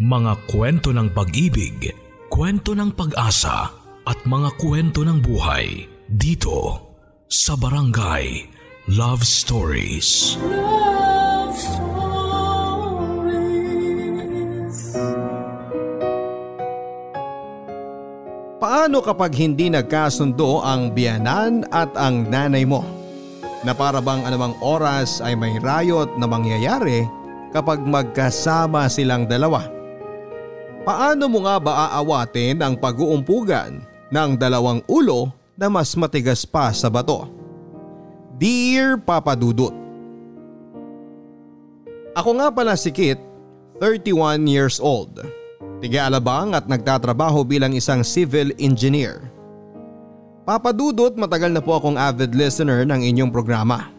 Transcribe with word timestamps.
Mga 0.00 0.48
kwento 0.48 0.96
ng 0.96 1.12
pag-ibig, 1.12 1.92
kwento 2.32 2.72
ng 2.72 2.96
pag-asa 2.96 3.68
at 4.08 4.16
mga 4.24 4.56
kwento 4.56 5.04
ng 5.04 5.20
buhay 5.20 5.84
dito 6.08 6.88
sa 7.28 7.52
Barangay 7.52 8.48
Love 8.96 9.20
Stories. 9.20 10.40
Love 10.40 11.52
Stories. 11.52 11.92
Paano 18.56 19.04
kapag 19.04 19.36
hindi 19.36 19.68
nagkasundo 19.68 20.64
ang 20.64 20.96
biyanan 20.96 21.68
at 21.68 21.92
ang 22.00 22.24
nanay 22.24 22.64
mo? 22.64 22.88
Na 23.68 23.76
para 23.76 24.00
bang 24.00 24.24
anumang 24.24 24.56
oras 24.64 25.20
ay 25.20 25.36
may 25.36 25.60
rayot 25.60 26.16
na 26.16 26.24
mangyayari 26.24 27.04
kapag 27.52 27.84
magkasama 27.84 28.88
silang 28.88 29.28
dalawa? 29.28 29.79
Paano 30.80 31.28
mo 31.28 31.44
nga 31.44 31.60
ba 31.60 31.72
aawatin 31.92 32.56
ang 32.64 32.72
pag-uumpugan 32.72 33.84
ng 34.08 34.30
dalawang 34.40 34.80
ulo 34.88 35.28
na 35.52 35.68
mas 35.68 35.92
matigas 35.92 36.48
pa 36.48 36.72
sa 36.72 36.88
bato? 36.88 37.28
Dear 38.40 38.96
Papa 38.96 39.36
Dudut 39.36 39.76
Ako 42.16 42.30
nga 42.40 42.48
pala 42.48 42.80
si 42.80 42.88
Kit, 42.88 43.20
31 43.76 44.48
years 44.48 44.80
old. 44.80 45.20
Tiga-alabang 45.84 46.56
at 46.56 46.64
nagtatrabaho 46.64 47.44
bilang 47.44 47.76
isang 47.76 48.00
civil 48.00 48.48
engineer. 48.56 49.28
Papadudot 50.48 51.12
matagal 51.12 51.52
na 51.52 51.60
po 51.60 51.76
akong 51.76 52.00
avid 52.00 52.32
listener 52.32 52.88
ng 52.88 53.04
inyong 53.04 53.28
programa. 53.28 53.92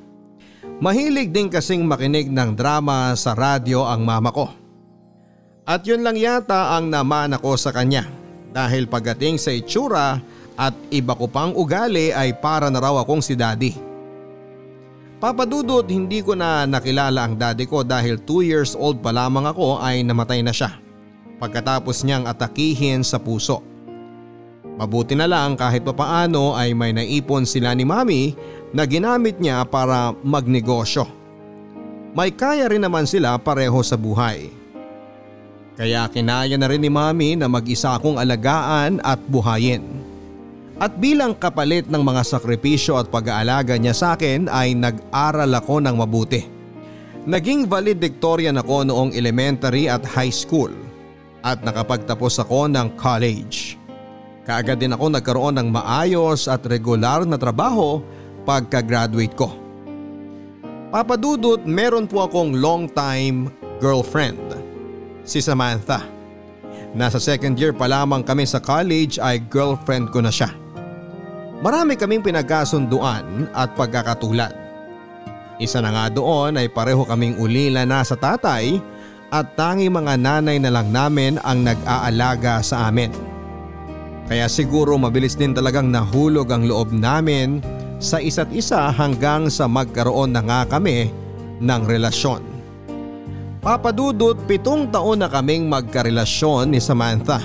Mahilig 0.82 1.30
din 1.30 1.46
kasing 1.46 1.86
makinig 1.86 2.34
ng 2.34 2.58
drama 2.58 3.14
sa 3.14 3.38
radyo 3.38 3.86
ang 3.86 4.02
mama 4.02 4.34
ko. 4.34 4.61
At 5.66 5.86
yun 5.86 6.02
lang 6.02 6.18
yata 6.18 6.74
ang 6.76 6.90
naman 6.90 7.38
ako 7.38 7.54
sa 7.54 7.70
kanya 7.70 8.10
dahil 8.52 8.90
pagdating 8.90 9.38
sa 9.38 9.54
itsura 9.54 10.18
at 10.58 10.74
iba 10.90 11.14
ko 11.16 11.30
pang 11.30 11.54
ugali 11.54 12.12
ay 12.12 12.36
para 12.38 12.68
na 12.68 12.82
raw 12.82 12.98
akong 13.00 13.22
si 13.22 13.38
daddy. 13.38 13.74
Papadudot 15.22 15.86
hindi 15.86 16.26
ko 16.26 16.34
na 16.34 16.66
nakilala 16.66 17.30
ang 17.30 17.38
daddy 17.38 17.70
ko 17.70 17.86
dahil 17.86 18.18
2 18.26 18.42
years 18.42 18.74
old 18.74 19.06
pa 19.06 19.14
lamang 19.14 19.46
ako 19.46 19.78
ay 19.78 20.02
namatay 20.02 20.42
na 20.42 20.50
siya 20.50 20.82
pagkatapos 21.38 22.02
niyang 22.06 22.26
atakihin 22.26 23.06
sa 23.06 23.22
puso. 23.22 23.62
Mabuti 24.82 25.14
na 25.14 25.30
lang 25.30 25.54
kahit 25.54 25.86
papaano 25.86 26.58
ay 26.58 26.74
may 26.74 26.90
naipon 26.90 27.46
sila 27.46 27.78
ni 27.78 27.86
mami 27.86 28.34
na 28.74 28.82
ginamit 28.90 29.38
niya 29.38 29.62
para 29.62 30.10
magnegosyo. 30.26 31.06
May 32.18 32.34
kaya 32.34 32.66
rin 32.66 32.82
naman 32.82 33.06
sila 33.06 33.38
pareho 33.38 33.78
sa 33.86 33.94
buhay. 33.94 34.61
Kaya 35.82 36.06
kinaya 36.14 36.62
na 36.62 36.70
rin 36.70 36.78
ni 36.78 36.94
mami 36.94 37.34
na 37.34 37.50
mag-isa 37.50 37.98
akong 37.98 38.22
alagaan 38.22 39.02
at 39.02 39.18
buhayin. 39.26 39.82
At 40.78 40.94
bilang 41.02 41.34
kapalit 41.34 41.90
ng 41.90 42.06
mga 42.06 42.22
sakripisyo 42.22 43.02
at 43.02 43.10
pag-aalaga 43.10 43.82
niya 43.82 43.98
sa 43.98 44.14
akin 44.14 44.46
ay 44.46 44.78
nag-aral 44.78 45.50
ako 45.50 45.82
ng 45.82 45.96
mabuti. 45.98 46.46
Naging 47.26 47.66
valedictorian 47.66 48.62
ako 48.62 48.94
noong 48.94 49.18
elementary 49.18 49.90
at 49.90 50.06
high 50.06 50.30
school 50.30 50.70
at 51.42 51.66
nakapagtapos 51.66 52.38
ako 52.46 52.70
ng 52.70 52.94
college. 52.94 53.74
Kaagad 54.46 54.86
din 54.86 54.94
ako 54.94 55.18
nagkaroon 55.18 55.58
ng 55.58 55.74
maayos 55.74 56.46
at 56.46 56.62
regular 56.70 57.26
na 57.26 57.42
trabaho 57.42 58.06
pagka-graduate 58.46 59.34
ko. 59.34 59.50
Papadudot 60.94 61.66
meron 61.66 62.06
po 62.06 62.22
akong 62.30 62.54
long 62.54 62.86
time 62.86 63.50
girlfriend, 63.82 64.38
si 65.26 65.40
Samantha. 65.40 66.04
Nasa 66.92 67.22
second 67.24 67.56
year 67.56 67.72
pa 67.72 67.88
lamang 67.88 68.22
kami 68.26 68.44
sa 68.44 68.60
college 68.60 69.16
ay 69.22 69.40
girlfriend 69.48 70.12
ko 70.12 70.20
na 70.20 70.32
siya. 70.34 70.52
Marami 71.62 71.96
kaming 71.96 72.26
pinagkasunduan 72.26 73.48
at 73.54 73.72
pagkakatulad. 73.78 74.52
Isa 75.62 75.78
na 75.78 75.94
nga 75.94 76.06
doon 76.10 76.58
ay 76.58 76.68
pareho 76.74 77.06
kaming 77.06 77.38
ulila 77.38 77.86
na 77.86 78.02
sa 78.02 78.18
tatay 78.18 78.82
at 79.32 79.56
tangi 79.56 79.88
mga 79.88 80.20
nanay 80.20 80.58
na 80.58 80.74
lang 80.74 80.92
namin 80.92 81.38
ang 81.46 81.64
nag-aalaga 81.64 82.60
sa 82.66 82.90
amin. 82.90 83.14
Kaya 84.28 84.50
siguro 84.52 85.00
mabilis 85.00 85.38
din 85.38 85.56
talagang 85.56 85.88
nahulog 85.94 86.50
ang 86.52 86.68
loob 86.68 86.92
namin 86.92 87.64
sa 88.02 88.18
isa't 88.20 88.50
isa 88.52 88.90
hanggang 88.90 89.48
sa 89.48 89.70
magkaroon 89.70 90.36
na 90.36 90.42
nga 90.44 90.62
kami 90.66 91.14
ng 91.62 91.82
relasyon. 91.88 92.51
Papadudot 93.62 94.34
pitong 94.50 94.90
taon 94.90 95.22
na 95.22 95.30
kaming 95.30 95.70
magkarelasyon 95.70 96.74
ni 96.74 96.82
Samantha 96.82 97.38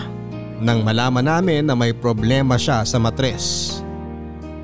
nang 0.64 0.80
malaman 0.80 1.20
namin 1.20 1.68
na 1.68 1.76
may 1.76 1.92
problema 1.92 2.56
siya 2.56 2.88
sa 2.88 2.96
matres. 2.96 3.76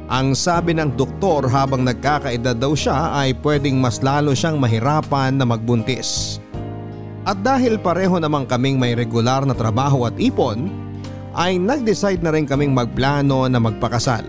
Ang 0.09 0.33
sabi 0.33 0.73
ng 0.73 0.97
doktor 0.97 1.45
habang 1.53 1.85
nagkakaedad 1.85 2.57
daw 2.57 2.73
siya 2.73 3.13
ay 3.13 3.37
pwedeng 3.45 3.77
mas 3.77 4.01
lalo 4.01 4.33
siyang 4.33 4.57
mahirapan 4.57 5.37
na 5.37 5.45
magbuntis. 5.45 6.41
At 7.29 7.45
dahil 7.45 7.77
pareho 7.77 8.17
namang 8.17 8.49
kaming 8.49 8.81
may 8.81 8.97
regular 8.97 9.45
na 9.45 9.53
trabaho 9.53 10.09
at 10.09 10.17
ipon, 10.17 10.73
ay 11.37 11.61
nag-decide 11.61 12.25
na 12.25 12.33
rin 12.33 12.49
kaming 12.49 12.73
magplano 12.73 13.45
na 13.45 13.61
magpakasal. 13.61 14.25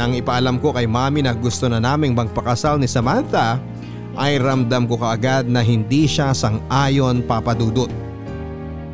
Nang 0.00 0.16
ipaalam 0.16 0.64
ko 0.64 0.72
kay 0.72 0.88
mami 0.88 1.20
na 1.20 1.36
gusto 1.36 1.68
na 1.68 1.76
naming 1.76 2.16
magpakasal 2.16 2.80
ni 2.80 2.88
Samantha, 2.88 3.60
ay 4.18 4.42
ramdam 4.42 4.90
ko 4.90 4.98
kaagad 4.98 5.46
na 5.46 5.62
hindi 5.62 6.06
siya 6.10 6.34
sang-ayon 6.34 7.22
papadudot. 7.26 7.90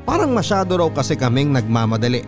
Parang 0.07 0.31
masyado 0.31 0.79
raw 0.79 0.89
kasi 0.93 1.19
kaming 1.19 1.51
nagmamadali. 1.51 2.23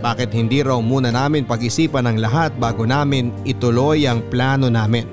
Bakit 0.00 0.32
hindi 0.32 0.64
raw 0.64 0.80
muna 0.80 1.12
namin 1.12 1.44
pag-isipan 1.44 2.08
ang 2.08 2.16
lahat 2.20 2.56
bago 2.56 2.88
namin 2.88 3.32
ituloy 3.44 4.08
ang 4.08 4.24
plano 4.32 4.72
namin? 4.72 5.04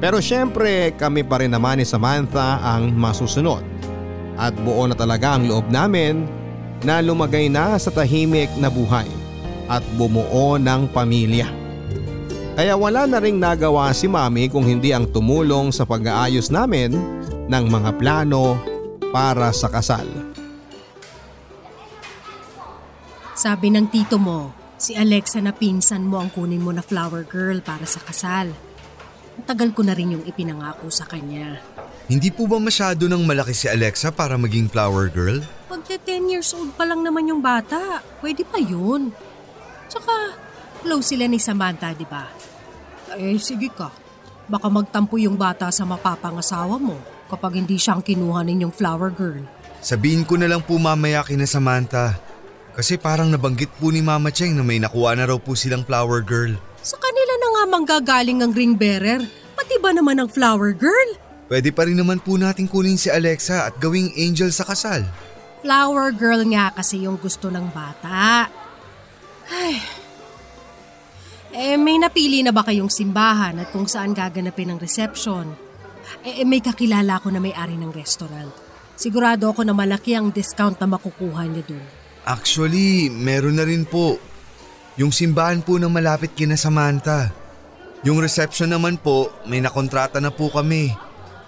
Pero 0.00 0.18
syempre 0.18 0.96
kami 0.96 1.22
pa 1.22 1.38
rin 1.38 1.54
naman 1.54 1.78
ni 1.78 1.86
Samantha 1.86 2.58
ang 2.62 2.90
masusunod. 2.90 3.62
At 4.40 4.56
buo 4.64 4.88
na 4.88 4.96
talaga 4.96 5.36
ang 5.36 5.44
loob 5.46 5.68
namin 5.68 6.24
na 6.80 7.04
lumagay 7.04 7.52
na 7.52 7.76
sa 7.76 7.92
tahimik 7.92 8.48
na 8.56 8.72
buhay 8.72 9.06
at 9.68 9.84
bumuo 10.00 10.56
ng 10.56 10.88
pamilya. 10.90 11.59
Kaya 12.58 12.74
wala 12.74 13.06
na 13.06 13.22
ring 13.22 13.38
nagawa 13.38 13.94
si 13.94 14.10
mami 14.10 14.50
kung 14.50 14.66
hindi 14.66 14.90
ang 14.90 15.06
tumulong 15.06 15.70
sa 15.70 15.86
pag-aayos 15.86 16.50
namin 16.50 16.98
ng 17.46 17.64
mga 17.70 17.90
plano 17.98 18.58
para 19.14 19.54
sa 19.54 19.70
kasal. 19.70 20.06
Sabi 23.38 23.72
ng 23.72 23.88
tito 23.88 24.20
mo, 24.20 24.52
si 24.76 24.92
Alexa 24.98 25.40
na 25.40 25.54
pinsan 25.54 26.04
mo 26.04 26.20
ang 26.20 26.28
kunin 26.28 26.60
mo 26.60 26.74
na 26.74 26.84
flower 26.84 27.24
girl 27.24 27.62
para 27.64 27.88
sa 27.88 28.02
kasal. 28.04 28.52
Ang 29.40 29.44
tagal 29.48 29.72
ko 29.72 29.80
na 29.80 29.96
rin 29.96 30.12
yung 30.12 30.24
ipinangako 30.28 30.92
sa 30.92 31.08
kanya. 31.08 31.62
Hindi 32.10 32.28
po 32.34 32.44
ba 32.50 32.58
masyado 32.58 33.06
nang 33.06 33.22
malaki 33.24 33.54
si 33.54 33.70
Alexa 33.70 34.10
para 34.10 34.34
maging 34.34 34.66
flower 34.68 35.08
girl? 35.08 35.40
Magte 35.70 35.96
10 35.96 36.28
years 36.28 36.50
old 36.52 36.74
pa 36.74 36.82
lang 36.84 37.06
naman 37.06 37.30
yung 37.30 37.40
bata. 37.40 38.02
Pwede 38.18 38.42
pa 38.44 38.58
yun. 38.58 39.14
Tsaka, 39.86 40.34
close 40.80 41.14
sila 41.14 41.28
ni 41.28 41.36
Samantha, 41.36 41.92
di 41.92 42.08
ba? 42.08 42.26
Eh, 43.14 43.36
sige 43.36 43.68
ka. 43.70 43.92
Baka 44.50 44.66
magtampo 44.66 45.14
yung 45.20 45.38
bata 45.38 45.70
sa 45.70 45.86
mapapangasawa 45.86 46.80
mo 46.80 46.98
kapag 47.30 47.62
hindi 47.62 47.78
siyang 47.78 48.02
kinuha 48.02 48.42
ninyong 48.42 48.74
flower 48.74 49.14
girl. 49.14 49.46
Sabihin 49.78 50.26
ko 50.26 50.34
na 50.34 50.50
lang 50.50 50.60
po 50.60 50.76
mamaya 50.76 51.22
kina 51.22 51.46
Samantha. 51.46 52.18
Kasi 52.74 52.98
parang 52.98 53.30
nabanggit 53.30 53.70
po 53.78 53.94
ni 53.94 54.02
Mama 54.02 54.34
Cheng 54.34 54.58
na 54.58 54.64
may 54.66 54.82
nakuha 54.82 55.14
na 55.14 55.30
raw 55.30 55.38
po 55.38 55.54
silang 55.54 55.86
flower 55.86 56.22
girl. 56.22 56.54
Sa 56.80 56.96
kanila 56.96 57.34
na 57.36 57.48
nga 57.54 57.64
manggagaling 57.68 58.40
ang 58.40 58.52
ring 58.56 58.74
bearer. 58.74 59.22
Pati 59.54 59.76
ba 59.78 59.92
naman 59.92 60.18
ang 60.18 60.30
flower 60.32 60.72
girl? 60.72 61.10
Pwede 61.50 61.74
pa 61.74 61.84
rin 61.84 61.98
naman 61.98 62.22
po 62.22 62.38
natin 62.38 62.70
kunin 62.70 62.94
si 62.94 63.10
Alexa 63.10 63.68
at 63.68 63.74
gawing 63.82 64.14
angel 64.14 64.54
sa 64.54 64.62
kasal. 64.62 65.02
Flower 65.60 66.14
girl 66.14 66.40
nga 66.50 66.72
kasi 66.72 67.04
yung 67.04 67.18
gusto 67.18 67.50
ng 67.50 67.68
bata. 67.74 68.48
Ay. 69.50 69.99
Eh, 71.60 71.76
may 71.76 72.00
napili 72.00 72.40
na 72.40 72.56
ba 72.56 72.64
kayong 72.64 72.88
simbahan 72.88 73.60
at 73.60 73.68
kung 73.68 73.84
saan 73.84 74.16
gaganapin 74.16 74.72
ang 74.72 74.80
reception? 74.80 75.52
Eh, 76.24 76.40
eh, 76.40 76.46
may 76.48 76.64
kakilala 76.64 77.20
ko 77.20 77.28
na 77.28 77.36
may-ari 77.36 77.76
ng 77.76 77.92
restaurant. 77.92 78.48
Sigurado 78.96 79.52
ako 79.52 79.68
na 79.68 79.76
malaki 79.76 80.16
ang 80.16 80.32
discount 80.32 80.80
na 80.80 80.88
makukuha 80.88 81.44
niyo 81.52 81.76
dun. 81.76 81.84
Actually, 82.24 83.12
meron 83.12 83.60
na 83.60 83.68
rin 83.68 83.84
po. 83.84 84.16
Yung 84.96 85.12
simbahan 85.12 85.60
po 85.60 85.76
na 85.76 85.92
malapit 85.92 86.32
kina 86.32 86.56
Samantha. 86.56 87.28
Yung 88.08 88.24
reception 88.24 88.72
naman 88.72 88.96
po, 88.96 89.28
may 89.44 89.60
nakontrata 89.60 90.16
na 90.16 90.32
po 90.32 90.48
kami. 90.48 90.96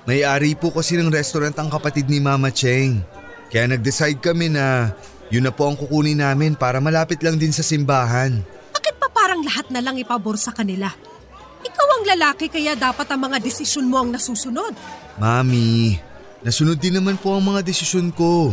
May-ari 0.05 0.53
po 0.61 0.77
kasi 0.77 1.01
ng 1.01 1.09
restaurant 1.09 1.57
ang 1.57 1.73
kapatid 1.73 2.13
ni 2.13 2.21
Mama 2.21 2.53
Cheng. 2.53 3.01
Kaya 3.49 3.65
nag-decide 3.65 4.21
kami 4.21 4.53
na 4.53 4.93
yun 5.33 5.49
na 5.49 5.57
po 5.57 5.73
ang 5.73 5.77
kukunin 5.81 6.21
namin 6.21 6.53
para 6.53 6.85
malapit 6.85 7.25
lang 7.25 7.41
din 7.41 7.57
sa 7.57 7.65
simbahan. 7.65 8.45
Pa 9.03 9.11
parang 9.11 9.43
lahat 9.43 9.67
na 9.75 9.83
lang 9.83 9.99
ipabor 9.99 10.39
sa 10.39 10.55
kanila? 10.55 10.87
Ikaw 11.67 11.89
ang 11.99 12.05
lalaki 12.15 12.47
kaya 12.47 12.79
dapat 12.79 13.11
ang 13.11 13.27
mga 13.27 13.43
desisyon 13.43 13.91
mo 13.91 13.99
ang 13.99 14.15
nasusunod. 14.15 14.79
Mami, 15.19 15.99
Nasunod 16.43 16.83
din 16.83 16.99
naman 16.99 17.15
po 17.23 17.39
ang 17.39 17.55
mga 17.55 17.63
desisyon 17.63 18.11
ko. 18.11 18.51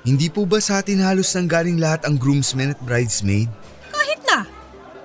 Hindi 0.00 0.32
po 0.32 0.48
ba 0.48 0.64
sa 0.64 0.80
atin 0.80 1.04
halos 1.04 1.28
nanggaling 1.36 1.76
lahat 1.76 2.08
ang 2.08 2.16
groomsmen 2.16 2.72
at 2.72 2.80
bridesmaid? 2.80 3.52
Kahit 3.92 4.20
na, 4.24 4.48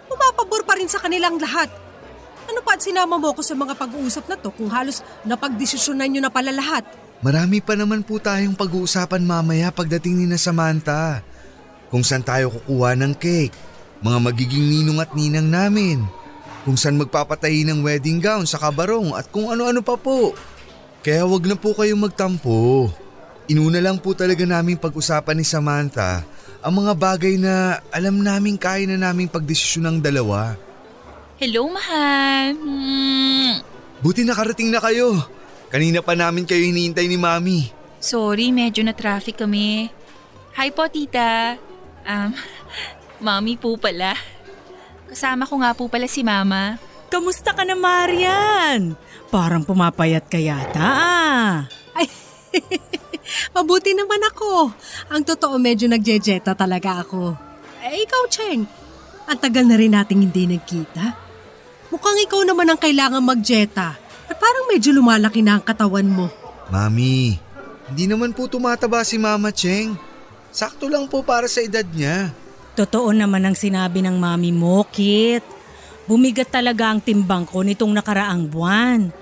pumapabor 0.07 0.63
pa 0.63 0.79
rin 0.79 0.87
sa 0.87 1.03
kanilang 1.03 1.35
lahat. 1.35 1.67
Ano 2.47 2.63
pa 2.63 2.79
at 2.79 2.81
sinama 2.83 3.19
mo 3.19 3.35
ko 3.35 3.43
sa 3.43 3.59
mga 3.59 3.75
pag-uusap 3.75 4.23
na 4.31 4.39
to 4.39 4.55
kung 4.55 4.71
halos 4.71 5.03
napagdesisyonan 5.27 6.15
nyo 6.15 6.21
na 6.23 6.31
pala 6.31 6.55
lahat? 6.55 6.87
Marami 7.19 7.59
pa 7.59 7.75
naman 7.75 8.07
po 8.07 8.23
tayong 8.23 8.55
pag-uusapan 8.55 9.23
mamaya 9.23 9.67
pagdating 9.75 10.23
ni 10.23 10.25
na 10.27 10.39
Samantha. 10.39 11.19
Kung 11.91 12.07
saan 12.07 12.23
tayo 12.23 12.55
kukuha 12.55 12.95
ng 13.03 13.19
cake, 13.19 13.72
mga 14.03 14.19
magiging 14.19 14.65
ninong 14.67 14.99
at 14.99 15.15
ninang 15.15 15.47
namin, 15.47 16.03
kung 16.67 16.75
saan 16.75 16.99
magpapatahi 16.99 17.63
ng 17.67 17.79
wedding 17.79 18.19
gown 18.19 18.43
sa 18.43 18.59
kabarong 18.59 19.15
at 19.15 19.27
kung 19.31 19.47
ano-ano 19.47 19.79
pa 19.79 19.95
po. 19.95 20.35
Kaya 21.03 21.27
wag 21.27 21.43
na 21.47 21.55
po 21.55 21.75
kayong 21.75 22.03
magtampo. 22.03 22.87
Inuna 23.51 23.83
lang 23.83 23.99
po 23.99 24.15
talaga 24.15 24.43
naming 24.47 24.79
pag-usapan 24.79 25.35
ni 25.35 25.43
Samantha 25.43 26.23
ang 26.63 26.79
mga 26.79 26.95
bagay 26.95 27.35
na 27.35 27.83
alam 27.91 28.23
naming 28.23 28.55
kaya 28.55 28.87
na 28.87 28.95
naming 28.95 29.27
pagdesisyon 29.27 29.83
ng 29.83 29.97
dalawa. 29.99 30.55
Hello, 31.35 31.67
mahal. 31.67 32.55
Hmm. 32.55 33.59
Buti 33.99 34.23
nakarating 34.23 34.71
na 34.71 34.79
kayo. 34.79 35.19
Kanina 35.67 35.99
pa 35.99 36.15
namin 36.15 36.47
kayo 36.47 36.63
hinihintay 36.63 37.03
ni 37.11 37.19
Mami. 37.19 37.67
Sorry, 37.99 38.55
medyo 38.55 38.79
na 38.87 38.95
traffic 38.95 39.43
kami. 39.43 39.91
Hi 40.55 40.71
po, 40.71 40.87
tita. 40.87 41.59
Um, 42.07 42.31
mami 43.21 43.59
po 43.59 43.75
pala. 43.77 44.15
Kasama 45.09 45.45
ko 45.45 45.61
nga 45.61 45.75
po 45.77 45.85
pala 45.91 46.09
si 46.09 46.25
mama. 46.25 46.81
Kamusta 47.13 47.53
ka 47.53 47.61
na, 47.61 47.77
Marian? 47.77 48.97
Parang 49.29 49.61
pumapayat 49.61 50.25
ka 50.25 50.41
yata 50.41 50.81
ah. 50.81 51.53
Ay, 51.93 52.09
mabuti 53.55 53.93
naman 53.93 54.17
ako. 54.33 54.73
Ang 55.13 55.21
totoo 55.21 55.61
medyo 55.61 55.85
nagjejeta 55.85 56.57
talaga 56.57 57.05
ako. 57.05 57.37
Eh, 57.85 58.01
ikaw, 58.01 58.25
Cheng. 58.33 58.65
Ang 59.29 59.37
tagal 59.37 59.69
na 59.69 59.77
rin 59.77 59.93
nating 59.93 60.25
hindi 60.25 60.49
nagkita. 60.57 61.13
Mukhang 61.93 62.17
ikaw 62.25 62.41
naman 62.41 62.73
ang 62.73 62.79
kailangan 62.81 63.21
magjeta. 63.21 63.93
At 64.25 64.37
parang 64.41 64.65
medyo 64.65 64.89
lumalaki 64.89 65.45
na 65.45 65.61
ang 65.61 65.63
katawan 65.63 66.09
mo. 66.09 66.33
Mami, 66.73 67.37
hindi 67.93 68.05
naman 68.09 68.33
po 68.33 68.49
tumataba 68.49 69.05
si 69.05 69.21
Mama 69.21 69.53
Cheng. 69.53 69.93
Sakto 70.49 70.89
lang 70.89 71.05
po 71.05 71.21
para 71.21 71.45
sa 71.45 71.61
edad 71.61 71.85
niya. 71.85 72.33
Totoo 72.73 73.13
naman 73.13 73.45
ang 73.45 73.53
sinabi 73.53 74.01
ng 74.01 74.17
mami 74.17 74.49
mo, 74.49 74.81
Kit. 74.89 75.45
Bumigat 76.09 76.49
talaga 76.49 76.89
ang 76.89 76.99
timbang 76.99 77.45
ko 77.45 77.61
nitong 77.61 77.93
nakaraang 77.93 78.49
buwan. 78.49 79.13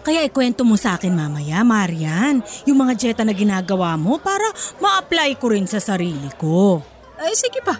Kaya 0.00 0.24
ikwento 0.24 0.64
mo 0.64 0.78
sa 0.80 0.96
akin 0.96 1.12
mamaya, 1.12 1.60
Marian, 1.60 2.40
yung 2.64 2.80
mga 2.80 2.96
jeta 2.96 3.22
na 3.26 3.36
ginagawa 3.36 3.98
mo 4.00 4.16
para 4.16 4.46
ma-apply 4.80 5.36
ko 5.36 5.52
rin 5.52 5.68
sa 5.68 5.76
sarili 5.82 6.30
ko. 6.40 6.80
Eh, 7.20 7.36
sige 7.36 7.60
pa. 7.60 7.76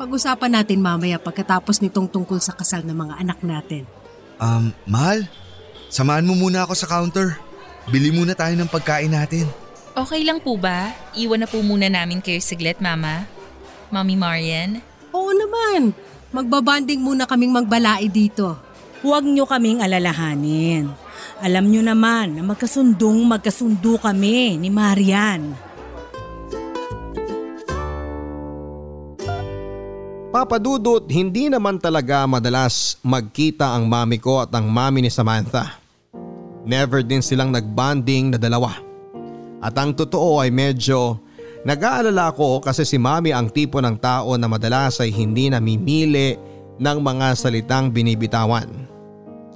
Pag-usapan 0.00 0.58
natin 0.58 0.82
mamaya 0.82 1.22
pagkatapos 1.22 1.78
nitong 1.78 2.10
tungkol 2.10 2.42
sa 2.42 2.56
kasal 2.56 2.82
ng 2.82 2.96
mga 2.96 3.14
anak 3.22 3.38
natin. 3.46 3.86
Um, 4.42 4.74
mahal, 4.88 5.22
samahan 5.86 6.26
mo 6.26 6.34
muna 6.34 6.66
ako 6.66 6.74
sa 6.74 6.90
counter. 6.90 7.38
Bili 7.86 8.10
muna 8.10 8.34
tayo 8.34 8.56
ng 8.58 8.66
pagkain 8.66 9.14
natin. 9.14 9.46
Okay 9.92 10.24
lang 10.26 10.42
po 10.42 10.58
ba? 10.58 10.90
Iwan 11.14 11.44
na 11.44 11.48
po 11.50 11.62
muna 11.62 11.86
namin 11.86 12.18
kayo 12.18 12.40
saglit, 12.42 12.80
mama. 12.82 13.28
Mami 13.92 14.16
Marian. 14.16 14.80
Oo 15.12 15.30
naman. 15.36 15.92
Magbabanding 16.32 17.04
muna 17.04 17.28
kaming 17.28 17.52
magbalai 17.52 18.08
dito. 18.08 18.56
Huwag 19.04 19.28
nyo 19.28 19.44
kaming 19.44 19.84
alalahanin. 19.84 20.88
Alam 21.44 21.68
nyo 21.68 21.84
naman 21.84 22.32
na 22.32 22.40
magkasundong 22.40 23.20
magkasundo 23.28 24.00
kami 24.00 24.56
ni 24.56 24.72
Marian. 24.72 25.52
Papadudot, 30.32 31.04
hindi 31.12 31.52
naman 31.52 31.76
talaga 31.76 32.24
madalas 32.24 32.96
magkita 33.04 33.76
ang 33.76 33.84
mami 33.84 34.16
ko 34.16 34.40
at 34.40 34.48
ang 34.56 34.72
mami 34.72 35.04
ni 35.04 35.12
Samantha. 35.12 35.76
Never 36.64 37.04
din 37.04 37.20
silang 37.20 37.52
nagbanding 37.52 38.32
na 38.32 38.38
dalawa. 38.40 38.72
At 39.60 39.76
ang 39.76 39.92
totoo 39.92 40.40
ay 40.40 40.48
medyo 40.48 41.20
nag-aalala 41.62 42.34
ko 42.34 42.58
kasi 42.58 42.86
si 42.86 42.98
mami 42.98 43.30
ang 43.30 43.50
tipo 43.50 43.78
ng 43.78 43.96
tao 43.98 44.34
na 44.38 44.46
madalas 44.46 44.98
ay 45.02 45.10
hindi 45.14 45.50
namimili 45.50 46.38
ng 46.78 46.98
mga 46.98 47.38
salitang 47.38 47.90
binibitawan. 47.90 48.68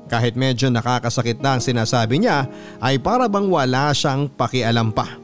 Kahit 0.06 0.38
medyo 0.38 0.70
nakakasakit 0.70 1.42
na 1.42 1.58
ang 1.58 1.62
sinasabi 1.62 2.22
niya 2.22 2.46
ay 2.78 3.02
para 3.02 3.26
bang 3.26 3.50
wala 3.50 3.90
siyang 3.90 4.30
pakialam 4.30 4.94
pa. 4.94 5.18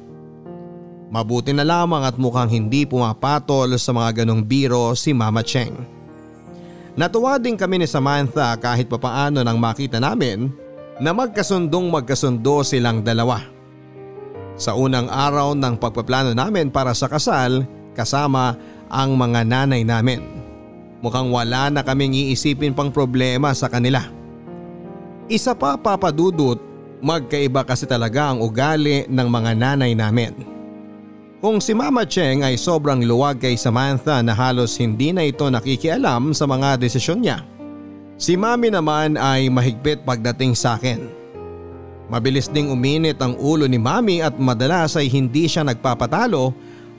Mabuti 1.12 1.54
na 1.54 1.62
lamang 1.62 2.02
at 2.02 2.16
mukhang 2.18 2.50
hindi 2.50 2.88
pumapatol 2.88 3.76
sa 3.78 3.92
mga 3.94 4.24
ganong 4.24 4.42
biro 4.42 4.96
si 4.98 5.14
Mama 5.14 5.44
Cheng. 5.44 5.76
Natuwa 6.98 7.38
din 7.38 7.54
kami 7.54 7.80
ni 7.80 7.86
Samantha 7.86 8.52
kahit 8.58 8.88
papaano 8.88 9.40
nang 9.40 9.56
makita 9.56 10.00
namin 10.00 10.50
na 10.98 11.14
magkasundong 11.14 11.88
magkasundo 11.88 12.64
silang 12.64 13.00
dalawa. 13.00 13.61
Sa 14.62 14.78
unang 14.78 15.10
araw 15.10 15.58
ng 15.58 15.74
pagpaplano 15.74 16.38
namin 16.38 16.70
para 16.70 16.94
sa 16.94 17.10
kasal 17.10 17.66
kasama 17.98 18.54
ang 18.86 19.18
mga 19.18 19.42
nanay 19.42 19.82
namin. 19.82 20.22
Mukhang 21.02 21.34
wala 21.34 21.66
na 21.66 21.82
kaming 21.82 22.14
iisipin 22.14 22.70
pang 22.70 22.94
problema 22.94 23.50
sa 23.58 23.66
kanila. 23.66 24.06
Isa 25.26 25.50
pa 25.58 25.74
papadudot, 25.74 26.62
magkaiba 27.02 27.66
kasi 27.66 27.90
talaga 27.90 28.30
ang 28.30 28.38
ugali 28.38 29.02
ng 29.10 29.26
mga 29.26 29.50
nanay 29.58 29.98
namin. 29.98 30.30
Kung 31.42 31.58
si 31.58 31.74
Mama 31.74 32.06
Cheng 32.06 32.46
ay 32.46 32.54
sobrang 32.54 33.02
luwag 33.02 33.42
kay 33.42 33.58
Samantha 33.58 34.22
na 34.22 34.30
halos 34.30 34.78
hindi 34.78 35.10
na 35.10 35.26
ito 35.26 35.42
nakikialam 35.42 36.30
sa 36.38 36.46
mga 36.46 36.78
desisyon 36.78 37.18
niya. 37.18 37.42
Si 38.14 38.38
Mami 38.38 38.70
naman 38.70 39.18
ay 39.18 39.50
mahigpit 39.50 40.06
pagdating 40.06 40.54
sa 40.54 40.78
akin. 40.78 41.21
Mabilis 42.10 42.50
ding 42.50 42.72
uminit 42.72 43.20
ang 43.22 43.38
ulo 43.38 43.68
ni 43.70 43.78
Mami 43.78 44.24
at 44.24 44.34
madalas 44.40 44.98
ay 44.98 45.06
hindi 45.06 45.46
siya 45.46 45.62
nagpapatalo 45.62 46.50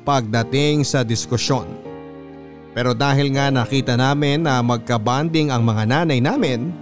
pagdating 0.07 0.83
sa 0.83 1.03
diskusyon. 1.03 1.67
Pero 2.73 2.97
dahil 2.97 3.29
nga 3.37 3.53
nakita 3.53 3.93
namin 3.93 4.47
na 4.47 4.59
magkabanding 4.65 5.53
ang 5.53 5.61
mga 5.61 5.83
nanay 5.85 6.19
namin, 6.19 6.73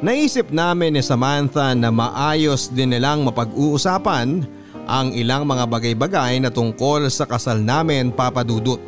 naisip 0.00 0.48
namin 0.48 0.96
ni 0.96 1.02
Samantha 1.04 1.76
na 1.76 1.92
maayos 1.92 2.72
din 2.72 2.96
nilang 2.96 3.22
mapag-uusapan 3.28 4.48
ang 4.88 5.14
ilang 5.14 5.46
mga 5.46 5.68
bagay-bagay 5.68 6.42
na 6.42 6.50
tungkol 6.50 7.06
sa 7.12 7.28
kasal 7.28 7.60
namin 7.60 8.10
papadudot. 8.10 8.80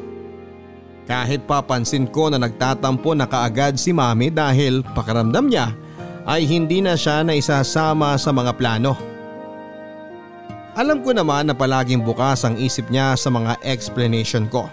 Kahit 1.05 1.45
papansin 1.45 2.09
ko 2.09 2.33
na 2.33 2.41
nagtatampo 2.41 3.13
na 3.13 3.29
kaagad 3.29 3.77
si 3.77 3.93
mami 3.93 4.33
dahil 4.33 4.81
pakaramdam 4.97 5.53
niya 5.53 5.77
ay 6.25 6.49
hindi 6.49 6.81
na 6.81 6.97
siya 6.97 7.21
na 7.21 7.37
isasama 7.37 8.17
sa 8.17 8.33
mga 8.33 8.53
plano. 8.57 8.97
Alam 10.75 11.07
ko 11.07 11.15
naman 11.15 11.47
na 11.47 11.55
palaging 11.55 12.03
bukas 12.03 12.43
ang 12.43 12.59
isip 12.59 12.91
niya 12.91 13.15
sa 13.15 13.31
mga 13.31 13.63
explanation 13.63 14.51
ko. 14.51 14.67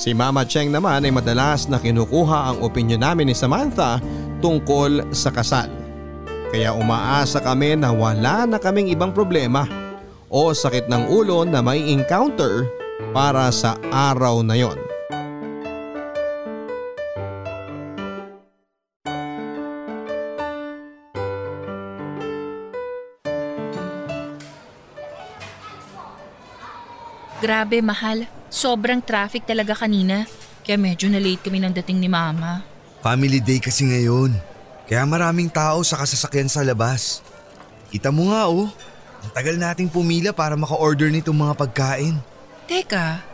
Si 0.00 0.16
Mama 0.16 0.42
Cheng 0.48 0.72
naman 0.72 1.04
ay 1.04 1.12
madalas 1.12 1.68
na 1.68 1.78
kinukuha 1.78 2.50
ang 2.50 2.58
opinion 2.64 2.98
namin 2.98 3.30
ni 3.30 3.36
Samantha 3.36 4.00
tungkol 4.40 5.12
sa 5.14 5.30
kasal. 5.30 5.68
Kaya 6.50 6.74
umaasa 6.74 7.38
kami 7.38 7.78
na 7.78 7.94
wala 7.94 8.48
na 8.48 8.58
kaming 8.58 8.90
ibang 8.90 9.14
problema 9.14 9.68
o 10.26 10.50
sakit 10.50 10.90
ng 10.90 11.06
ulo 11.06 11.46
na 11.46 11.62
may 11.62 11.78
encounter 11.94 12.66
para 13.14 13.46
sa 13.54 13.78
araw 13.94 14.42
na 14.42 14.58
yon. 14.58 14.89
Grabe, 27.40 27.80
mahal. 27.80 28.28
Sobrang 28.52 29.00
traffic 29.00 29.48
talaga 29.48 29.72
kanina. 29.72 30.28
Kaya 30.60 30.76
medyo 30.76 31.08
na 31.08 31.16
late 31.16 31.40
kami 31.40 31.56
ng 31.64 31.72
dating 31.72 31.96
ni 31.96 32.08
mama. 32.12 32.60
Family 33.00 33.40
day 33.40 33.56
kasi 33.56 33.88
ngayon. 33.88 34.36
Kaya 34.84 35.08
maraming 35.08 35.48
tao 35.48 35.80
sa 35.80 35.96
kasasakyan 35.96 36.52
sa 36.52 36.60
labas. 36.60 37.24
Kita 37.88 38.12
mo 38.12 38.28
nga 38.28 38.44
oh, 38.44 38.68
ang 39.24 39.32
tagal 39.32 39.56
nating 39.56 39.88
pumila 39.88 40.36
para 40.36 40.52
maka-order 40.52 41.08
nitong 41.08 41.34
mga 41.34 41.54
pagkain. 41.56 42.20
Teka, 42.68 43.24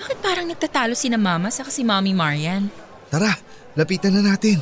bakit 0.00 0.18
parang 0.24 0.48
nagtatalo 0.48 0.96
si 0.96 1.12
na 1.12 1.20
mama 1.20 1.52
sa 1.52 1.68
si 1.68 1.84
Mami 1.84 2.16
Marian? 2.16 2.72
Tara, 3.12 3.36
lapitan 3.76 4.16
na 4.16 4.24
natin. 4.24 4.56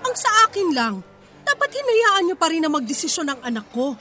Ang 0.00 0.14
sa 0.16 0.30
akin 0.48 0.68
lang, 0.72 0.94
dapat 1.46 1.70
hinayaan 1.70 2.22
niyo 2.26 2.36
pa 2.36 2.50
rin 2.50 2.60
na 2.66 2.70
magdesisyon 2.70 3.30
ng 3.30 3.40
anak 3.46 3.66
ko. 3.70 3.94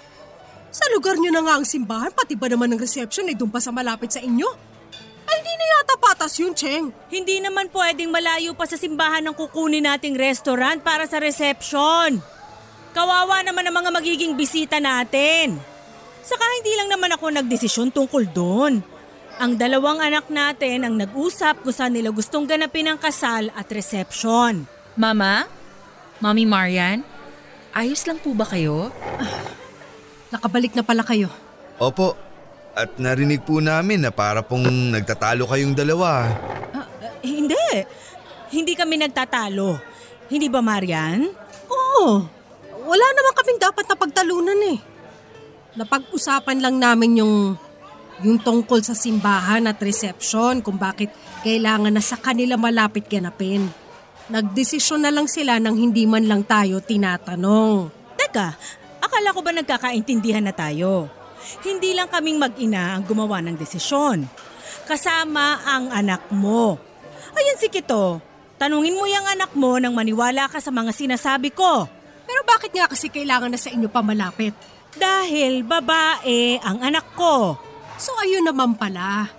Sa 0.73 0.83
lugar 0.91 1.15
niyo 1.15 1.31
na 1.31 1.45
nga 1.45 1.61
ang 1.61 1.63
simbahan, 1.63 2.11
pati 2.11 2.35
ba 2.35 2.49
naman 2.49 2.73
ang 2.73 2.81
reception 2.81 3.29
ay 3.29 3.37
doon 3.37 3.53
pa 3.53 3.61
sa 3.61 3.71
malapit 3.71 4.11
sa 4.11 4.19
inyo? 4.19 4.49
Ay, 5.25 5.41
hindi 5.41 5.53
na 5.55 5.65
yata 5.77 5.95
patas 5.95 6.35
yun, 6.35 6.51
Cheng. 6.51 6.91
Hindi 7.07 7.39
naman 7.39 7.71
pwedeng 7.71 8.11
malayo 8.11 8.51
pa 8.57 8.67
sa 8.67 8.75
simbahan 8.75 9.23
ng 9.25 9.35
kukunin 9.37 9.87
nating 9.87 10.19
restaurant 10.19 10.83
para 10.83 11.07
sa 11.07 11.21
reception. 11.21 12.19
Kawawa 12.91 13.41
naman 13.41 13.65
ang 13.65 13.75
mga 13.79 13.89
magiging 13.93 14.33
bisita 14.35 14.83
natin. 14.83 15.57
Saka 16.25 16.43
hindi 16.59 16.73
lang 16.75 16.89
naman 16.89 17.13
ako 17.13 17.25
nagdesisyon 17.31 17.93
tungkol 17.93 18.25
doon. 18.33 18.83
Ang 19.35 19.51
dalawang 19.59 19.99
anak 19.99 20.31
natin 20.31 20.87
ang 20.87 20.95
nag-usap 20.95 21.63
kung 21.63 21.75
saan 21.75 21.91
nila 21.91 22.11
gustong 22.11 22.47
ganapin 22.47 22.87
ang 22.87 22.99
kasal 22.99 23.51
at 23.51 23.67
reception. 23.71 24.63
Mama? 24.95 25.47
Mommy 26.23 26.47
Marian? 26.47 27.14
Ayos 27.75 28.07
lang 28.07 28.23
po 28.23 28.31
ba 28.31 28.47
kayo? 28.47 28.87
Nakabalik 30.31 30.71
na 30.79 30.83
pala 30.87 31.03
kayo. 31.03 31.27
Opo, 31.75 32.15
at 32.71 32.95
narinig 32.95 33.43
po 33.43 33.59
namin 33.59 33.99
na 33.99 34.15
para 34.15 34.39
pong 34.39 34.95
nagtatalo 34.95 35.43
kayong 35.43 35.75
dalawa. 35.75 36.23
Eh, 37.19 37.35
hindi. 37.35 37.67
Hindi 38.55 38.79
kami 38.79 38.95
nagtatalo. 38.95 39.75
Hindi 40.31 40.47
ba, 40.47 40.63
Marian? 40.63 41.27
Oo. 41.67 42.23
Wala 42.87 43.05
naman 43.11 43.33
kaming 43.43 43.59
dapat 43.59 43.85
na 43.91 43.95
pagtalunan 43.99 44.59
eh. 44.71 44.79
Napag-usapan 45.75 46.63
lang 46.63 46.79
namin 46.79 47.19
yung 47.19 47.35
yung 48.23 48.39
tungkol 48.39 48.79
sa 48.79 48.95
simbahan 48.95 49.67
at 49.67 49.75
reception 49.83 50.63
kung 50.63 50.79
bakit 50.79 51.11
kailangan 51.43 51.91
na 51.91 51.99
sa 51.99 52.15
kanila 52.15 52.55
malapit 52.55 53.11
ganapin. 53.11 53.67
Nagdesisyon 54.25 55.05
na 55.05 55.13
lang 55.13 55.29
sila 55.29 55.61
nang 55.61 55.77
hindi 55.77 56.09
man 56.09 56.25
lang 56.25 56.41
tayo 56.41 56.81
tinatanong. 56.81 57.93
Teka, 58.17 58.47
akala 58.97 59.29
ko 59.29 59.45
ba 59.45 59.53
nagkakaintindihan 59.53 60.41
na 60.41 60.49
tayo? 60.49 61.05
Hindi 61.61 61.93
lang 61.93 62.09
kaming 62.09 62.41
mag-ina 62.41 62.97
ang 62.97 63.05
gumawa 63.05 63.37
ng 63.45 63.53
desisyon. 63.53 64.25
Kasama 64.89 65.61
ang 65.61 65.93
anak 65.93 66.25
mo. 66.33 66.81
Ayan 67.37 67.61
si 67.61 67.69
Kito, 67.69 68.17
tanungin 68.57 68.97
mo 68.97 69.05
yung 69.05 69.29
anak 69.29 69.53
mo 69.53 69.77
nang 69.77 69.93
maniwala 69.93 70.49
ka 70.49 70.57
sa 70.57 70.73
mga 70.73 70.89
sinasabi 70.89 71.53
ko. 71.53 71.85
Pero 72.25 72.41
bakit 72.49 72.73
nga 72.73 72.89
kasi 72.89 73.13
kailangan 73.13 73.53
na 73.53 73.61
sa 73.61 73.69
inyo 73.69 73.85
pa 73.93 74.01
malapit? 74.01 74.57
Dahil 74.97 75.61
babae 75.61 76.57
ang 76.65 76.81
anak 76.81 77.13
ko. 77.13 77.61
So 78.01 78.09
ayun 78.25 78.49
naman 78.49 78.73
pala. 78.73 79.29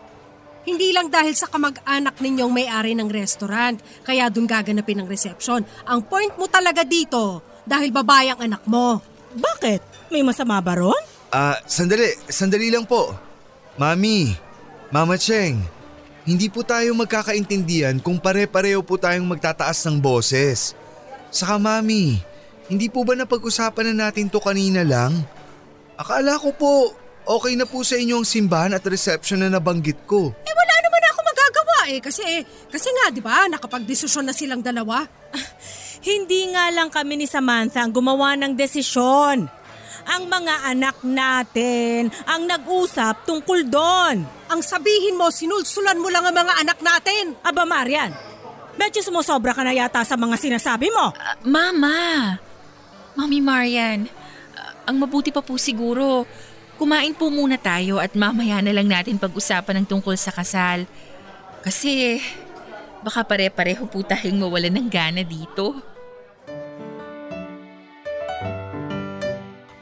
Hindi 0.67 0.91
lang 0.91 1.15
dahil 1.15 1.31
sa 1.39 1.47
kamag-anak 1.47 2.19
ninyong 2.19 2.51
may-ari 2.51 2.99
ng 2.99 3.07
restaurant, 3.07 3.79
kaya 4.03 4.27
dun 4.27 4.51
gaganapin 4.51 4.99
ang 4.99 5.07
reception. 5.07 5.63
Ang 5.87 6.03
point 6.03 6.35
mo 6.35 6.51
talaga 6.51 6.83
dito, 6.83 7.39
dahil 7.63 7.95
babae 7.95 8.35
ang 8.35 8.41
anak 8.43 8.67
mo. 8.67 8.99
Bakit? 9.31 10.11
May 10.11 10.27
masama 10.27 10.59
ba 10.59 10.75
ron? 10.75 11.03
Ah, 11.31 11.63
sandali, 11.71 12.11
sandali 12.27 12.75
lang 12.75 12.83
po. 12.83 13.15
Mami, 13.79 14.35
Mama 14.91 15.15
Cheng, 15.15 15.63
hindi 16.27 16.51
po 16.51 16.67
tayo 16.67 16.91
magkakaintindihan 16.99 18.03
kung 18.03 18.19
pare-pareho 18.19 18.83
po 18.83 18.99
tayong 18.99 19.27
magtataas 19.27 19.87
ng 19.87 20.03
boses. 20.03 20.75
Saka 21.31 21.63
mami, 21.63 22.19
hindi 22.67 22.91
po 22.91 23.07
ba 23.07 23.15
napag-usapan 23.15 23.95
na 23.95 24.11
natin 24.11 24.27
to 24.27 24.43
kanina 24.43 24.83
lang? 24.83 25.15
Akala 25.95 26.35
ko 26.35 26.51
po, 26.51 26.75
okay 27.27 27.59
na 27.59 27.67
po 27.67 27.83
sa 27.83 27.99
inyo 27.99 28.23
ang 28.23 28.27
simbahan 28.27 28.73
at 28.73 28.87
reception 28.87 29.43
na 29.43 29.51
nabanggit 29.51 30.07
ko. 30.07 30.31
Eh 30.31 30.55
wala 30.55 30.75
naman 30.81 31.03
ako 31.11 31.21
magagawa 31.27 31.79
eh, 31.91 32.01
kasi, 32.01 32.23
kasi 32.71 32.89
nga 32.95 33.11
di 33.11 33.21
ba 33.21 33.51
nakapag-desisyon 33.51 34.25
na 34.31 34.35
silang 34.35 34.63
dalawa. 34.63 35.03
Hindi 36.07 36.55
nga 36.55 36.71
lang 36.71 36.89
kami 36.89 37.19
ni 37.19 37.27
Samantha 37.27 37.83
ang 37.83 37.91
gumawa 37.91 38.39
ng 38.39 38.55
desisyon. 38.55 39.51
Ang 40.07 40.23
mga 40.31 40.71
anak 40.71 41.03
natin 41.03 42.15
ang 42.31 42.47
nag-usap 42.47 43.27
tungkol 43.27 43.67
doon. 43.67 44.23
Ang 44.47 44.61
sabihin 44.63 45.19
mo, 45.19 45.35
sinulsulan 45.35 45.99
mo 45.99 46.07
lang 46.07 46.23
ang 46.23 46.37
mga 46.47 46.63
anak 46.63 46.79
natin. 46.79 47.35
Aba 47.43 47.67
Marian, 47.67 48.15
medyo 48.79 49.03
sumusobra 49.03 49.51
ka 49.51 49.67
na 49.67 49.75
yata 49.75 50.07
sa 50.07 50.15
mga 50.15 50.39
sinasabi 50.39 50.95
mo. 50.95 51.11
Ah, 51.11 51.35
Mama! 51.43 51.99
Mommy 53.19 53.43
Marian, 53.43 54.07
ah, 54.55 54.87
ang 54.87 55.03
mabuti 55.03 55.35
pa 55.35 55.43
po 55.43 55.59
siguro, 55.59 56.23
kumain 56.77 57.17
po 57.17 57.33
muna 57.33 57.57
tayo 57.57 57.99
at 57.99 58.13
mamaya 58.13 58.61
na 58.61 58.73
lang 58.73 58.89
natin 58.89 59.17
pag-usapan 59.17 59.83
ng 59.83 59.87
tungkol 59.89 60.15
sa 60.15 60.31
kasal. 60.31 60.85
Kasi 61.65 62.21
baka 63.01 63.25
pare-pareho 63.25 63.89
po 63.89 64.05
tayong 64.05 64.39
mawalan 64.39 64.73
ng 64.77 64.89
gana 64.93 65.25
dito. 65.25 65.97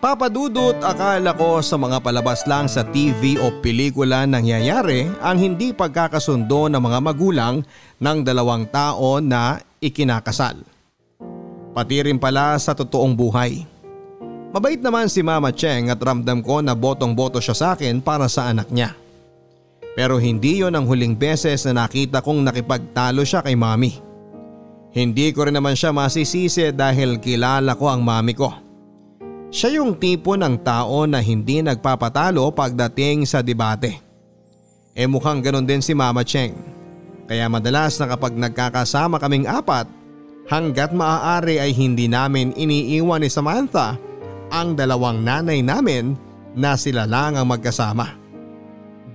Papadudot 0.05 0.85
akala 0.85 1.33
ko 1.33 1.65
sa 1.65 1.81
mga 1.81 1.97
palabas 2.05 2.45
lang 2.45 2.69
sa 2.69 2.85
TV 2.85 3.41
o 3.41 3.49
pelikula 3.65 4.29
nangyayari 4.29 5.09
ang 5.25 5.41
hindi 5.41 5.73
pagkakasundo 5.73 6.69
ng 6.69 6.77
mga 6.77 6.99
magulang 7.01 7.65
ng 8.05 8.19
dalawang 8.21 8.69
tao 8.69 9.17
na 9.25 9.57
ikinakasal. 9.81 10.61
Pati 11.73 12.05
rin 12.05 12.21
pala 12.21 12.61
sa 12.61 12.77
totoong 12.77 13.17
buhay. 13.17 13.74
Mabait 14.55 14.79
naman 14.79 15.11
si 15.11 15.19
Mama 15.19 15.51
Cheng 15.51 15.91
at 15.91 15.99
ramdam 15.99 16.39
ko 16.39 16.63
na 16.63 16.79
botong-boto 16.79 17.43
siya 17.43 17.59
sa 17.59 17.67
akin 17.75 17.99
para 17.99 18.31
sa 18.31 18.55
anak 18.55 18.71
niya. 18.71 18.95
Pero 19.99 20.15
hindi 20.23 20.63
yon 20.63 20.79
ang 20.79 20.87
huling 20.87 21.19
beses 21.19 21.67
na 21.67 21.83
nakita 21.83 22.23
kong 22.23 22.47
nakipagtalo 22.47 23.27
siya 23.27 23.43
kay 23.43 23.59
Mami. 23.59 23.99
Hindi 24.95 25.35
ko 25.35 25.51
rin 25.51 25.59
naman 25.59 25.75
siya 25.75 25.91
masisisi 25.91 26.71
dahil 26.71 27.19
kilala 27.19 27.75
ko 27.75 27.91
ang 27.91 28.07
mami 28.07 28.31
ko. 28.39 28.47
Siya 29.51 29.83
yung 29.83 29.99
tipo 29.99 30.39
ng 30.39 30.63
tao 30.63 31.03
na 31.03 31.19
hindi 31.19 31.59
nagpapatalo 31.59 32.47
pagdating 32.55 33.27
sa 33.27 33.43
debate. 33.43 33.99
E 34.95 35.03
mukhang 35.11 35.43
ganun 35.43 35.67
din 35.67 35.83
si 35.83 35.99
Mama 35.99 36.23
Cheng. 36.23 36.55
Kaya 37.27 37.51
madalas 37.51 37.99
na 37.99 38.07
kapag 38.07 38.39
nagkakasama 38.39 39.19
kaming 39.19 39.51
apat, 39.51 39.91
hanggat 40.47 40.95
maaari 40.95 41.59
ay 41.59 41.75
hindi 41.75 42.07
namin 42.07 42.55
iniiwan 42.55 43.19
ni 43.19 43.27
Samantha 43.27 43.99
ang 44.55 44.79
dalawang 44.79 45.19
nanay 45.19 45.67
namin 45.67 46.15
na 46.55 46.79
sila 46.79 47.11
lang 47.11 47.35
ang 47.35 47.51
magkasama. 47.51 48.15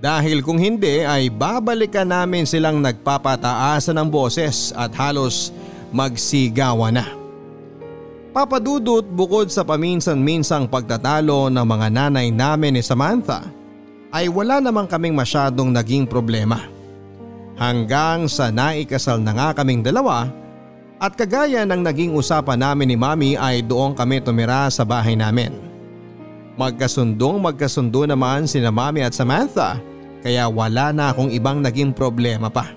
Dahil 0.00 0.44
kung 0.44 0.60
hindi 0.60 1.00
ay 1.00 1.32
babalikan 1.32 2.08
namin 2.08 2.44
silang 2.44 2.84
nagpapataasan 2.84 3.96
ng 3.96 4.08
boses 4.12 4.76
at 4.76 4.92
halos 4.92 5.52
magsigawan 5.92 7.00
na. 7.00 7.06
Papadudot 8.30 9.02
bukod 9.02 9.50
sa 9.50 9.64
paminsan-minsang 9.66 10.70
pagtatalo 10.70 11.50
ng 11.50 11.66
mga 11.66 11.88
nanay 11.90 12.28
namin 12.30 12.78
ni 12.78 12.82
Samantha 12.84 13.42
ay 14.14 14.30
wala 14.30 14.62
namang 14.62 14.86
kaming 14.86 15.16
masyadong 15.16 15.74
naging 15.74 16.06
problema. 16.06 16.62
Hanggang 17.60 18.24
sa 18.30 18.48
naikasal 18.48 19.20
na 19.20 19.36
nga 19.36 19.48
kaming 19.52 19.84
dalawa 19.84 20.30
at 21.00 21.16
kagaya 21.16 21.64
ng 21.64 21.80
naging 21.80 22.12
usapan 22.12 22.60
namin 22.60 22.92
ni 22.92 22.96
Mami 23.00 23.32
ay 23.32 23.64
doon 23.64 23.96
kami 23.96 24.20
tumira 24.20 24.68
sa 24.68 24.84
bahay 24.84 25.16
namin. 25.16 25.56
Magkasundong 26.60 27.40
magkasundo 27.40 28.04
naman 28.04 28.44
sina 28.44 28.68
Mami 28.68 29.00
at 29.00 29.16
Samantha 29.16 29.80
kaya 30.20 30.44
wala 30.52 30.92
na 30.92 31.08
akong 31.08 31.32
ibang 31.32 31.64
naging 31.64 31.96
problema 31.96 32.52
pa. 32.52 32.68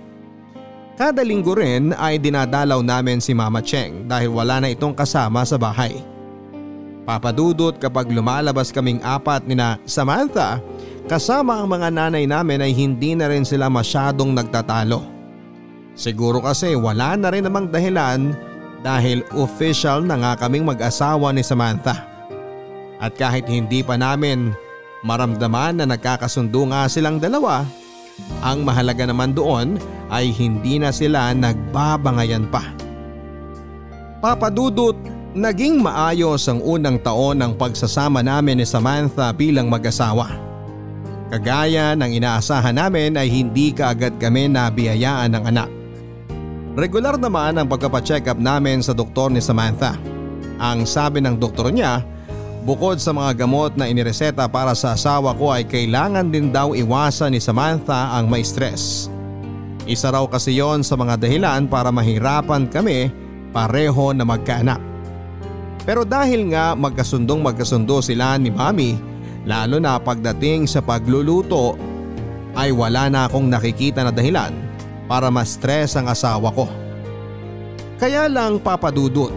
Kada 0.96 1.20
linggo 1.20 1.51
rin 1.51 1.92
ay 2.00 2.15
dinadalaw 2.15 2.80
namin 2.80 3.20
si 3.20 3.36
Mama 3.36 3.60
Cheng 3.60 4.08
dahil 4.08 4.32
wala 4.32 4.63
na 4.63 4.72
itong 4.72 4.96
kasama 4.96 5.44
sa 5.44 5.60
bahay. 5.60 6.00
Papadudot 7.03 7.75
kapag 7.75 8.08
lumalabas 8.08 8.72
kaming 8.72 9.03
apat 9.03 9.44
ni 9.44 9.60
na 9.60 9.75
Samantha, 9.84 10.63
kasama 11.12 11.60
ang 11.60 11.68
mga 11.68 11.92
nanay 11.92 12.24
namin 12.24 12.63
ay 12.63 12.72
hindi 12.72 13.20
na 13.20 13.27
rin 13.27 13.44
sila 13.44 13.68
masyadong 13.68 14.32
nagtatalo. 14.32 15.12
Siguro 15.93 16.41
kasi 16.41 16.73
wala 16.73 17.13
na 17.13 17.29
rin 17.29 17.45
namang 17.45 17.69
dahilan 17.69 18.33
dahil 18.81 19.21
official 19.38 20.01
na 20.03 20.17
nga 20.19 20.45
kaming 20.45 20.65
mag-asawa 20.65 21.29
ni 21.31 21.45
Samantha. 21.45 22.09
At 22.97 23.13
kahit 23.15 23.45
hindi 23.45 23.85
pa 23.85 23.95
namin 23.95 24.51
maramdaman 25.05 25.79
na 25.79 25.85
nagkakasundo 25.85 26.71
nga 26.73 26.89
silang 26.89 27.21
dalawa, 27.21 27.67
ang 28.41 28.65
mahalaga 28.65 29.05
naman 29.05 29.31
doon 29.38 29.77
ay 30.09 30.33
hindi 30.33 30.81
na 30.81 30.89
sila 30.89 31.33
nagbabangayan 31.33 32.50
pa. 32.50 32.73
Papadudot, 34.23 34.95
naging 35.35 35.83
maayos 35.83 36.47
ang 36.47 36.63
unang 36.63 37.01
taon 37.01 37.43
ng 37.43 37.53
pagsasama 37.59 38.23
namin 38.23 38.62
ni 38.62 38.65
Samantha 38.65 39.29
bilang 39.35 39.67
mag-asawa. 39.67 40.31
Kagaya 41.33 41.97
ng 41.97 42.13
inaasahan 42.13 42.77
namin 42.77 43.17
ay 43.17 43.27
hindi 43.27 43.73
kaagad 43.73 44.21
kami 44.21 44.47
nabiyayaan 44.47 45.33
ng 45.33 45.43
anak. 45.50 45.82
Regular 46.74 47.22
naman 47.22 47.53
ang 47.53 47.70
pagpapacheck 47.70 48.25
up 48.25 48.42
namin 48.42 48.82
sa 48.82 48.98
doktor 48.98 49.30
ni 49.30 49.38
Samantha. 49.38 49.94
Ang 50.58 50.89
sabi 50.89 51.22
ng 51.22 51.38
doktor 51.38 51.70
niya, 51.70 52.01
bukod 52.65 52.98
sa 52.98 53.13
mga 53.13 53.46
gamot 53.46 53.77
na 53.77 53.86
inireseta 53.86 54.50
para 54.50 54.74
sa 54.74 54.98
asawa 54.98 55.38
ko 55.38 55.53
ay 55.53 55.70
kailangan 55.70 56.34
din 56.34 56.50
daw 56.50 56.74
iwasan 56.74 57.38
ni 57.38 57.38
Samantha 57.38 58.18
ang 58.18 58.25
may 58.25 58.42
stress. 58.42 59.06
Isa 59.86 60.10
raw 60.10 60.25
kasi 60.25 60.58
yon 60.58 60.82
sa 60.82 60.98
mga 60.98 61.22
dahilan 61.22 61.70
para 61.70 61.94
mahirapan 61.94 62.65
kami 62.65 63.13
pareho 63.53 64.10
na 64.10 64.25
magkaanak. 64.25 64.82
Pero 65.86 66.01
dahil 66.01 66.50
nga 66.50 66.74
magkasundong 66.74 67.53
magkasundo 67.53 68.01
sila 68.01 68.34
ni 68.42 68.50
Mami, 68.50 68.98
lalo 69.46 69.77
na 69.77 70.01
pagdating 70.01 70.65
sa 70.65 70.82
pagluluto, 70.82 71.77
ay 72.58 72.74
wala 72.74 73.13
na 73.13 73.30
akong 73.30 73.46
nakikita 73.46 74.01
na 74.01 74.10
dahilan 74.10 74.62
para 75.05 75.27
ma-stress 75.27 75.95
ang 76.00 76.07
asawa 76.10 76.50
ko. 76.51 76.65
Kaya 78.00 78.27
lang 78.27 78.60
papadudot, 78.60 79.31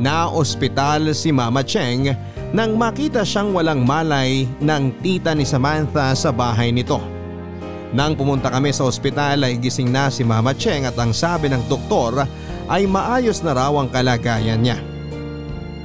Na 0.00 0.30
ospital 0.32 1.12
si 1.12 1.28
Mama 1.28 1.60
Cheng 1.60 2.08
nang 2.56 2.72
makita 2.74 3.20
siyang 3.20 3.52
walang 3.52 3.84
malay 3.84 4.48
ng 4.58 4.96
tita 5.02 5.36
ni 5.36 5.44
Samantha 5.44 6.10
sa 6.16 6.32
bahay 6.32 6.72
nito. 6.72 6.98
Nang 7.90 8.14
pumunta 8.14 8.48
kami 8.48 8.70
sa 8.70 8.86
ospital 8.86 9.44
ay 9.44 9.58
gising 9.58 9.90
na 9.90 10.08
si 10.08 10.22
Mama 10.22 10.54
Cheng 10.54 10.86
at 10.86 10.96
ang 10.96 11.10
sabi 11.10 11.50
ng 11.50 11.66
doktor 11.66 12.22
ay 12.70 12.86
maayos 12.86 13.42
na 13.42 13.52
raw 13.54 13.74
ang 13.76 13.90
kalagayan 13.90 14.62
niya. 14.62 14.78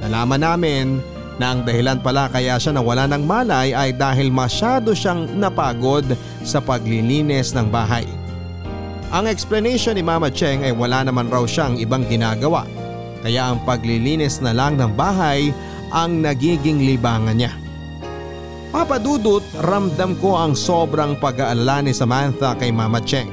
Nalaman 0.06 0.42
namin 0.42 0.86
na 1.36 1.52
ang 1.52 1.60
dahilan 1.66 1.98
pala 2.00 2.30
kaya 2.30 2.56
siya 2.56 2.72
nawala 2.72 3.10
ng 3.10 3.22
malay 3.26 3.74
ay 3.74 3.90
dahil 3.90 4.30
masyado 4.30 4.94
siyang 4.94 5.28
napagod 5.36 6.06
sa 6.46 6.62
paglilinis 6.62 7.52
ng 7.52 7.68
bahay. 7.68 8.06
Ang 9.14 9.30
explanation 9.30 9.94
ni 9.94 10.02
Mama 10.02 10.26
Cheng 10.30 10.66
ay 10.66 10.74
wala 10.74 11.06
naman 11.06 11.30
raw 11.30 11.46
siyang 11.46 11.78
ibang 11.78 12.02
ginagawa 12.10 12.66
kaya 13.26 13.50
ang 13.50 13.58
paglilinis 13.66 14.38
na 14.38 14.54
lang 14.54 14.78
ng 14.78 14.94
bahay 14.94 15.50
ang 15.90 16.22
nagiging 16.22 16.82
libangan 16.82 17.34
niya. 17.34 17.52
Papadudot 18.74 19.42
ramdam 19.62 20.18
ko 20.18 20.38
ang 20.38 20.52
sobrang 20.52 21.18
pag-aalala 21.18 21.86
ni 21.86 21.90
Samantha 21.94 22.58
kay 22.58 22.74
Mama 22.74 23.02
Cheng. 23.02 23.30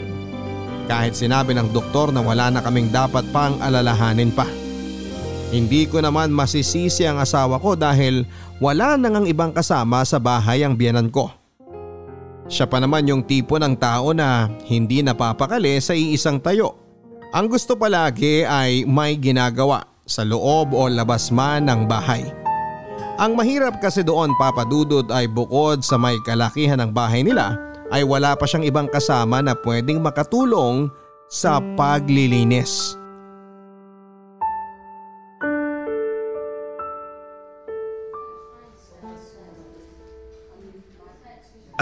Kahit 0.89 1.13
sinabi 1.13 1.53
ng 1.57 1.69
doktor 1.69 2.09
na 2.09 2.25
wala 2.25 2.49
na 2.53 2.61
kaming 2.61 2.89
dapat 2.93 3.25
pang 3.33 3.57
alalahanin 3.59 4.33
pa. 4.33 4.49
Hindi 5.53 5.85
ko 5.85 6.01
naman 6.01 6.33
masisisi 6.33 7.05
ang 7.05 7.21
asawa 7.21 7.61
ko 7.61 7.77
dahil 7.77 8.25
wala 8.57 8.97
nang 8.97 9.21
ang 9.21 9.25
ibang 9.29 9.53
kasama 9.53 10.01
sa 10.01 10.17
bahay 10.17 10.65
ang 10.65 10.73
biyanan 10.73 11.13
ko. 11.13 11.29
Siya 12.51 12.67
pa 12.67 12.79
naman 12.79 13.07
yung 13.07 13.23
tipo 13.23 13.55
ng 13.55 13.75
tao 13.79 14.12
na 14.12 14.51
hindi 14.67 15.00
napapakali 15.00 15.79
sa 15.79 15.95
iisang 15.95 16.43
tayo. 16.43 16.75
Ang 17.33 17.50
gusto 17.50 17.73
palagi 17.73 18.45
ay 18.45 18.85
may 18.85 19.17
ginagawa 19.17 19.88
sa 20.03 20.21
loob 20.21 20.75
o 20.75 20.85
labas 20.91 21.31
man 21.31 21.65
ng 21.65 21.88
bahay. 21.89 22.27
Ang 23.17 23.38
mahirap 23.38 23.77
kasi 23.79 24.01
doon 24.01 24.33
papadudod 24.38 25.05
ay 25.13 25.29
bukod 25.29 25.85
sa 25.85 25.97
may 25.97 26.17
kalakihan 26.25 26.81
ng 26.81 26.91
bahay 26.91 27.21
nila 27.21 27.55
ay 27.93 28.01
wala 28.01 28.33
pa 28.33 28.50
siyang 28.50 28.65
ibang 28.65 28.89
kasama 28.89 29.39
na 29.39 29.53
pwedeng 29.53 30.01
makatulong 30.01 30.89
sa 31.29 31.62
paglilinis. 31.77 32.97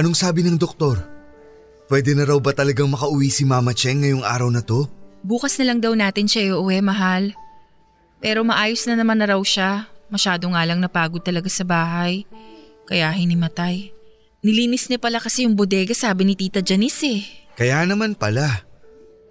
Anong 0.01 0.17
sabi 0.17 0.41
ng 0.41 0.57
doktor? 0.57 0.97
Pwede 1.85 2.17
na 2.17 2.25
raw 2.25 2.41
ba 2.41 2.57
talagang 2.57 2.89
makauwi 2.89 3.29
si 3.29 3.45
Mama 3.45 3.69
Cheng 3.69 4.01
ngayong 4.01 4.25
araw 4.25 4.49
na 4.49 4.65
to? 4.65 4.89
Bukas 5.21 5.53
na 5.61 5.69
lang 5.69 5.77
daw 5.77 5.93
natin 5.93 6.25
siya 6.25 6.57
iuwi, 6.57 6.81
mahal. 6.81 7.37
Pero 8.17 8.41
maayos 8.41 8.81
na 8.89 8.97
naman 8.97 9.21
na 9.21 9.29
raw 9.29 9.41
siya. 9.45 9.85
Masyado 10.09 10.49
nga 10.49 10.65
lang 10.65 10.81
napagod 10.81 11.21
talaga 11.21 11.45
sa 11.53 11.61
bahay. 11.61 12.25
Kaya 12.89 13.13
hinimatay. 13.13 13.93
Nilinis 14.41 14.89
niya 14.89 14.97
pala 14.97 15.21
kasi 15.21 15.45
yung 15.45 15.53
bodega 15.53 15.93
sabi 15.93 16.25
ni 16.25 16.33
Tita 16.33 16.65
Janice 16.65 17.05
eh. 17.05 17.21
Kaya 17.53 17.85
naman 17.85 18.17
pala. 18.17 18.65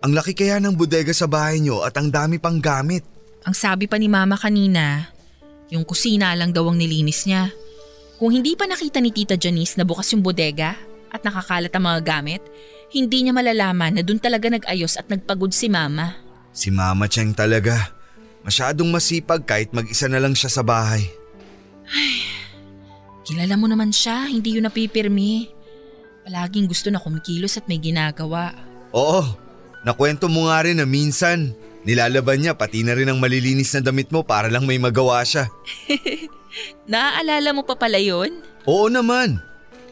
Ang 0.06 0.14
laki 0.14 0.38
kaya 0.38 0.62
ng 0.62 0.78
bodega 0.78 1.10
sa 1.10 1.26
bahay 1.26 1.58
niyo 1.58 1.82
at 1.82 1.98
ang 1.98 2.14
dami 2.14 2.38
pang 2.38 2.62
gamit. 2.62 3.02
Ang 3.42 3.58
sabi 3.58 3.90
pa 3.90 3.98
ni 3.98 4.06
Mama 4.06 4.38
kanina, 4.38 5.10
yung 5.74 5.82
kusina 5.82 6.30
lang 6.38 6.54
daw 6.54 6.62
ang 6.70 6.78
nilinis 6.78 7.26
niya. 7.26 7.50
Kung 8.20 8.36
hindi 8.36 8.52
pa 8.52 8.68
nakita 8.68 9.00
ni 9.00 9.16
Tita 9.16 9.32
Janice 9.32 9.80
na 9.80 9.88
bukas 9.88 10.12
yung 10.12 10.20
bodega 10.20 10.76
at 11.08 11.24
nakakalat 11.24 11.72
ang 11.72 11.88
mga 11.88 12.00
gamit, 12.04 12.44
hindi 12.92 13.24
niya 13.24 13.32
malalaman 13.32 13.96
na 13.96 14.04
doon 14.04 14.20
talaga 14.20 14.52
nag-ayos 14.52 15.00
at 15.00 15.08
nagpagod 15.08 15.56
si 15.56 15.72
Mama. 15.72 16.20
Si 16.52 16.68
Mama 16.68 17.08
Cheng 17.08 17.32
talaga. 17.32 17.96
Masyadong 18.44 18.92
masipag 18.92 19.48
kahit 19.48 19.72
mag-isa 19.72 20.04
na 20.04 20.20
lang 20.20 20.36
siya 20.36 20.52
sa 20.52 20.60
bahay. 20.60 21.08
Ay, 21.88 22.20
kilala 23.24 23.56
mo 23.56 23.64
naman 23.64 23.88
siya, 23.88 24.28
hindi 24.28 24.60
yun 24.60 24.68
napipirmi. 24.68 25.48
Palaging 26.28 26.68
gusto 26.68 26.92
na 26.92 27.00
kumikilos 27.00 27.56
at 27.56 27.64
may 27.72 27.80
ginagawa. 27.80 28.52
Oo, 28.92 29.24
nakwento 29.80 30.28
mo 30.28 30.52
nga 30.52 30.60
rin 30.68 30.76
na 30.76 30.84
minsan 30.84 31.56
nilalaban 31.88 32.44
niya 32.44 32.52
pati 32.52 32.84
na 32.84 32.92
rin 32.92 33.08
ang 33.08 33.16
malilinis 33.16 33.72
na 33.72 33.80
damit 33.80 34.12
mo 34.12 34.20
para 34.28 34.52
lang 34.52 34.68
may 34.68 34.76
magawa 34.76 35.24
siya. 35.24 35.48
Naaalala 36.86 37.50
mo 37.54 37.62
pa 37.62 37.78
pala 37.78 37.98
yun? 37.98 38.42
Oo 38.66 38.90
naman. 38.90 39.40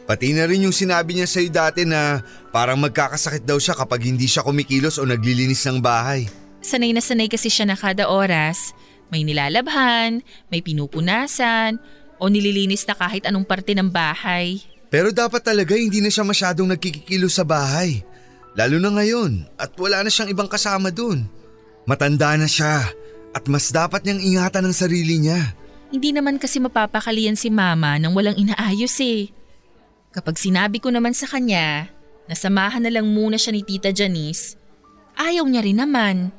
Pati 0.09 0.33
na 0.33 0.49
rin 0.49 0.65
yung 0.65 0.73
sinabi 0.73 1.13
niya 1.13 1.29
sa'yo 1.29 1.53
dati 1.53 1.85
na 1.85 2.25
parang 2.49 2.81
magkakasakit 2.81 3.45
daw 3.45 3.61
siya 3.61 3.77
kapag 3.77 4.09
hindi 4.09 4.25
siya 4.25 4.41
kumikilos 4.41 4.97
o 4.97 5.05
naglilinis 5.05 5.61
ng 5.69 5.77
bahay. 5.77 6.25
Sanay 6.65 6.91
na 6.91 6.99
sanay 6.99 7.29
kasi 7.29 7.47
siya 7.47 7.69
na 7.69 7.77
kada 7.77 8.09
oras. 8.09 8.73
May 9.13 9.21
nilalabhan, 9.21 10.25
may 10.49 10.61
pinupunasan, 10.65 11.77
o 12.19 12.27
nililinis 12.27 12.83
na 12.85 12.93
kahit 12.97 13.25
anong 13.25 13.47
parte 13.47 13.73
ng 13.73 13.89
bahay. 13.89 14.61
Pero 14.89 15.13
dapat 15.13 15.45
talaga 15.45 15.77
hindi 15.77 16.01
na 16.01 16.09
siya 16.09 16.25
masyadong 16.25 16.73
nagkikikilos 16.73 17.37
sa 17.37 17.45
bahay. 17.45 18.01
Lalo 18.57 18.81
na 18.81 18.89
ngayon 18.89 19.45
at 19.55 19.71
wala 19.77 20.01
na 20.01 20.09
siyang 20.09 20.33
ibang 20.33 20.49
kasama 20.49 20.89
dun. 20.89 21.23
Matanda 21.85 22.33
na 22.35 22.49
siya 22.49 22.89
at 23.31 23.45
mas 23.45 23.69
dapat 23.69 24.03
niyang 24.03 24.21
ingatan 24.21 24.65
ang 24.65 24.75
sarili 24.75 25.21
niya. 25.21 25.53
Hindi 25.89 26.13
naman 26.13 26.37
kasi 26.37 26.61
mapapakalian 26.61 27.33
si 27.33 27.49
mama 27.49 27.97
nang 27.97 28.13
walang 28.13 28.37
inaayos 28.37 28.93
eh. 29.01 29.33
Kapag 30.13 30.37
sinabi 30.37 30.77
ko 30.77 30.93
naman 30.93 31.17
sa 31.17 31.25
kanya 31.25 31.89
na 32.29 32.33
samahan 32.37 32.85
na 32.85 32.93
lang 32.93 33.09
muna 33.09 33.41
siya 33.41 33.57
ni 33.57 33.65
Tita 33.65 33.89
Janice, 33.89 34.53
ayaw 35.17 35.49
niya 35.49 35.65
rin 35.65 35.81
naman. 35.81 36.29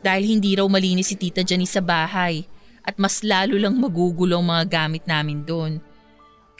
Dahil 0.00 0.36
hindi 0.36 0.56
raw 0.56 0.64
malinis 0.68 1.12
si 1.12 1.16
Tita 1.16 1.44
Janice 1.44 1.80
sa 1.80 1.84
bahay 1.84 2.44
at 2.84 2.96
mas 2.96 3.20
lalo 3.20 3.56
lang 3.56 3.76
magugulo 3.76 4.40
ang 4.40 4.48
mga 4.48 4.64
gamit 4.68 5.04
namin 5.04 5.44
doon. 5.44 5.80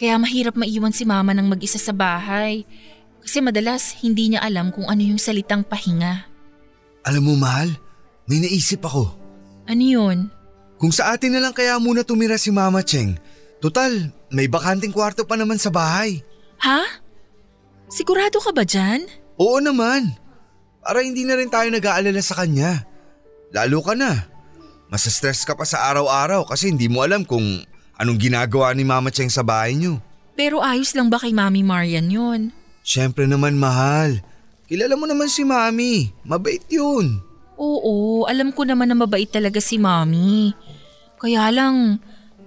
Kaya 0.00 0.16
mahirap 0.16 0.56
maiwan 0.56 0.96
si 0.96 1.04
mama 1.04 1.36
ng 1.36 1.44
mag-isa 1.44 1.76
sa 1.76 1.92
bahay 1.92 2.64
kasi 3.20 3.44
madalas 3.44 4.00
hindi 4.00 4.32
niya 4.32 4.40
alam 4.40 4.72
kung 4.72 4.88
ano 4.88 5.00
yung 5.04 5.20
salitang 5.20 5.60
pahinga. 5.60 6.24
Alam 7.04 7.32
mo 7.32 7.34
mahal, 7.36 7.68
may 8.24 8.40
naisip 8.40 8.80
ako. 8.84 9.12
Ano 9.68 9.84
yun? 9.84 10.18
Kung 10.80 10.96
sa 10.96 11.12
atin 11.12 11.36
na 11.36 11.44
lang 11.44 11.52
kaya 11.52 11.76
muna 11.76 12.00
tumira 12.00 12.40
si 12.40 12.48
Mama 12.48 12.80
Cheng. 12.80 13.20
Total, 13.60 14.08
may 14.32 14.48
bakanting 14.48 14.96
kwarto 14.96 15.28
pa 15.28 15.36
naman 15.36 15.60
sa 15.60 15.68
bahay. 15.68 16.24
Ha? 16.64 17.04
Sigurado 17.92 18.40
ka 18.40 18.48
ba 18.56 18.64
dyan? 18.64 19.04
Oo 19.36 19.60
naman. 19.60 20.16
Para 20.80 21.04
hindi 21.04 21.28
na 21.28 21.36
rin 21.36 21.52
tayo 21.52 21.68
nag-aalala 21.68 22.24
sa 22.24 22.40
kanya. 22.40 22.88
Lalo 23.52 23.84
ka 23.84 23.92
na. 23.92 24.24
Masa-stress 24.88 25.44
ka 25.44 25.52
pa 25.52 25.68
sa 25.68 25.84
araw-araw 25.92 26.48
kasi 26.48 26.72
hindi 26.72 26.88
mo 26.88 27.04
alam 27.04 27.28
kung 27.28 27.44
anong 28.00 28.16
ginagawa 28.16 28.72
ni 28.72 28.80
Mama 28.80 29.12
Cheng 29.12 29.28
sa 29.28 29.44
bahay 29.44 29.76
niyo. 29.76 30.00
Pero 30.32 30.64
ayos 30.64 30.96
lang 30.96 31.12
ba 31.12 31.20
kay 31.20 31.36
Mami 31.36 31.60
Marian 31.60 32.08
yun? 32.08 32.56
Siyempre 32.80 33.28
naman 33.28 33.60
mahal. 33.60 34.24
Kilala 34.64 34.96
mo 34.96 35.04
naman 35.04 35.28
si 35.28 35.44
Mami. 35.44 36.08
Mabait 36.24 36.64
yun. 36.72 37.20
Oo, 37.60 38.24
alam 38.24 38.56
ko 38.56 38.64
naman 38.64 38.88
na 38.88 38.96
mabait 38.96 39.28
talaga 39.28 39.60
si 39.60 39.76
Mami. 39.76 40.56
Kaya 41.20 41.52
lang, 41.52 42.00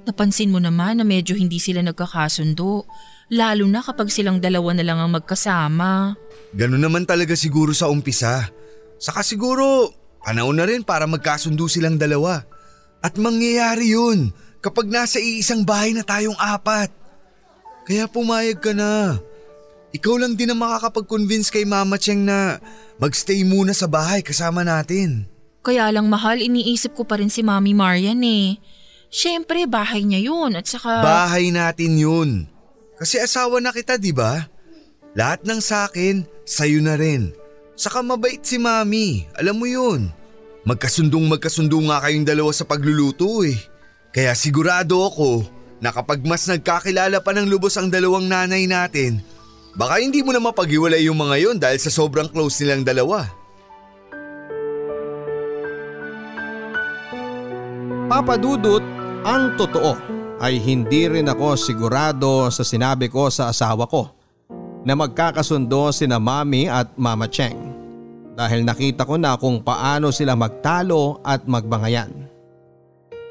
napansin 0.09 0.49
mo 0.49 0.57
naman 0.57 0.97
na 0.97 1.05
medyo 1.05 1.37
hindi 1.37 1.61
sila 1.61 1.85
nagkakasundo. 1.85 2.89
Lalo 3.29 3.65
na 3.69 3.85
kapag 3.85 4.09
silang 4.09 4.41
dalawa 4.41 4.73
na 4.73 4.83
lang 4.83 4.97
ang 4.97 5.13
magkasama. 5.13 6.17
Ganun 6.57 6.81
naman 6.81 7.05
talaga 7.05 7.37
siguro 7.37 7.71
sa 7.71 7.87
umpisa. 7.87 8.49
Saka 8.97 9.21
siguro, 9.21 9.93
panahon 10.25 10.57
na 10.57 10.65
rin 10.65 10.81
para 10.81 11.05
magkasundo 11.05 11.69
silang 11.69 12.01
dalawa. 12.01 12.41
At 13.05 13.13
mangyayari 13.21 13.93
yun 13.93 14.33
kapag 14.63 14.89
nasa 14.89 15.21
iisang 15.21 15.61
bahay 15.61 15.93
na 15.93 16.01
tayong 16.01 16.37
apat. 16.39 16.89
Kaya 17.83 18.09
pumayag 18.09 18.63
ka 18.63 18.71
na. 18.71 19.19
Ikaw 19.93 20.15
lang 20.17 20.33
din 20.33 20.49
ang 20.49 20.57
makakapag-convince 20.63 21.53
kay 21.53 21.67
Mama 21.69 22.01
Cheng 22.01 22.25
na 22.25 22.57
magstay 22.97 23.45
muna 23.45 23.77
sa 23.77 23.85
bahay 23.85 24.25
kasama 24.25 24.65
natin. 24.65 25.29
Kaya 25.63 25.87
lang 25.95 26.11
mahal, 26.11 26.43
iniisip 26.43 26.91
ko 26.91 27.07
pa 27.07 27.15
rin 27.15 27.31
si 27.31 27.39
Mami 27.39 27.71
Marian 27.71 28.19
eh. 28.19 28.59
Siyempre, 29.07 29.63
bahay 29.63 30.03
niya 30.03 30.19
yun 30.19 30.59
at 30.59 30.67
saka… 30.67 30.99
Bahay 30.99 31.55
natin 31.55 31.95
yun. 31.95 32.29
Kasi 32.99 33.23
asawa 33.23 33.63
na 33.63 33.71
kita, 33.71 33.95
di 33.95 34.11
ba? 34.11 34.43
Lahat 35.15 35.39
ng 35.47 35.63
sakin, 35.63 36.27
sa'yo 36.43 36.83
na 36.83 36.99
rin. 36.99 37.31
Saka 37.79 38.03
mabait 38.03 38.43
si 38.43 38.59
Mami, 38.59 39.23
alam 39.39 39.55
mo 39.55 39.63
yun. 39.63 40.11
Magkasundong 40.67 41.31
magkasundo 41.31 41.79
nga 41.87 42.03
kayong 42.03 42.27
dalawa 42.27 42.51
sa 42.51 42.67
pagluluto 42.67 43.47
eh. 43.47 43.55
Kaya 44.11 44.35
sigurado 44.35 44.99
ako 44.99 45.47
na 45.79 45.95
kapag 45.95 46.27
mas 46.27 46.43
nagkakilala 46.43 47.23
pa 47.23 47.31
ng 47.31 47.47
lubos 47.47 47.79
ang 47.79 47.87
dalawang 47.87 48.27
nanay 48.27 48.67
natin, 48.67 49.23
baka 49.79 50.03
hindi 50.03 50.19
mo 50.23 50.35
na 50.35 50.43
mapaghiwalay 50.43 51.07
yung 51.07 51.19
mga 51.19 51.35
yon 51.39 51.57
dahil 51.59 51.79
sa 51.79 51.91
sobrang 51.91 52.27
close 52.27 52.63
nilang 52.63 52.83
dalawa. 52.83 53.42
Papadudot, 58.13 58.85
ang 59.25 59.57
totoo 59.57 59.97
ay 60.37 60.61
hindi 60.61 61.09
rin 61.09 61.25
ako 61.25 61.57
sigurado 61.57 62.45
sa 62.53 62.61
sinabi 62.61 63.09
ko 63.09 63.25
sa 63.33 63.49
asawa 63.49 63.89
ko 63.89 64.05
na 64.85 64.93
magkakasundo 64.93 65.89
sina 65.89 66.21
Mami 66.21 66.69
at 66.69 66.93
Mama 66.93 67.25
Cheng 67.25 67.57
dahil 68.37 68.69
nakita 68.69 69.09
ko 69.09 69.17
na 69.17 69.33
kung 69.33 69.65
paano 69.65 70.13
sila 70.13 70.37
magtalo 70.37 71.25
at 71.25 71.49
magbangayan. 71.49 72.29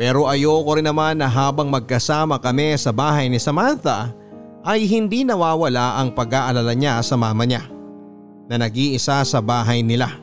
Pero 0.03 0.27
ayoko 0.27 0.75
rin 0.75 0.91
naman 0.91 1.23
na 1.23 1.31
habang 1.31 1.71
magkasama 1.71 2.43
kami 2.43 2.75
sa 2.75 2.91
bahay 2.91 3.31
ni 3.31 3.39
Samantha 3.39 4.11
ay 4.67 4.83
hindi 4.91 5.23
nawawala 5.23 6.03
ang 6.03 6.11
pag-aalala 6.11 6.75
niya 6.75 6.99
sa 7.07 7.15
mama 7.15 7.47
niya 7.47 7.71
na 8.51 8.59
nag-iisa 8.59 9.23
sa 9.23 9.39
bahay 9.39 9.79
nila. 9.87 10.22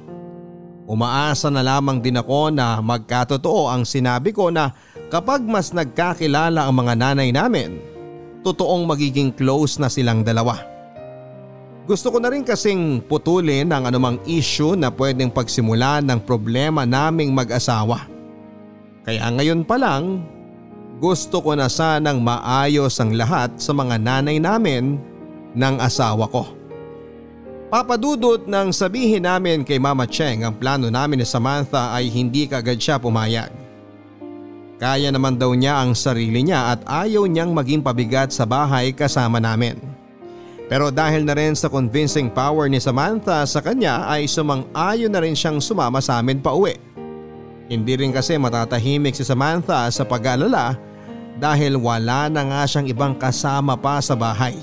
Umaasa 0.90 1.54
na 1.54 1.62
lamang 1.62 2.02
din 2.02 2.18
ako 2.18 2.50
na 2.50 2.82
magkatotoo 2.82 3.70
ang 3.70 3.86
sinabi 3.86 4.34
ko 4.34 4.50
na 4.50 4.74
kapag 5.14 5.46
mas 5.46 5.70
nagkakilala 5.70 6.66
ang 6.66 6.74
mga 6.82 6.94
nanay 6.98 7.30
namin, 7.30 7.78
totoong 8.42 8.90
magiging 8.90 9.30
close 9.30 9.78
na 9.78 9.86
silang 9.86 10.26
dalawa. 10.26 10.58
Gusto 11.86 12.10
ko 12.10 12.18
na 12.18 12.34
rin 12.34 12.42
kasing 12.42 13.06
putulin 13.06 13.70
ang 13.70 13.86
anumang 13.86 14.18
issue 14.26 14.74
na 14.74 14.90
pwedeng 14.90 15.30
pagsimula 15.30 16.02
ng 16.02 16.26
problema 16.26 16.90
naming 16.90 17.38
mag-asawa. 17.38 18.10
Kaya 19.06 19.30
ngayon 19.30 19.70
pa 19.70 19.78
lang, 19.78 20.26
gusto 20.98 21.38
ko 21.38 21.54
na 21.54 21.70
sanang 21.70 22.18
maayos 22.22 22.98
ang 22.98 23.14
lahat 23.14 23.54
sa 23.62 23.78
mga 23.78 24.02
nanay 24.02 24.42
namin 24.42 24.98
ng 25.54 25.76
asawa 25.82 26.26
ko. 26.34 26.59
Papadudot 27.70 28.50
nang 28.50 28.74
sabihin 28.74 29.30
namin 29.30 29.62
kay 29.62 29.78
Mama 29.78 30.10
Cheng 30.10 30.42
ang 30.42 30.58
plano 30.58 30.90
namin 30.90 31.22
ni 31.22 31.26
Samantha 31.30 31.94
ay 31.94 32.10
hindi 32.10 32.50
kagad 32.50 32.82
siya 32.82 32.98
pumayag. 32.98 33.54
Kaya 34.82 35.14
naman 35.14 35.38
daw 35.38 35.54
niya 35.54 35.78
ang 35.78 35.94
sarili 35.94 36.42
niya 36.42 36.74
at 36.74 36.82
ayaw 36.90 37.30
niyang 37.30 37.54
maging 37.54 37.86
pabigat 37.86 38.34
sa 38.34 38.50
bahay 38.50 38.90
kasama 38.90 39.38
namin. 39.38 39.78
Pero 40.66 40.90
dahil 40.90 41.22
na 41.22 41.38
rin 41.38 41.54
sa 41.54 41.70
convincing 41.70 42.34
power 42.34 42.66
ni 42.66 42.82
Samantha 42.82 43.46
sa 43.46 43.62
kanya 43.62 44.02
ay 44.10 44.26
sumang-ayon 44.26 45.14
na 45.14 45.22
rin 45.22 45.38
siyang 45.38 45.62
sumama 45.62 46.02
sa 46.02 46.18
amin 46.26 46.42
pa 46.42 46.58
uwi. 46.58 46.74
Hindi 47.70 47.94
rin 48.02 48.10
kasi 48.10 48.34
matatahimik 48.42 49.14
si 49.14 49.22
Samantha 49.22 49.86
sa 49.94 50.02
pag-aalala 50.02 50.74
dahil 51.38 51.78
wala 51.78 52.34
na 52.34 52.42
nga 52.50 52.62
siyang 52.66 52.90
ibang 52.90 53.14
kasama 53.14 53.78
pa 53.78 54.02
sa 54.02 54.18
bahay. 54.18 54.58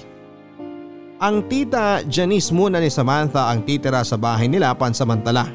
Ang 1.17 1.49
tita 1.49 2.05
Janice 2.05 2.53
muna 2.53 2.77
ni 2.77 2.93
Samantha 2.93 3.49
ang 3.49 3.65
titira 3.65 4.05
sa 4.05 4.21
bahay 4.21 4.53
nila 4.53 4.77
pansamantala. 4.77 5.49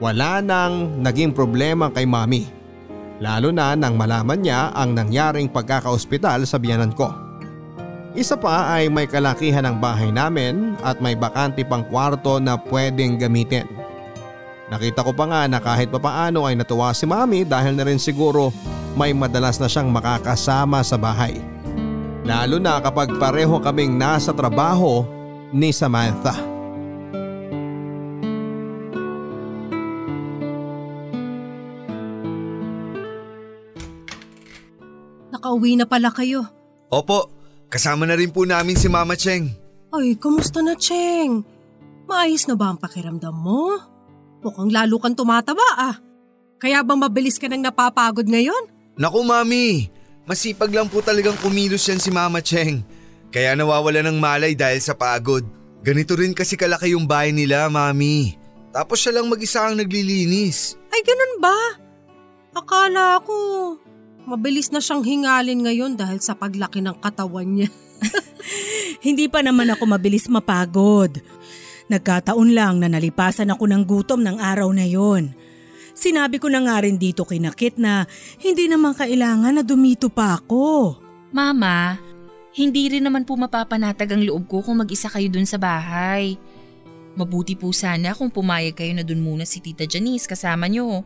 Wala 0.00 0.40
nang 0.40 1.04
naging 1.04 1.36
problema 1.36 1.92
kay 1.92 2.08
mami. 2.08 2.48
Lalo 3.20 3.52
na 3.52 3.76
nang 3.76 4.00
malaman 4.00 4.40
niya 4.40 4.72
ang 4.72 4.96
nangyaring 4.96 5.52
pagkakaospital 5.52 6.48
sa 6.48 6.56
biyanan 6.56 6.96
ko. 6.96 7.12
Isa 8.16 8.40
pa 8.40 8.72
ay 8.72 8.88
may 8.88 9.04
kalakihan 9.04 9.68
ng 9.68 9.84
bahay 9.84 10.08
namin 10.08 10.80
at 10.80 10.96
may 10.96 11.12
bakante 11.12 11.60
pang 11.68 11.84
kwarto 11.84 12.40
na 12.40 12.56
pwedeng 12.72 13.20
gamitin. 13.20 13.68
Nakita 14.72 15.04
ko 15.04 15.12
pa 15.12 15.28
nga 15.28 15.42
na 15.44 15.60
kahit 15.60 15.92
papaano 15.92 16.48
ay 16.48 16.56
natuwa 16.56 16.96
si 16.96 17.04
mami 17.04 17.44
dahil 17.44 17.76
na 17.76 17.84
rin 17.84 18.00
siguro 18.00 18.48
may 18.96 19.12
madalas 19.12 19.60
na 19.60 19.68
siyang 19.68 19.92
makakasama 19.92 20.80
sa 20.80 20.96
bahay. 20.96 21.36
Lalo 22.28 22.60
na 22.60 22.76
kapag 22.76 23.16
pareho 23.16 23.56
kaming 23.56 23.96
nasa 23.96 24.36
trabaho 24.36 25.00
ni 25.48 25.72
Samantha. 25.72 26.36
Nakauwi 35.32 35.80
na 35.80 35.88
pala 35.88 36.12
kayo. 36.12 36.44
Opo, 36.92 37.32
kasama 37.72 38.04
na 38.04 38.12
rin 38.12 38.28
po 38.28 38.44
namin 38.44 38.76
si 38.76 38.92
Mama 38.92 39.16
Cheng. 39.16 39.48
Ay, 39.88 40.12
kamusta 40.20 40.60
na, 40.60 40.76
Cheng? 40.76 41.48
Maayos 42.04 42.44
na 42.44 42.60
ba 42.60 42.76
ang 42.76 42.76
pakiramdam 42.76 43.32
mo? 43.32 43.72
Mukhang 44.44 44.68
lalo 44.68 45.00
kang 45.00 45.16
tumataba 45.16 45.64
ah. 45.80 45.96
Kaya 46.60 46.84
bang 46.84 47.00
mabilis 47.00 47.40
ka 47.40 47.48
nang 47.48 47.64
napapagod 47.64 48.28
ngayon? 48.28 48.68
Naku 49.00 49.24
mami, 49.24 49.88
masipag 50.28 50.68
lang 50.68 50.92
po 50.92 51.00
talagang 51.00 51.34
kumilos 51.40 51.88
yan 51.88 51.96
si 51.96 52.12
Mama 52.12 52.44
Cheng. 52.44 52.84
Kaya 53.32 53.56
nawawala 53.56 54.04
ng 54.04 54.20
malay 54.20 54.52
dahil 54.52 54.80
sa 54.84 54.92
pagod. 54.92 55.40
Ganito 55.80 56.12
rin 56.12 56.36
kasi 56.36 56.52
kalaki 56.60 56.92
yung 56.92 57.08
bahay 57.08 57.32
nila, 57.32 57.72
mami. 57.72 58.36
Tapos 58.68 59.00
siya 59.00 59.16
lang 59.16 59.32
mag-isa 59.32 59.64
ang 59.64 59.80
naglilinis. 59.80 60.76
Ay, 60.92 61.00
ganun 61.00 61.34
ba? 61.40 61.58
Akala 62.52 63.22
ko, 63.24 63.36
mabilis 64.28 64.68
na 64.68 64.84
siyang 64.84 65.00
hingalin 65.00 65.64
ngayon 65.64 65.96
dahil 65.96 66.20
sa 66.20 66.36
paglaki 66.36 66.84
ng 66.84 67.00
katawan 67.00 67.48
niya. 67.48 67.70
Hindi 69.06 69.30
pa 69.30 69.40
naman 69.40 69.72
ako 69.72 69.96
mabilis 69.96 70.28
mapagod. 70.28 71.22
Nagkataon 71.88 72.52
lang 72.52 72.84
na 72.84 72.92
nalipasan 72.92 73.48
ako 73.48 73.64
ng 73.64 73.82
gutom 73.88 74.20
ng 74.20 74.36
araw 74.36 74.68
na 74.76 74.84
yon. 74.84 75.32
Sinabi 75.98 76.38
ko 76.38 76.46
na 76.46 76.62
nga 76.62 76.78
rin 76.78 76.94
dito 76.94 77.26
kay 77.26 77.42
Nakit 77.42 77.74
na 77.74 78.06
hindi 78.38 78.70
naman 78.70 78.94
kailangan 78.94 79.58
na 79.58 79.66
dumito 79.66 80.06
pa 80.06 80.38
ako. 80.38 80.94
Mama, 81.34 81.98
hindi 82.54 82.86
rin 82.86 83.02
naman 83.02 83.26
po 83.26 83.34
mapapanatag 83.34 84.14
ang 84.14 84.22
loob 84.22 84.46
ko 84.46 84.62
kung 84.62 84.78
mag-isa 84.78 85.10
kayo 85.10 85.26
dun 85.26 85.42
sa 85.42 85.58
bahay. 85.58 86.38
Mabuti 87.18 87.58
po 87.58 87.74
sana 87.74 88.14
kung 88.14 88.30
pumayag 88.30 88.78
kayo 88.78 88.94
na 88.94 89.02
dun 89.02 89.26
muna 89.26 89.42
si 89.42 89.58
Tita 89.58 89.90
Janice 89.90 90.30
kasama 90.30 90.70
nyo. 90.70 91.02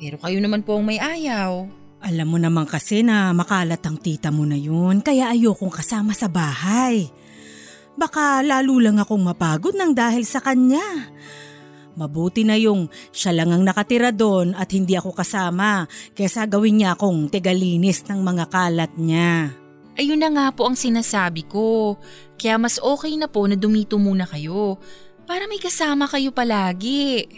Pero 0.00 0.16
kayo 0.16 0.40
naman 0.40 0.64
po 0.64 0.80
ang 0.80 0.88
may 0.88 0.96
ayaw. 0.96 1.68
Alam 2.00 2.26
mo 2.32 2.38
naman 2.40 2.64
kasi 2.64 3.04
na 3.04 3.28
makalat 3.36 3.80
ang 3.84 3.96
tita 3.96 4.28
mo 4.28 4.44
na 4.44 4.56
yun 4.56 5.00
kaya 5.00 5.32
ayokong 5.32 5.72
kasama 5.72 6.16
sa 6.16 6.28
bahay. 6.28 7.08
Baka 7.96 8.44
lalo 8.44 8.76
lang 8.80 9.00
akong 9.00 9.20
mapagod 9.20 9.72
ng 9.72 9.92
dahil 9.92 10.24
sa 10.28 10.40
kanya. 10.40 11.12
Mabuti 11.94 12.42
na 12.42 12.58
yung 12.58 12.90
siya 13.14 13.30
lang 13.30 13.54
ang 13.54 13.62
nakatira 13.62 14.10
doon 14.10 14.54
at 14.58 14.74
hindi 14.74 14.98
ako 14.98 15.14
kasama 15.14 15.86
kesa 16.12 16.46
gawin 16.50 16.82
niya 16.82 16.98
akong 16.98 17.30
tegalinis 17.30 18.02
ng 18.10 18.18
mga 18.18 18.44
kalat 18.50 18.92
niya. 18.98 19.54
Ayun 19.94 20.18
na 20.18 20.30
nga 20.34 20.46
po 20.50 20.66
ang 20.66 20.74
sinasabi 20.74 21.46
ko. 21.46 21.94
Kaya 22.34 22.58
mas 22.58 22.82
okay 22.82 23.14
na 23.14 23.30
po 23.30 23.46
na 23.46 23.54
dumito 23.54 23.94
muna 23.94 24.26
kayo. 24.26 24.82
Para 25.22 25.46
may 25.46 25.62
kasama 25.62 26.10
kayo 26.10 26.34
palagi. 26.34 27.30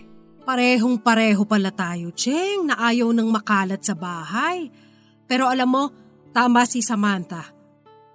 Parehong 0.46 0.96
pareho 1.02 1.42
pala 1.44 1.68
tayo, 1.74 2.14
Cheng, 2.16 2.70
na 2.70 2.78
ayaw 2.80 3.12
ng 3.12 3.28
makalat 3.28 3.82
sa 3.84 3.92
bahay. 3.92 4.72
Pero 5.28 5.50
alam 5.52 5.68
mo, 5.68 5.84
tama 6.32 6.64
si 6.64 6.80
Samantha. 6.80 7.44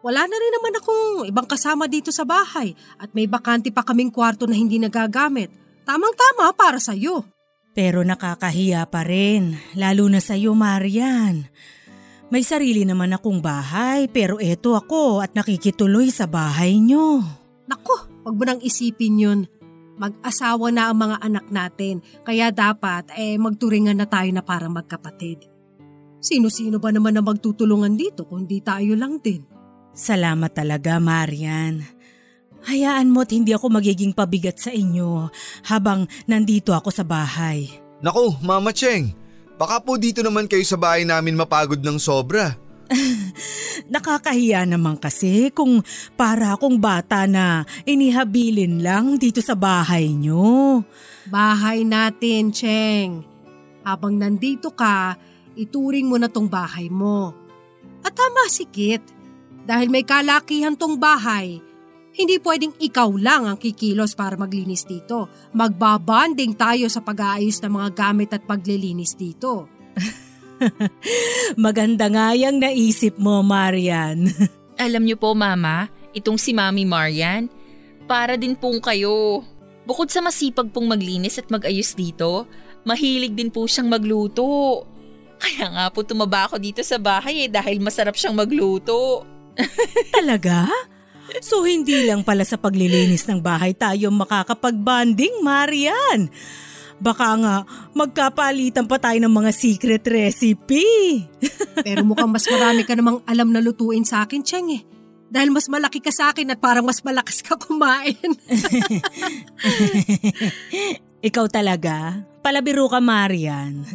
Wala 0.01 0.25
na 0.25 0.33
rin 0.33 0.53
naman 0.57 0.73
akong 0.81 1.29
ibang 1.29 1.45
kasama 1.45 1.85
dito 1.85 2.09
sa 2.09 2.25
bahay 2.25 2.73
at 2.97 3.13
may 3.13 3.29
bakante 3.29 3.69
pa 3.69 3.85
kaming 3.85 4.09
kwarto 4.09 4.49
na 4.49 4.57
hindi 4.57 4.81
nagagamit. 4.81 5.53
Tamang-tama 5.91 6.55
para 6.55 6.79
sa'yo. 6.79 7.27
Pero 7.75 7.99
nakakahiya 8.07 8.87
pa 8.87 9.03
rin, 9.03 9.59
lalo 9.75 10.07
na 10.07 10.23
sa'yo 10.23 10.55
Marian. 10.55 11.51
May 12.31 12.47
sarili 12.47 12.87
naman 12.87 13.11
akong 13.11 13.43
bahay 13.43 14.07
pero 14.07 14.39
eto 14.39 14.79
ako 14.79 15.19
at 15.19 15.35
nakikituloy 15.35 16.07
sa 16.07 16.31
bahay 16.31 16.79
nyo. 16.79 17.19
Nako, 17.67 18.23
wag 18.23 18.35
mo 18.39 18.43
nang 18.47 18.63
isipin 18.63 19.19
yun. 19.19 19.39
Mag-asawa 19.99 20.71
na 20.71 20.87
ang 20.87 20.95
mga 20.95 21.17
anak 21.27 21.51
natin, 21.51 21.99
kaya 22.23 22.55
dapat 22.55 23.11
eh 23.19 23.35
magturingan 23.35 23.99
na 23.99 24.07
tayo 24.07 24.31
na 24.31 24.47
parang 24.47 24.71
magkapatid. 24.71 25.43
Sino-sino 26.23 26.79
ba 26.79 26.95
naman 26.95 27.19
na 27.19 27.23
magtutulungan 27.23 27.99
dito 27.99 28.23
kung 28.23 28.47
di 28.47 28.63
tayo 28.63 28.95
lang 28.95 29.19
din? 29.19 29.43
Salamat 29.91 30.55
talaga 30.55 31.03
Marian. 31.03 31.83
Hayaan 32.61 33.09
mo't 33.09 33.33
hindi 33.33 33.57
ako 33.57 33.73
magiging 33.73 34.13
pabigat 34.13 34.61
sa 34.61 34.69
inyo 34.69 35.29
habang 35.65 36.05
nandito 36.29 36.77
ako 36.77 36.93
sa 36.93 37.01
bahay. 37.01 37.65
Naku, 38.01 38.37
Mama 38.45 38.69
Cheng, 38.69 39.13
baka 39.57 39.81
po 39.81 39.97
dito 39.97 40.21
naman 40.21 40.45
kayo 40.45 40.61
sa 40.65 40.77
bahay 40.77 41.01
namin 41.05 41.37
mapagod 41.37 41.81
ng 41.81 41.97
sobra. 41.97 42.53
Nakakahiya 43.93 44.67
naman 44.67 44.99
kasi 44.99 45.49
kung 45.51 45.81
para 46.13 46.53
akong 46.53 46.77
bata 46.77 47.25
na 47.25 47.65
inihabilin 47.87 48.83
lang 48.83 49.17
dito 49.17 49.39
sa 49.41 49.57
bahay 49.57 50.11
nyo. 50.11 50.83
Bahay 51.27 51.87
natin, 51.87 52.51
Cheng. 52.53 53.23
Habang 53.81 54.21
nandito 54.21 54.69
ka, 54.69 55.17
ituring 55.57 56.05
mo 56.05 56.21
na 56.21 56.29
tong 56.29 56.45
bahay 56.45 56.91
mo. 56.91 57.33
At 58.05 58.13
tama 58.13 58.49
si 58.49 58.65
Kit. 58.69 59.01
Dahil 59.61 59.93
may 59.93 60.01
kalakihan 60.01 60.73
tong 60.73 60.97
bahay, 60.97 61.61
hindi 62.11 62.35
pwedeng 62.43 62.75
ikaw 62.75 63.07
lang 63.15 63.47
ang 63.47 63.55
kikilos 63.55 64.19
para 64.19 64.35
maglinis 64.35 64.83
dito. 64.83 65.31
Magbabanding 65.55 66.59
tayo 66.59 66.91
sa 66.91 66.99
pag-aayos 66.99 67.63
ng 67.63 67.71
mga 67.71 67.89
gamit 67.95 68.29
at 68.35 68.43
paglilinis 68.43 69.15
dito. 69.15 69.71
Maganda 71.65 72.11
nga 72.11 72.35
yung 72.35 72.59
naisip 72.59 73.15
mo, 73.15 73.39
Marian. 73.41 74.27
Alam 74.83 75.07
niyo 75.07 75.15
po 75.15 75.31
mama, 75.31 75.87
itong 76.11 76.35
si 76.35 76.51
Mami 76.51 76.83
Marian, 76.83 77.47
para 78.05 78.35
din 78.35 78.59
pong 78.59 78.83
kayo. 78.83 79.45
Bukod 79.87 80.11
sa 80.11 80.19
masipag 80.19 80.69
pong 80.69 80.91
maglinis 80.91 81.39
at 81.39 81.47
mag-ayos 81.47 81.95
dito, 81.95 82.45
mahilig 82.83 83.33
din 83.33 83.49
po 83.49 83.65
siyang 83.65 83.87
magluto. 83.87 84.83
Kaya 85.41 85.73
nga 85.73 85.85
po 85.89 86.05
tumaba 86.05 86.45
ako 86.45 86.61
dito 86.61 86.85
sa 86.85 87.01
bahay 87.01 87.47
eh 87.47 87.49
dahil 87.49 87.81
masarap 87.81 88.13
siyang 88.13 88.37
magluto. 88.37 89.25
Talaga? 90.13 90.69
So 91.39 91.63
hindi 91.63 92.03
lang 92.03 92.27
pala 92.27 92.43
sa 92.43 92.59
paglilinis 92.59 93.23
ng 93.31 93.39
bahay 93.39 93.71
tayo 93.71 94.11
makakapag-banding, 94.11 95.39
Marian. 95.39 96.27
Baka 97.01 97.33
nga 97.39 97.55
magkapalitan 97.97 98.85
pa 98.85 99.01
tayo 99.01 99.17
ng 99.23 99.33
mga 99.33 99.51
secret 99.55 100.05
recipe. 100.05 101.25
Pero 101.87 102.03
mukhang 102.05 102.29
mas 102.29 102.45
marami 102.45 102.83
ka 102.83 102.93
namang 102.93 103.23
alam 103.25 103.49
na 103.49 103.63
lutuin 103.63 104.05
sa 104.05 104.27
akin, 104.27 104.43
Cheng 104.43 104.69
eh. 104.69 104.83
Dahil 105.31 105.49
mas 105.49 105.71
malaki 105.71 106.03
ka 106.03 106.11
sa 106.11 106.35
akin 106.35 106.51
at 106.51 106.59
parang 106.59 106.83
mas 106.83 106.99
malakas 107.01 107.39
ka 107.39 107.55
kumain. 107.55 108.19
Ikaw 111.27 111.45
talaga? 111.47 112.27
Palabiro 112.43 112.91
ka, 112.91 112.99
Marian. 112.99 113.87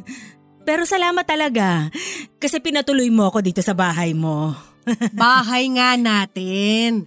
Pero 0.67 0.83
salamat 0.83 1.23
talaga 1.23 1.93
kasi 2.43 2.59
pinatuloy 2.59 3.07
mo 3.13 3.31
ako 3.31 3.39
dito 3.39 3.63
sa 3.63 3.77
bahay 3.77 4.17
mo. 4.17 4.57
bahay 5.15 5.71
nga 5.71 5.95
natin. 5.95 7.07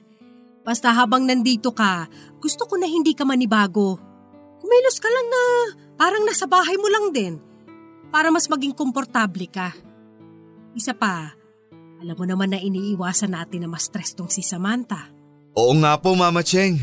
Basta 0.70 0.94
habang 0.94 1.26
nandito 1.26 1.74
ka, 1.74 2.06
gusto 2.38 2.70
ko 2.70 2.78
na 2.78 2.86
hindi 2.86 3.18
ka 3.18 3.26
manibago. 3.26 3.98
Kumilos 4.62 5.02
ka 5.02 5.10
lang 5.10 5.28
na 5.34 5.44
parang 5.98 6.22
nasa 6.30 6.46
bahay 6.46 6.78
mo 6.78 6.86
lang 6.94 7.10
din. 7.10 7.34
Para 8.14 8.30
mas 8.30 8.46
maging 8.46 8.78
komportable 8.78 9.50
ka. 9.50 9.74
Isa 10.78 10.94
pa, 10.94 11.34
alam 11.98 12.14
mo 12.14 12.22
naman 12.22 12.54
na 12.54 12.62
iniiwasan 12.62 13.34
natin 13.34 13.66
na 13.66 13.70
ma-stress 13.74 14.14
tong 14.14 14.30
si 14.30 14.46
Samantha. 14.46 15.10
Oo 15.58 15.74
nga 15.82 15.98
po 15.98 16.14
Mama 16.14 16.46
Cheng. 16.46 16.78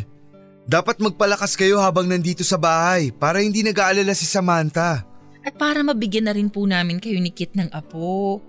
Dapat 0.66 0.98
magpalakas 0.98 1.54
kayo 1.54 1.78
habang 1.78 2.10
nandito 2.10 2.42
sa 2.42 2.58
bahay 2.58 3.14
para 3.14 3.38
hindi 3.38 3.62
nag-aalala 3.62 4.18
si 4.18 4.26
Samantha. 4.26 5.06
At 5.46 5.54
para 5.54 5.86
mabigyan 5.86 6.26
na 6.26 6.34
rin 6.34 6.50
po 6.50 6.66
namin 6.66 6.98
kayo 6.98 7.22
ni 7.22 7.30
Kit 7.30 7.54
ng 7.54 7.70
apo. 7.70 8.42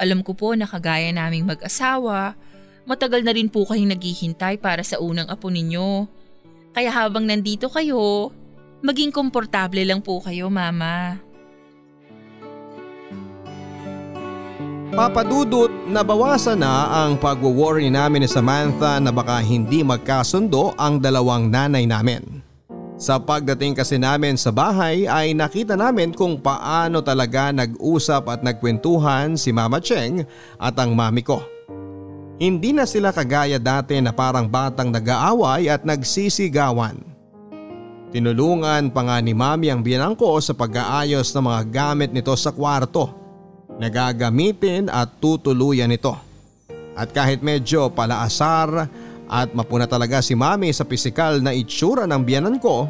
Alam 0.00 0.24
ko 0.24 0.32
po 0.32 0.56
na 0.56 0.64
kagaya 0.64 1.12
naming 1.12 1.44
mag-asawa, 1.44 2.32
matagal 2.90 3.22
na 3.22 3.30
rin 3.30 3.46
po 3.46 3.62
kayong 3.62 3.94
naghihintay 3.94 4.58
para 4.58 4.82
sa 4.82 4.98
unang 4.98 5.30
apo 5.30 5.46
ninyo. 5.46 6.10
Kaya 6.74 6.90
habang 6.90 7.22
nandito 7.22 7.70
kayo, 7.70 8.34
maging 8.82 9.14
komportable 9.14 9.86
lang 9.86 10.02
po 10.02 10.18
kayo, 10.18 10.50
Mama. 10.50 11.22
Papadudot, 14.90 15.70
nabawasan 15.86 16.58
na 16.58 16.90
ang 17.06 17.14
pagwo-worry 17.14 17.86
namin 17.94 18.26
ni 18.26 18.28
Samantha 18.28 18.98
na 18.98 19.14
baka 19.14 19.38
hindi 19.38 19.86
magkasundo 19.86 20.74
ang 20.74 20.98
dalawang 20.98 21.46
nanay 21.46 21.86
namin. 21.86 22.42
Sa 22.98 23.22
pagdating 23.22 23.78
kasi 23.78 24.02
namin 24.02 24.34
sa 24.34 24.50
bahay 24.50 25.06
ay 25.06 25.30
nakita 25.32 25.78
namin 25.78 26.10
kung 26.10 26.42
paano 26.42 27.00
talaga 27.06 27.54
nag-usap 27.54 28.28
at 28.34 28.40
nagkwentuhan 28.42 29.38
si 29.38 29.54
Mama 29.54 29.78
Cheng 29.78 30.26
at 30.58 30.74
ang 30.74 30.92
mami 30.92 31.22
ko. 31.22 31.38
Hindi 32.40 32.72
na 32.72 32.88
sila 32.88 33.12
kagaya 33.12 33.60
dati 33.60 34.00
na 34.00 34.16
parang 34.16 34.48
batang 34.48 34.88
nag-aaway 34.88 35.68
at 35.68 35.84
nagsisigawan. 35.84 36.96
Tinulungan 38.10 38.88
pa 38.88 39.04
nga 39.04 39.16
ni 39.20 39.36
Mami 39.36 39.68
ang 39.68 39.84
biyanang 39.84 40.16
ko 40.16 40.40
sa 40.40 40.56
pag-aayos 40.56 41.36
ng 41.36 41.44
mga 41.44 41.62
gamit 41.68 42.10
nito 42.16 42.32
sa 42.34 42.48
kwarto 42.48 43.20
nagagamitin 43.80 44.92
at 44.92 45.20
tutuluyan 45.20 45.88
nito. 45.88 46.12
At 46.92 47.16
kahit 47.16 47.40
medyo 47.40 47.88
palaasar 47.88 48.88
at 49.24 49.48
mapuna 49.56 49.88
talaga 49.88 50.20
si 50.20 50.36
mami 50.36 50.68
sa 50.76 50.84
pisikal 50.84 51.40
na 51.40 51.56
itsura 51.56 52.04
ng 52.04 52.20
biyanan 52.20 52.60
ko, 52.60 52.84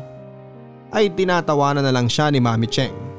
ay 0.91 1.15
tinatawanan 1.15 1.87
na 1.87 1.95
lang 1.95 2.11
siya 2.11 2.35
ni 2.35 2.43
Mami 2.43 2.67
Cheng. 2.67 3.10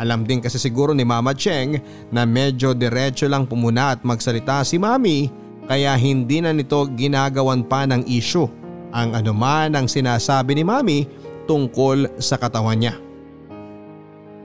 Alam 0.00 0.24
din 0.24 0.40
kasi 0.40 0.56
siguro 0.56 0.96
ni 0.96 1.04
Mama 1.04 1.36
Cheng 1.36 1.76
na 2.08 2.24
medyo 2.24 2.72
diretso 2.72 3.28
lang 3.28 3.44
pumuna 3.44 3.92
at 3.92 4.00
magsalita 4.00 4.64
si 4.64 4.80
Mami 4.80 5.28
kaya 5.68 5.92
hindi 6.00 6.40
na 6.40 6.56
nito 6.56 6.88
ginagawan 6.96 7.60
pa 7.68 7.84
ng 7.84 8.08
issue 8.08 8.48
ang 8.96 9.12
anuman 9.12 9.76
ang 9.76 9.84
sinasabi 9.84 10.56
ni 10.56 10.64
Mami 10.64 11.04
tungkol 11.44 12.16
sa 12.16 12.40
katawan 12.40 12.80
niya. 12.80 12.94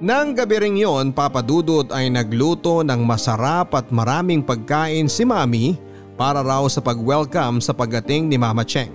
Nang 0.03 0.35
gabi 0.35 0.59
ring 0.59 0.75
yon 0.75 1.15
papadudot 1.15 1.87
ay 1.95 2.11
nagluto 2.11 2.83
ng 2.83 2.99
masarap 3.07 3.79
at 3.79 3.87
maraming 3.95 4.43
pagkain 4.43 5.07
si 5.07 5.23
Mami 5.23 5.79
para 6.19 6.43
raw 6.43 6.67
sa 6.67 6.83
pag-welcome 6.83 7.63
sa 7.63 7.71
pagdating 7.71 8.27
ni 8.27 8.35
Mama 8.35 8.67
Cheng. 8.67 8.91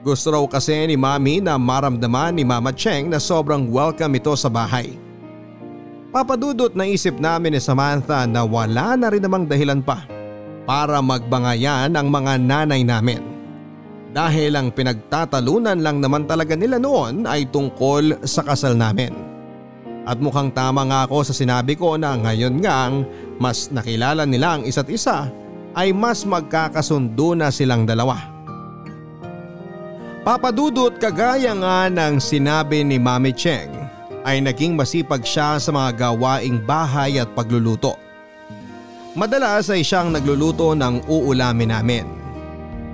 Gusto 0.00 0.32
raw 0.32 0.44
kasi 0.48 0.88
ni 0.88 0.96
Mami 0.96 1.44
na 1.44 1.60
maramdaman 1.60 2.32
ni 2.32 2.48
Mama 2.48 2.72
Cheng 2.72 3.12
na 3.12 3.20
sobrang 3.20 3.68
welcome 3.68 4.16
ito 4.16 4.32
sa 4.32 4.48
bahay. 4.48 5.09
Papadudot 6.10 6.74
na 6.74 6.90
isip 6.90 7.22
namin 7.22 7.54
ni 7.54 7.60
Samantha 7.62 8.26
na 8.26 8.42
wala 8.42 8.98
na 8.98 9.14
rin 9.14 9.22
namang 9.22 9.46
dahilan 9.46 9.78
pa 9.78 10.02
para 10.66 10.98
magbangayan 10.98 11.94
ang 11.94 12.10
mga 12.10 12.34
nanay 12.34 12.82
namin. 12.82 13.22
Dahil 14.10 14.58
ang 14.58 14.74
pinagtatalunan 14.74 15.78
lang 15.78 16.02
naman 16.02 16.26
talaga 16.26 16.58
nila 16.58 16.82
noon 16.82 17.30
ay 17.30 17.46
tungkol 17.46 18.26
sa 18.26 18.42
kasal 18.42 18.74
namin. 18.74 19.14
At 20.02 20.18
mukhang 20.18 20.50
tama 20.50 20.82
nga 20.90 21.06
ako 21.06 21.30
sa 21.30 21.34
sinabi 21.34 21.78
ko 21.78 21.94
na 21.94 22.18
ngayon 22.18 22.58
ngang 22.58 23.06
mas 23.38 23.70
nakilala 23.70 24.26
nila 24.26 24.58
ang 24.58 24.66
isa't 24.66 24.90
isa 24.90 25.30
ay 25.78 25.94
mas 25.94 26.26
magkakasundo 26.26 27.38
na 27.38 27.54
silang 27.54 27.86
dalawa. 27.86 28.18
Papadudot 30.26 30.98
kagaya 30.98 31.54
nga 31.54 31.86
ng 31.86 32.18
sinabi 32.18 32.82
ni 32.82 32.98
Mami 32.98 33.30
Cheng 33.30 33.80
ay 34.30 34.38
naging 34.38 34.78
masipag 34.78 35.26
siya 35.26 35.58
sa 35.58 35.74
mga 35.74 36.06
gawaing 36.06 36.62
bahay 36.62 37.18
at 37.18 37.26
pagluluto. 37.34 37.98
Madalas 39.18 39.66
ay 39.74 39.82
siyang 39.82 40.14
nagluluto 40.14 40.70
ng 40.78 41.02
uulamin 41.10 41.74
namin. 41.74 42.06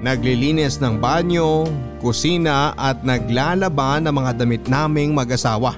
Naglilinis 0.01 0.81
ng 0.81 0.96
banyo, 0.96 1.68
kusina 2.01 2.72
at 2.72 3.05
naglalaba 3.05 4.01
ng 4.01 4.12
mga 4.16 4.33
damit 4.33 4.64
naming 4.64 5.12
mag-asawa. 5.12 5.77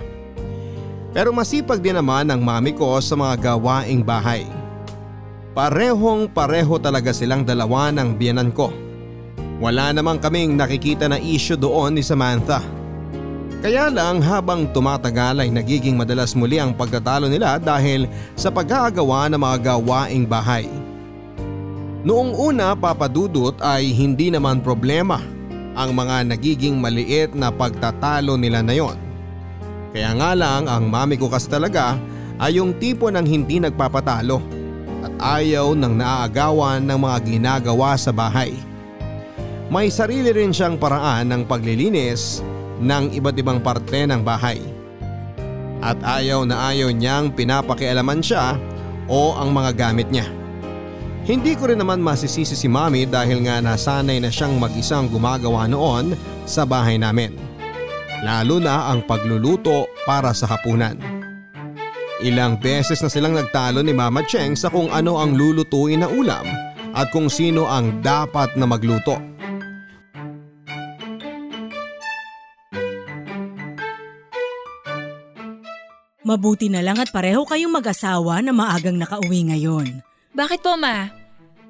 Pero 1.10 1.34
masipag 1.34 1.82
din 1.82 1.98
naman 1.98 2.30
ang 2.30 2.38
mami 2.38 2.70
ko 2.70 2.94
sa 3.02 3.18
mga 3.18 3.34
gawaing 3.50 4.06
bahay. 4.06 4.46
Parehong 5.58 6.30
pareho 6.30 6.78
talaga 6.78 7.10
silang 7.10 7.42
dalawa 7.42 7.90
ng 7.90 8.14
biyanan 8.14 8.54
ko. 8.54 8.70
Wala 9.58 9.90
namang 9.90 10.22
kaming 10.22 10.54
nakikita 10.54 11.10
na 11.10 11.18
issue 11.18 11.58
doon 11.58 11.98
ni 11.98 12.02
Samantha. 12.06 12.77
Kaya 13.58 13.90
lang 13.90 14.22
habang 14.22 14.70
tumatagal 14.70 15.42
ay 15.42 15.50
nagiging 15.50 15.98
madalas 15.98 16.30
muli 16.38 16.62
ang 16.62 16.70
pagtatalo 16.70 17.26
nila 17.26 17.58
dahil 17.58 18.06
sa 18.38 18.54
pag-aagawa 18.54 19.26
ng 19.34 19.40
mga 19.42 19.56
gawaing 19.74 20.22
bahay. 20.22 20.70
Noong 22.06 22.38
una 22.38 22.78
papadudot 22.78 23.58
ay 23.58 23.90
hindi 23.90 24.30
naman 24.30 24.62
problema 24.62 25.18
ang 25.74 25.90
mga 25.90 26.30
nagiging 26.30 26.78
maliit 26.78 27.34
na 27.34 27.50
pagtatalo 27.50 28.38
nila 28.38 28.62
na 28.62 28.78
yon. 28.78 28.94
Kaya 29.90 30.14
nga 30.14 30.38
lang 30.38 30.70
ang 30.70 30.86
mami 30.86 31.18
ko 31.18 31.26
kasi 31.26 31.50
talaga 31.50 31.98
ay 32.38 32.62
yung 32.62 32.78
tipo 32.78 33.10
ng 33.10 33.26
hindi 33.26 33.58
nagpapatalo 33.58 34.38
at 35.02 35.42
ayaw 35.42 35.74
ng 35.74 35.98
naaagawan 35.98 36.86
ng 36.86 36.98
mga 36.98 37.18
ginagawa 37.26 37.98
sa 37.98 38.14
bahay. 38.14 38.54
May 39.66 39.90
sarili 39.90 40.30
rin 40.30 40.54
siyang 40.54 40.78
paraan 40.78 41.34
ng 41.34 41.42
paglilinis 41.42 42.46
ng 42.78 43.14
iba't 43.14 43.36
ibang 43.38 43.58
parte 43.62 44.06
ng 44.06 44.22
bahay. 44.22 44.62
At 45.78 45.98
ayaw 46.02 46.42
na 46.42 46.74
ayaw 46.74 46.90
niyang 46.90 47.30
pinapakialaman 47.34 48.18
siya 48.18 48.58
o 49.06 49.38
ang 49.38 49.54
mga 49.54 49.70
gamit 49.78 50.10
niya. 50.10 50.26
Hindi 51.22 51.54
ko 51.54 51.68
rin 51.68 51.78
naman 51.78 52.00
masisisi 52.00 52.56
si 52.56 52.66
mami 52.66 53.04
dahil 53.04 53.44
nga 53.44 53.60
nasanay 53.60 54.18
na 54.18 54.32
siyang 54.32 54.56
mag-isang 54.56 55.06
gumagawa 55.06 55.68
noon 55.68 56.16
sa 56.48 56.64
bahay 56.64 56.96
namin 56.96 57.48
lalo 58.22 58.58
na 58.58 58.90
ang 58.90 59.02
pagluluto 59.06 59.86
para 60.02 60.34
sa 60.34 60.50
hapunan. 60.50 60.98
Ilang 62.18 62.58
beses 62.58 62.98
na 62.98 63.10
silang 63.10 63.38
nagtalo 63.38 63.78
ni 63.78 63.94
Mama 63.94 64.26
Cheng 64.26 64.58
sa 64.58 64.66
kung 64.66 64.90
ano 64.90 65.22
ang 65.22 65.38
lulutuin 65.38 66.02
na 66.02 66.10
ulam 66.10 66.46
at 66.90 67.14
kung 67.14 67.30
sino 67.30 67.70
ang 67.70 68.02
dapat 68.02 68.58
na 68.58 68.66
magluto. 68.66 69.37
Mabuti 76.28 76.68
na 76.68 76.84
lang 76.84 77.00
at 77.00 77.08
pareho 77.08 77.40
kayong 77.48 77.72
mag-asawa 77.72 78.44
na 78.44 78.52
maagang 78.52 79.00
nakauwi 79.00 79.48
ngayon. 79.48 80.04
Bakit 80.36 80.60
po 80.60 80.76
ma? 80.76 81.08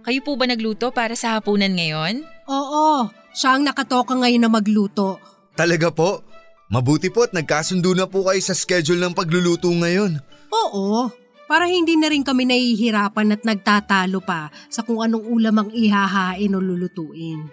Kayo 0.02 0.18
po 0.26 0.34
ba 0.34 0.50
nagluto 0.50 0.90
para 0.90 1.14
sa 1.14 1.38
hapunan 1.38 1.70
ngayon? 1.78 2.26
Oo, 2.50 3.06
siya 3.30 3.54
ang 3.54 3.62
nakatoka 3.62 4.18
ngayon 4.18 4.42
na 4.42 4.50
magluto. 4.50 5.22
Talaga 5.54 5.94
po? 5.94 6.26
Mabuti 6.74 7.06
po 7.06 7.22
at 7.22 7.30
nagkasundo 7.30 7.94
na 7.94 8.10
po 8.10 8.26
kayo 8.26 8.42
sa 8.42 8.50
schedule 8.50 8.98
ng 8.98 9.14
pagluluto 9.14 9.70
ngayon. 9.70 10.18
Oo, 10.50 11.06
para 11.46 11.70
hindi 11.70 11.94
na 11.94 12.10
rin 12.10 12.26
kami 12.26 12.42
nahihirapan 12.50 13.38
at 13.38 13.42
nagtatalo 13.46 14.18
pa 14.26 14.50
sa 14.66 14.82
kung 14.82 14.98
anong 14.98 15.22
ulam 15.22 15.54
ang 15.54 15.70
ihahain 15.70 16.50
o 16.50 16.58
lulutuin. 16.58 17.46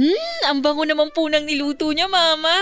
Hmm, 0.00 0.40
ang 0.48 0.64
bango 0.64 0.88
naman 0.88 1.12
po 1.12 1.28
ng 1.28 1.44
niluto 1.44 1.92
niya, 1.92 2.08
Mama. 2.08 2.56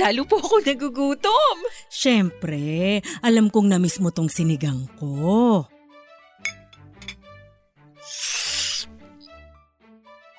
Lalo 0.00 0.24
po 0.24 0.40
ako 0.40 0.64
nagugutom. 0.64 1.56
Siyempre, 1.92 3.04
alam 3.20 3.52
kong 3.52 3.68
namiss 3.68 4.00
mo 4.00 4.08
tong 4.08 4.32
sinigang 4.32 4.88
ko. 4.96 5.68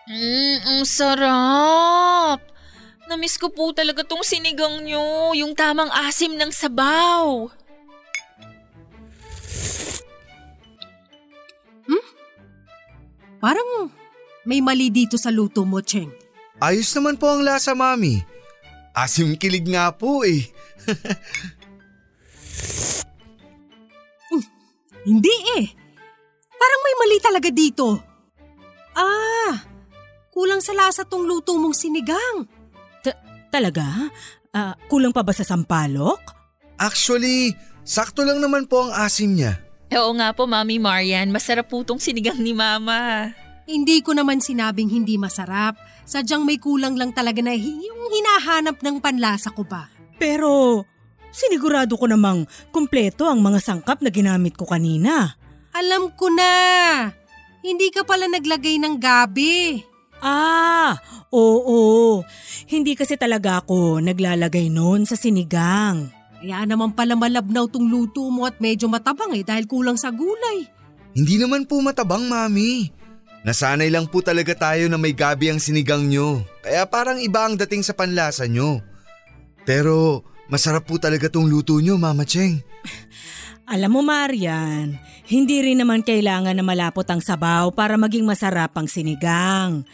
Hmm, 0.09 0.57
ang 0.65 0.81
sarap. 0.81 2.41
Namiss 3.05 3.37
ko 3.37 3.53
po 3.53 3.69
talaga 3.69 4.01
tong 4.01 4.25
sinigang 4.25 4.81
nyo, 4.81 5.37
yung 5.37 5.53
tamang 5.53 5.93
asim 5.93 6.33
ng 6.33 6.49
sabaw. 6.49 7.53
Parang 13.41 13.89
may 14.45 14.61
mali 14.61 14.93
dito 14.93 15.17
sa 15.17 15.33
luto 15.33 15.65
mo, 15.65 15.81
Cheng. 15.81 16.20
Ayos 16.61 16.93
naman 16.93 17.17
po 17.17 17.25
ang 17.33 17.41
lasa, 17.41 17.73
Mami. 17.73 18.21
Asim 18.93 19.33
kilig 19.33 19.65
nga 19.65 19.89
po 19.89 20.21
eh. 20.21 20.45
Hindi 25.09 25.35
eh. 25.57 25.65
Parang 26.53 26.81
may 26.85 26.95
mali 27.01 27.17
talaga 27.17 27.49
dito. 27.49 27.97
Ah, 28.93 29.65
kulang 30.29 30.61
sa 30.61 30.77
lasa 30.77 31.01
tong 31.01 31.25
luto 31.25 31.57
mong 31.57 31.73
sinigang. 31.73 32.45
Talaga? 33.49 34.07
Ah, 34.53 34.77
kulang 34.85 35.11
pa 35.11 35.25
ba 35.25 35.33
sa 35.33 35.43
sampalok? 35.43 36.21
Actually, 36.77 37.57
sakto 37.83 38.21
lang 38.21 38.37
naman 38.37 38.69
po 38.69 38.85
ang 38.85 38.93
asim 39.01 39.33
niya. 39.33 39.57
Oo 39.91 40.15
nga 40.15 40.31
po, 40.31 40.47
Mami 40.47 40.79
Marian, 40.79 41.33
masarap 41.33 41.67
po 41.67 41.83
tong 41.83 41.99
sinigang 41.99 42.39
ni 42.39 42.55
Mama. 42.55 43.33
Hindi 43.67 43.99
ko 43.99 44.15
naman 44.15 44.39
sinabing 44.39 44.87
hindi 44.87 45.19
masarap. 45.19 45.75
Sadyang 46.11 46.43
may 46.43 46.59
kulang 46.59 46.99
lang 46.99 47.15
talaga 47.15 47.39
na 47.39 47.55
yung 47.55 48.11
hinahanap 48.11 48.83
ng 48.83 48.99
panlasa 48.99 49.47
ko 49.55 49.63
ba. 49.63 49.87
Pero 50.19 50.83
sinigurado 51.31 51.95
ko 51.95 52.03
namang 52.03 52.43
kumpleto 52.75 53.31
ang 53.31 53.39
mga 53.39 53.63
sangkap 53.63 54.03
na 54.03 54.11
ginamit 54.11 54.59
ko 54.59 54.67
kanina. 54.67 55.39
Alam 55.71 56.11
ko 56.11 56.27
na. 56.27 56.51
Hindi 57.63 57.95
ka 57.95 58.03
pala 58.03 58.27
naglagay 58.27 58.75
ng 58.83 58.99
gabi. 58.99 59.79
Ah, 60.19 60.99
oo. 61.31 62.19
Hindi 62.67 62.91
kasi 62.99 63.15
talaga 63.15 63.63
ako 63.63 64.03
naglalagay 64.03 64.67
noon 64.67 65.07
sa 65.07 65.15
sinigang. 65.15 66.11
Kaya 66.43 66.67
naman 66.67 66.91
pala 66.91 67.15
malabnaw 67.15 67.71
tong 67.71 67.87
luto 67.87 68.27
mo 68.27 68.43
at 68.43 68.59
medyo 68.59 68.91
matabang 68.91 69.31
eh 69.31 69.47
dahil 69.47 69.63
kulang 69.63 69.95
sa 69.95 70.11
gulay. 70.11 70.67
Hindi 71.15 71.39
naman 71.39 71.63
po 71.63 71.79
matabang, 71.79 72.27
Mami. 72.27 73.00
Nasanay 73.41 73.89
lang 73.89 74.05
po 74.05 74.21
talaga 74.21 74.53
tayo 74.53 74.85
na 74.85 75.01
may 75.01 75.17
gabi 75.17 75.49
ang 75.49 75.57
sinigang 75.57 76.05
nyo. 76.05 76.45
Kaya 76.61 76.85
parang 76.85 77.17
iba 77.17 77.41
ang 77.41 77.57
dating 77.57 77.81
sa 77.81 77.97
panlasa 77.97 78.45
nyo. 78.45 78.85
Pero 79.65 80.21
masarap 80.45 80.85
po 80.85 81.01
talaga 81.01 81.25
tong 81.25 81.49
luto 81.49 81.81
nyo, 81.81 81.97
Mama 81.97 82.21
Cheng. 82.21 82.61
Alam 83.73 83.97
mo 83.97 84.01
Marian, 84.03 84.99
hindi 85.31 85.63
rin 85.63 85.79
naman 85.79 86.03
kailangan 86.03 86.53
na 86.53 86.65
malapot 86.65 87.07
ang 87.07 87.23
sabaw 87.23 87.71
para 87.71 87.95
maging 87.95 88.27
masarap 88.27 88.75
ang 88.75 88.85
sinigang. 88.85 89.87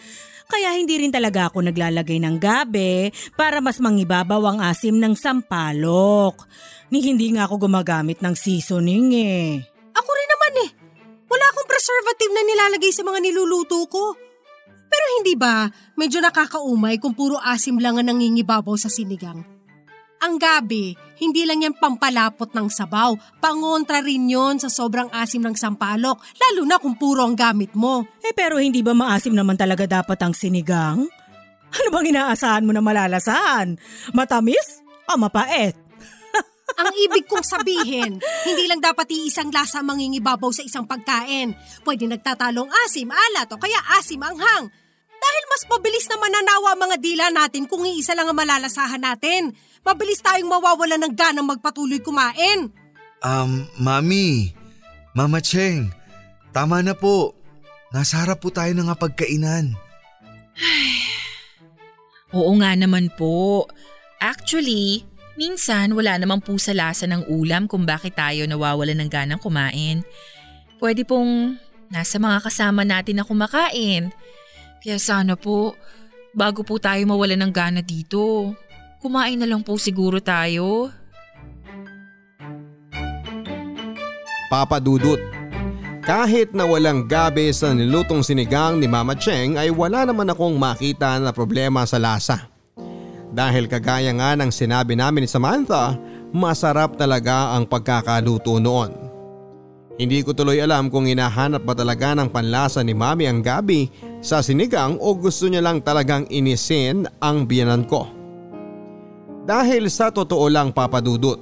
Kaya 0.48 0.80
hindi 0.80 0.96
rin 0.98 1.12
talaga 1.12 1.52
ako 1.52 1.60
naglalagay 1.60 2.24
ng 2.24 2.40
gabi 2.40 3.12
para 3.36 3.60
mas 3.60 3.84
mangibabaw 3.84 4.40
ang 4.48 4.60
asim 4.64 4.96
ng 4.96 5.14
sampalok. 5.14 6.48
Ni 6.88 7.04
hindi 7.04 7.36
nga 7.36 7.46
ako 7.46 7.68
gumagamit 7.68 8.24
ng 8.24 8.32
seasoning 8.32 9.12
eh. 9.14 9.60
Ako 9.92 10.10
rin 10.10 10.30
naman 10.32 10.54
eh. 10.64 10.70
Wala 11.28 11.46
akong 11.52 11.68
preservative 11.68 12.32
na 12.32 12.44
nilalagay 12.44 12.92
sa 12.96 13.04
mga 13.04 13.20
niluluto 13.20 13.84
ko. 13.92 14.16
Pero 14.88 15.06
hindi 15.20 15.36
ba, 15.36 15.68
medyo 16.00 16.24
nakakaumay 16.24 16.98
kung 16.98 17.12
puro 17.12 17.36
asim 17.44 17.76
lang 17.78 18.00
ang 18.00 18.08
nangingibabaw 18.08 18.80
sa 18.80 18.88
sinigang. 18.88 19.44
Ang 20.18 20.42
gabi, 20.42 20.98
hindi 21.22 21.46
lang 21.46 21.62
yan 21.62 21.78
pampalapot 21.78 22.50
ng 22.50 22.74
sabaw, 22.74 23.14
pangontra 23.38 24.02
rin 24.02 24.26
yon 24.26 24.58
sa 24.58 24.66
sobrang 24.66 25.14
asim 25.14 25.46
ng 25.46 25.54
sampalok, 25.54 26.18
lalo 26.42 26.62
na 26.66 26.82
kung 26.82 26.98
puro 26.98 27.22
ang 27.22 27.38
gamit 27.38 27.78
mo. 27.78 28.02
Eh 28.26 28.34
pero 28.34 28.58
hindi 28.58 28.82
ba 28.82 28.98
maasim 28.98 29.38
naman 29.38 29.54
talaga 29.54 29.86
dapat 29.86 30.18
ang 30.26 30.34
sinigang? 30.34 31.06
Ano 31.68 31.88
bang 31.94 32.10
inaasahan 32.10 32.66
mo 32.66 32.74
na 32.74 32.82
malalasahan? 32.82 33.78
Matamis 34.16 34.82
o 35.06 35.22
mapait? 35.22 35.87
Ang 36.76 36.92
ibig 37.08 37.24
kong 37.32 37.48
sabihin, 37.48 38.20
hindi 38.20 38.64
lang 38.68 38.84
dapat 38.84 39.08
iisang 39.08 39.56
lasa 39.56 39.80
ang 39.80 39.88
mangingibabaw 39.96 40.52
sa 40.52 40.68
isang 40.68 40.84
pagkain. 40.84 41.56
Pwede 41.88 42.04
nagtatalong 42.12 42.68
asim, 42.84 43.08
alat 43.08 43.48
o 43.48 43.56
kaya 43.56 43.80
asim 43.96 44.20
anghang. 44.20 44.68
Dahil 45.18 45.44
mas 45.50 45.64
mabilis 45.72 46.06
na 46.12 46.20
mananawa 46.20 46.76
ang 46.76 46.82
mga 46.92 46.98
dila 47.00 47.26
natin 47.32 47.66
kung 47.66 47.88
iisa 47.88 48.14
lang 48.14 48.28
ang 48.30 48.38
malalasahan 48.38 49.02
natin. 49.02 49.56
Mabilis 49.82 50.20
tayong 50.20 50.52
mawawala 50.52 51.00
ng 51.00 51.14
ganang 51.16 51.48
magpatuloy 51.48 52.04
kumain. 52.04 52.70
Um, 53.24 53.66
Mami, 53.80 54.54
Mama 55.18 55.42
Cheng, 55.42 55.90
tama 56.52 56.84
na 56.84 56.94
po. 56.94 57.34
Nasa 57.90 58.22
harap 58.22 58.44
po 58.44 58.52
tayo 58.52 58.76
ng 58.76 58.92
pagkainan. 58.94 59.74
Oo 62.38 62.52
nga 62.60 62.76
naman 62.76 63.08
po. 63.16 63.66
Actually, 64.20 65.08
minsan 65.38 65.94
wala 65.94 66.18
naman 66.18 66.42
po 66.42 66.58
sa 66.58 66.74
lasa 66.74 67.06
ng 67.06 67.30
ulam 67.30 67.70
kung 67.70 67.86
bakit 67.86 68.18
tayo 68.18 68.44
nawawala 68.50 68.98
ng 68.98 69.08
ganang 69.08 69.40
kumain. 69.40 70.02
Pwede 70.82 71.06
pong 71.06 71.62
nasa 71.94 72.18
mga 72.18 72.44
kasama 72.44 72.82
natin 72.84 73.22
na 73.22 73.24
kumakain. 73.24 74.10
Kaya 74.82 74.98
sana 74.98 75.38
po, 75.38 75.78
bago 76.34 76.66
po 76.66 76.82
tayo 76.82 77.02
mawala 77.06 77.38
ng 77.38 77.54
gana 77.54 77.82
dito, 77.86 78.54
kumain 79.00 79.38
na 79.38 79.48
lang 79.48 79.62
po 79.62 79.78
siguro 79.78 80.18
tayo. 80.20 80.90
Papa 84.50 84.82
Dudut. 84.82 85.20
Kahit 86.08 86.56
na 86.56 86.64
walang 86.64 87.04
gabi 87.04 87.52
sa 87.52 87.76
nilutong 87.76 88.24
sinigang 88.24 88.80
ni 88.80 88.88
Mama 88.88 89.12
Cheng 89.12 89.60
ay 89.60 89.68
wala 89.68 90.08
naman 90.08 90.32
akong 90.32 90.56
makita 90.56 91.20
na 91.20 91.36
problema 91.36 91.84
sa 91.84 92.00
lasa. 92.00 92.57
Dahil 93.38 93.70
kagaya 93.70 94.10
nga 94.18 94.34
ng 94.34 94.50
sinabi 94.50 94.98
namin 94.98 95.22
ni 95.22 95.30
Samantha, 95.30 95.94
masarap 96.34 96.98
talaga 96.98 97.54
ang 97.54 97.70
pagkakaluto 97.70 98.58
noon. 98.58 98.90
Hindi 99.98 100.26
ko 100.26 100.34
tuloy 100.34 100.58
alam 100.58 100.90
kung 100.90 101.06
hinahanap 101.06 101.62
ba 101.62 101.78
talaga 101.78 102.18
ng 102.18 102.34
panlasa 102.34 102.82
ni 102.82 102.98
Mami 102.98 103.30
ang 103.30 103.46
gabi 103.46 103.94
sa 104.26 104.42
sinigang 104.42 104.98
o 104.98 105.14
gusto 105.14 105.46
niya 105.46 105.62
lang 105.62 105.86
talagang 105.86 106.26
inisin 106.34 107.06
ang 107.22 107.46
biyanan 107.46 107.86
ko. 107.86 108.10
Dahil 109.46 109.86
sa 109.94 110.10
totoo 110.10 110.50
lang 110.50 110.74
papadudot, 110.74 111.38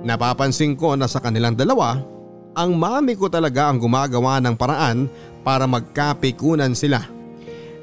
napapansin 0.00 0.72
ko 0.80 0.96
na 0.96 1.04
sa 1.04 1.20
kanilang 1.20 1.56
dalawa, 1.56 2.00
ang 2.56 2.72
mami 2.72 3.20
ko 3.20 3.28
talaga 3.28 3.68
ang 3.68 3.80
gumagawa 3.80 4.40
ng 4.40 4.56
paraan 4.56 5.08
para 5.44 5.68
magkapikunan 5.68 6.72
sila. 6.72 7.13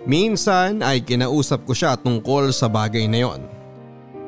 Minsan 0.01 0.81
ay 0.81 1.05
kinausap 1.05 1.61
ko 1.69 1.77
siya 1.77 1.93
tungkol 1.93 2.49
sa 2.49 2.65
bagay 2.65 3.05
na 3.05 3.21
yon. 3.21 3.41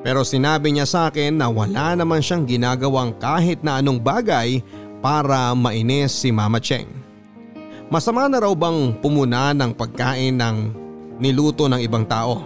Pero 0.05 0.21
sinabi 0.21 0.69
niya 0.69 0.85
sa 0.85 1.09
akin 1.09 1.39
na 1.39 1.49
wala 1.49 1.97
naman 1.97 2.21
siyang 2.21 2.45
ginagawang 2.45 3.15
kahit 3.17 3.63
na 3.65 3.81
anong 3.81 3.97
bagay 3.97 4.61
para 5.01 5.55
mainis 5.57 6.13
si 6.13 6.29
Mama 6.29 6.61
Cheng. 6.61 6.85
Masama 7.89 8.29
na 8.29 8.43
raw 8.43 8.53
bang 8.53 8.93
pumuna 9.01 9.55
ng 9.55 9.71
pagkain 9.73 10.37
ng 10.37 10.57
niluto 11.17 11.65
ng 11.65 11.81
ibang 11.81 12.05
tao. 12.05 12.45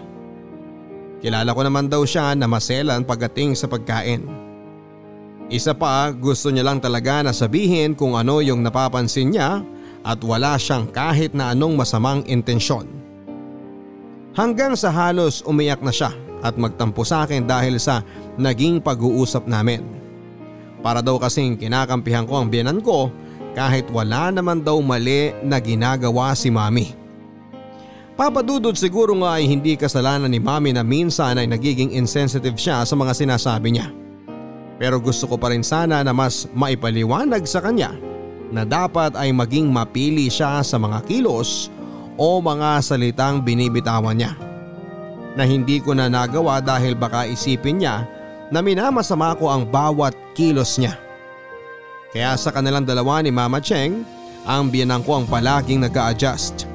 Kilala 1.20 1.50
ko 1.50 1.62
naman 1.66 1.90
daw 1.90 2.06
siya 2.06 2.38
na 2.38 2.46
maselan 2.46 3.02
pagdating 3.02 3.58
sa 3.58 3.66
pagkain. 3.66 4.22
Isa 5.50 5.74
pa 5.74 6.14
gusto 6.14 6.54
niya 6.54 6.68
lang 6.68 6.78
talaga 6.78 7.26
na 7.26 7.34
sabihin 7.34 7.98
kung 7.98 8.14
ano 8.14 8.40
yung 8.44 8.62
napapansin 8.62 9.34
niya 9.34 9.64
at 10.06 10.20
wala 10.22 10.60
siyang 10.62 10.86
kahit 10.94 11.34
na 11.34 11.56
anong 11.56 11.74
masamang 11.74 12.22
intensyon. 12.30 13.07
Hanggang 14.38 14.78
sa 14.78 14.94
halos 14.94 15.42
umiyak 15.50 15.82
na 15.82 15.90
siya 15.90 16.14
at 16.46 16.54
magtampo 16.62 17.02
sa 17.02 17.26
akin 17.26 17.50
dahil 17.50 17.82
sa 17.82 18.06
naging 18.38 18.78
pag-uusap 18.78 19.50
namin. 19.50 19.82
Para 20.86 21.02
daw 21.02 21.18
kasing 21.18 21.58
kinakampihan 21.58 22.30
ko 22.30 22.46
ang 22.46 22.48
biyanan 22.54 22.78
ko 22.86 23.10
kahit 23.58 23.90
wala 23.90 24.30
naman 24.30 24.62
daw 24.62 24.78
mali 24.78 25.34
na 25.42 25.58
ginagawa 25.58 26.38
si 26.38 26.54
mami. 26.54 26.94
Papadudod 28.14 28.78
siguro 28.78 29.18
nga 29.26 29.42
ay 29.42 29.50
hindi 29.50 29.74
kasalanan 29.74 30.30
ni 30.30 30.38
mami 30.38 30.70
na 30.70 30.86
minsan 30.86 31.42
ay 31.42 31.50
nagiging 31.50 31.98
insensitive 31.98 32.62
siya 32.62 32.86
sa 32.86 32.94
mga 32.94 33.18
sinasabi 33.18 33.74
niya. 33.74 33.90
Pero 34.78 35.02
gusto 35.02 35.26
ko 35.26 35.42
pa 35.42 35.50
rin 35.50 35.66
sana 35.66 36.06
na 36.06 36.14
mas 36.14 36.46
maipaliwanag 36.54 37.42
sa 37.50 37.58
kanya 37.58 37.98
na 38.54 38.62
dapat 38.62 39.18
ay 39.18 39.34
maging 39.34 39.66
mapili 39.66 40.30
siya 40.30 40.62
sa 40.62 40.78
mga 40.78 41.02
kilos 41.10 41.74
o 42.18 42.42
mga 42.42 42.82
salitang 42.82 43.40
binibitawan 43.46 44.18
niya. 44.18 44.34
Na 45.38 45.46
hindi 45.46 45.78
ko 45.78 45.94
na 45.94 46.10
nagawa 46.10 46.60
dahil 46.60 46.98
baka 46.98 47.30
isipin 47.30 47.80
niya 47.80 48.04
na 48.50 48.60
minamasama 48.60 49.38
ko 49.38 49.54
ang 49.54 49.70
bawat 49.70 50.18
kilos 50.34 50.82
niya. 50.82 50.98
Kaya 52.12 52.34
sa 52.34 52.50
kanilang 52.50 52.84
dalawa 52.84 53.22
ni 53.22 53.30
Mama 53.30 53.62
Cheng, 53.62 54.02
ang 54.48 54.74
biyanang 54.74 55.06
ko 55.06 55.20
ang 55.20 55.26
palaging 55.28 55.84
nag 55.84 55.92
adjust 55.92 56.72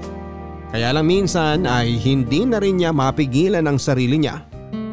Kaya 0.69 0.93
lang 0.93 1.09
minsan 1.09 1.65
ay 1.65 1.97
hindi 1.97 2.45
na 2.45 2.61
rin 2.61 2.81
niya 2.81 2.93
mapigilan 2.93 3.65
ang 3.65 3.81
sarili 3.81 4.21
niya 4.21 4.45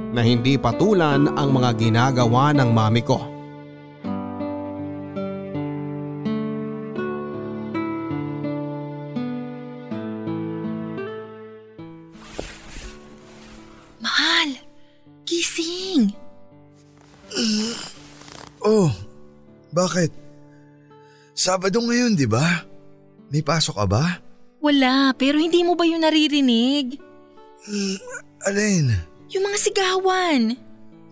na 0.09 0.25
hindi 0.25 0.57
patulan 0.57 1.29
ang 1.37 1.49
mga 1.53 1.77
ginagawa 1.77 2.51
ng 2.55 2.69
mami 2.73 3.03
ko. 3.05 3.38
Sabado 21.39 21.79
ngayon, 21.79 22.19
di 22.19 22.27
ba? 22.27 22.67
May 23.31 23.39
pasok 23.39 23.79
ka 23.79 23.87
ba? 23.87 24.19
Wala, 24.59 25.15
pero 25.15 25.39
hindi 25.39 25.63
mo 25.63 25.71
ba 25.71 25.87
yun 25.87 26.03
naririnig? 26.03 26.99
Alin? 28.43 28.91
Yung 29.31 29.47
mga 29.47 29.55
sigawan. 29.55 30.59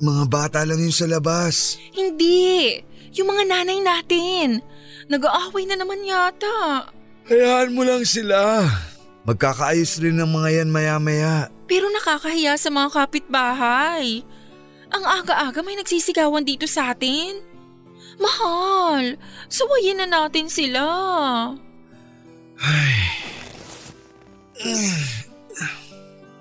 Mga 0.03 0.23
bata 0.27 0.67
lang 0.67 0.83
yun 0.83 0.91
sa 0.91 1.07
labas. 1.07 1.79
Hindi. 1.95 2.75
Yung 3.15 3.31
mga 3.31 3.43
nanay 3.47 3.79
natin. 3.79 4.59
Nag-aaway 5.07 5.63
na 5.63 5.79
naman 5.79 6.03
yata. 6.03 6.91
Hayaan 7.31 7.71
mo 7.71 7.87
lang 7.87 8.03
sila. 8.03 8.67
Magkakaayos 9.23 9.95
rin 10.03 10.19
ng 10.19 10.27
mga 10.27 10.49
yan 10.59 10.69
maya-maya. 10.75 11.47
Pero 11.71 11.87
nakakahiya 11.87 12.59
sa 12.59 12.67
mga 12.67 12.91
kapitbahay. 12.91 14.27
Ang 14.91 15.03
aga-aga 15.07 15.63
may 15.63 15.79
nagsisigawan 15.79 16.43
dito 16.43 16.67
sa 16.67 16.91
atin. 16.91 17.46
Mahal, 18.17 19.21
sawayin 19.45 20.01
na 20.01 20.07
natin 20.09 20.49
sila. 20.49 20.83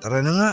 Tara 0.01 0.20
na 0.24 0.33
nga. 0.33 0.51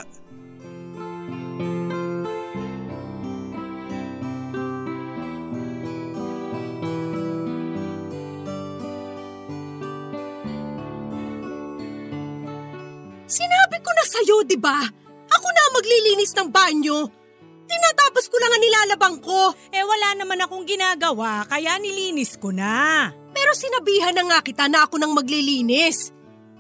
Sinabi 13.34 13.78
ko 13.82 13.90
na 13.96 14.06
sa'yo, 14.06 14.38
di 14.46 14.58
ba? 14.60 14.78
Ako 15.26 15.48
na 15.50 15.62
ang 15.66 15.74
maglilinis 15.80 16.38
ng 16.38 16.50
banyo. 16.54 17.23
Tinatapos 17.64 18.26
ko 18.28 18.36
lang 18.40 18.52
ang 18.54 18.64
nilalabang 18.64 19.18
ko. 19.24 19.52
Eh 19.72 19.84
wala 19.84 20.20
naman 20.20 20.40
akong 20.44 20.68
ginagawa 20.68 21.48
kaya 21.48 21.80
nilinis 21.80 22.36
ko 22.38 22.52
na. 22.52 23.10
Pero 23.34 23.52
sinabihan 23.58 24.14
na 24.14 24.24
nga 24.30 24.40
kita 24.46 24.70
na 24.70 24.86
ako 24.86 25.02
nang 25.02 25.16
maglilinis. 25.16 26.14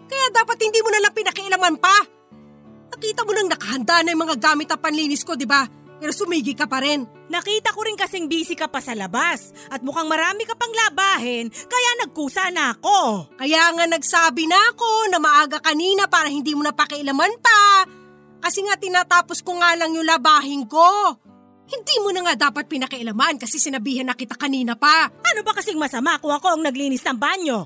Kaya 0.09 0.25
dapat 0.33 0.57
hindi 0.61 0.79
mo 0.81 0.89
na 0.89 1.01
lang 1.03 1.13
pinakialaman 1.13 1.75
pa. 1.77 1.97
Nakita 2.93 3.25
mo 3.25 3.31
nang 3.33 3.49
nakahanda 3.49 4.05
na 4.05 4.13
yung 4.13 4.23
mga 4.25 4.37
gamit 4.37 4.69
na 4.69 4.77
panlinis 4.77 5.25
ko, 5.25 5.33
di 5.33 5.49
ba? 5.49 5.65
Pero 6.03 6.11
sumigi 6.11 6.51
ka 6.51 6.67
pa 6.67 6.83
rin. 6.83 7.07
Nakita 7.31 7.71
ko 7.71 7.81
rin 7.87 7.95
kasing 7.95 8.27
busy 8.27 8.59
ka 8.59 8.67
pa 8.67 8.83
sa 8.83 8.91
labas 8.91 9.55
at 9.71 9.79
mukhang 9.81 10.05
marami 10.05 10.43
ka 10.43 10.53
pang 10.53 10.69
labahin 10.69 11.47
kaya 11.47 11.89
nagkusa 12.03 12.51
na 12.51 12.75
ako. 12.75 13.31
Kaya 13.39 13.71
nga 13.71 13.85
nagsabi 13.87 14.43
na 14.45 14.59
ako 14.75 15.09
na 15.09 15.17
maaga 15.23 15.63
kanina 15.63 16.05
para 16.11 16.27
hindi 16.27 16.51
mo 16.53 16.61
na 16.61 16.75
pakialaman 16.75 17.33
pa. 17.39 17.87
Kasi 18.43 18.59
nga 18.67 18.75
tinatapos 18.75 19.39
ko 19.39 19.55
nga 19.55 19.71
lang 19.79 19.95
yung 19.95 20.03
labahin 20.03 20.67
ko. 20.67 21.15
Hindi 21.63 21.95
mo 22.03 22.11
na 22.11 22.27
nga 22.27 22.51
dapat 22.51 22.67
pinakialaman 22.67 23.39
kasi 23.39 23.55
sinabihan 23.55 24.03
na 24.03 24.19
kita 24.19 24.35
kanina 24.35 24.75
pa. 24.75 25.07
Ano 25.07 25.47
ba 25.47 25.55
kasing 25.55 25.79
masama 25.79 26.19
kung 26.19 26.35
ako 26.35 26.59
ang 26.59 26.61
naglinis 26.67 27.07
ng 27.07 27.15
banyo? 27.15 27.63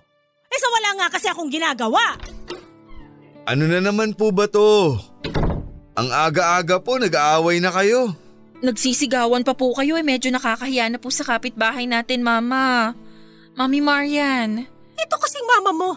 Eh 0.47 0.59
sa 0.61 0.69
wala 0.69 0.89
nga 1.01 1.07
kasi 1.17 1.27
akong 1.33 1.49
ginagawa. 1.49 2.13
Ano 3.49 3.65
na 3.65 3.81
naman 3.81 4.13
po 4.13 4.29
ba 4.29 4.45
to? 4.45 5.01
Ang 5.97 6.13
aga-aga 6.13 6.77
po, 6.77 7.01
nag-aaway 7.01 7.57
na 7.57 7.73
kayo. 7.73 8.13
Nagsisigawan 8.61 9.41
pa 9.41 9.57
po 9.57 9.73
kayo 9.73 9.97
eh 9.97 10.05
medyo 10.05 10.29
nakakahiya 10.29 10.93
na 10.93 11.01
po 11.01 11.09
sa 11.09 11.25
kapitbahay 11.25 11.89
natin, 11.89 12.21
Mama. 12.21 12.93
Mami 13.57 13.81
Marian. 13.81 14.61
Ito 14.93 15.15
kasing 15.17 15.45
mama 15.49 15.71
mo. 15.73 15.91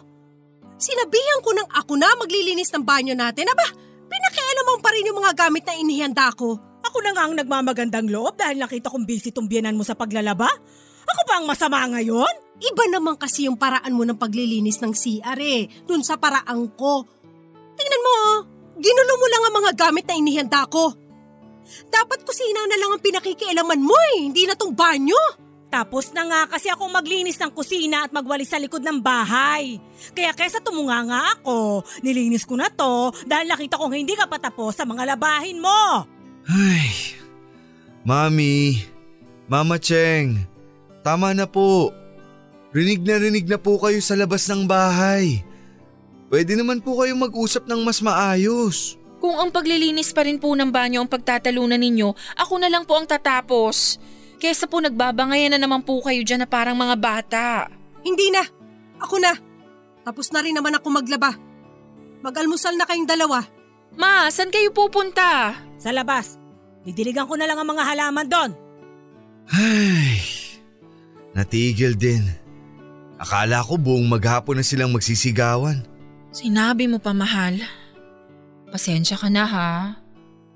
Sinabihan 0.80 1.44
ko 1.44 1.52
nang 1.52 1.68
ako 1.68 1.92
na 2.00 2.08
maglilinis 2.16 2.72
ng 2.72 2.80
banyo 2.80 3.12
natin. 3.12 3.44
Aba, 3.52 3.68
pinakialaman 4.10 4.78
pa 4.82 4.90
rin 4.90 5.08
yung 5.08 5.18
mga 5.22 5.32
gamit 5.38 5.62
na 5.64 5.74
inihanda 5.78 6.28
ko. 6.34 6.58
Ako 6.82 6.98
na 7.06 7.14
nga 7.14 7.24
ang 7.30 7.34
nagmamagandang 7.38 8.10
loob 8.10 8.34
dahil 8.34 8.58
nakita 8.58 8.90
kong 8.90 9.06
busy 9.06 9.30
tong 9.30 9.46
biyanan 9.46 9.78
mo 9.78 9.86
sa 9.86 9.94
paglalaba. 9.94 10.50
Ako 11.06 11.20
pa 11.26 11.38
ang 11.38 11.46
masama 11.46 11.86
ngayon? 11.86 12.30
Iba 12.60 12.84
naman 12.92 13.16
kasi 13.16 13.48
yung 13.48 13.56
paraan 13.56 13.94
mo 13.96 14.04
ng 14.04 14.20
paglilinis 14.20 14.84
ng 14.84 14.92
CR 14.92 15.38
eh, 15.38 15.70
dun 15.88 16.04
sa 16.04 16.20
paraan 16.20 16.68
ko. 16.76 17.06
Tingnan 17.78 18.04
mo 18.04 18.10
oh, 18.12 18.38
ginulo 18.76 19.12
mo 19.16 19.26
lang 19.30 19.42
ang 19.48 19.54
mga 19.64 19.72
gamit 19.78 20.04
na 20.04 20.18
inihanda 20.18 20.68
ko. 20.68 20.92
Dapat 21.88 22.26
kusina 22.26 22.66
na 22.66 22.76
lang 22.76 22.90
ang 22.96 23.02
pinakikialaman 23.02 23.80
mo 23.80 23.96
eh, 24.16 24.28
hindi 24.28 24.44
na 24.44 24.58
tong 24.58 24.74
banyo. 24.74 25.16
Tapos 25.70 26.10
na 26.10 26.26
nga 26.26 26.42
kasi 26.50 26.66
akong 26.66 26.90
maglinis 26.90 27.38
ng 27.38 27.54
kusina 27.54 28.02
at 28.02 28.10
magwalis 28.10 28.50
sa 28.50 28.58
likod 28.58 28.82
ng 28.82 28.98
bahay. 28.98 29.78
Kaya 30.10 30.34
kesa 30.34 30.58
tumunga 30.58 30.98
nga 31.06 31.20
ako, 31.38 31.86
nilinis 32.02 32.42
ko 32.42 32.58
na 32.58 32.66
to 32.66 33.14
dahil 33.22 33.46
nakita 33.46 33.78
kong 33.78 33.94
hindi 33.94 34.18
ka 34.18 34.26
patapos 34.26 34.74
sa 34.74 34.82
mga 34.82 35.14
labahin 35.14 35.62
mo. 35.62 36.10
Ay, 36.50 37.14
Mami, 38.02 38.82
Mama 39.46 39.78
Cheng, 39.78 40.42
tama 41.06 41.30
na 41.30 41.46
po. 41.46 41.94
Rinig 42.74 43.06
na 43.06 43.22
rinig 43.22 43.46
na 43.46 43.58
po 43.58 43.78
kayo 43.78 44.02
sa 44.02 44.18
labas 44.18 44.50
ng 44.50 44.66
bahay. 44.66 45.46
Pwede 46.30 46.54
naman 46.58 46.82
po 46.82 46.98
kayo 46.98 47.14
mag-usap 47.14 47.66
ng 47.70 47.82
mas 47.82 48.02
maayos. 48.02 48.98
Kung 49.18 49.36
ang 49.38 49.50
paglilinis 49.54 50.14
pa 50.14 50.22
rin 50.26 50.38
po 50.38 50.54
ng 50.54 50.70
banyo 50.70 51.02
ang 51.02 51.10
pagtatalunan 51.10 51.78
ninyo, 51.78 52.14
ako 52.38 52.54
na 52.58 52.70
lang 52.70 52.86
po 52.86 52.94
ang 52.98 53.06
tatapos. 53.10 53.98
Kesa 54.40 54.64
po 54.64 54.80
nagbabangayan 54.80 55.52
na 55.52 55.60
naman 55.60 55.84
po 55.84 56.00
kayo 56.00 56.24
dyan 56.24 56.42
na 56.42 56.48
parang 56.48 56.72
mga 56.72 56.96
bata. 56.96 57.68
Hindi 58.00 58.32
na, 58.32 58.40
ako 58.96 59.20
na. 59.20 59.36
Tapos 60.00 60.32
na 60.32 60.40
rin 60.40 60.56
naman 60.56 60.72
ako 60.80 60.88
maglaba. 60.88 61.36
Mag-almusal 62.24 62.72
na 62.80 62.88
kayong 62.88 63.04
dalawa. 63.04 63.44
Ma, 64.00 64.32
saan 64.32 64.48
kayo 64.48 64.72
pupunta? 64.72 65.52
Sa 65.76 65.92
labas, 65.92 66.40
didiligan 66.88 67.28
ko 67.28 67.36
na 67.36 67.44
lang 67.44 67.60
ang 67.60 67.68
mga 67.68 67.84
halaman 67.84 68.26
doon. 68.32 68.50
Ay, 69.52 70.24
natigil 71.36 72.00
din. 72.00 72.24
Akala 73.20 73.60
ko 73.60 73.76
buong 73.76 74.08
maghapon 74.08 74.56
na 74.56 74.64
silang 74.64 74.96
magsisigawan. 74.96 75.84
Sinabi 76.32 76.88
mo 76.88 76.96
pa 76.96 77.12
mahal. 77.12 77.60
Pasensya 78.72 79.20
ka 79.20 79.28
na 79.28 79.44
ha. 79.44 79.72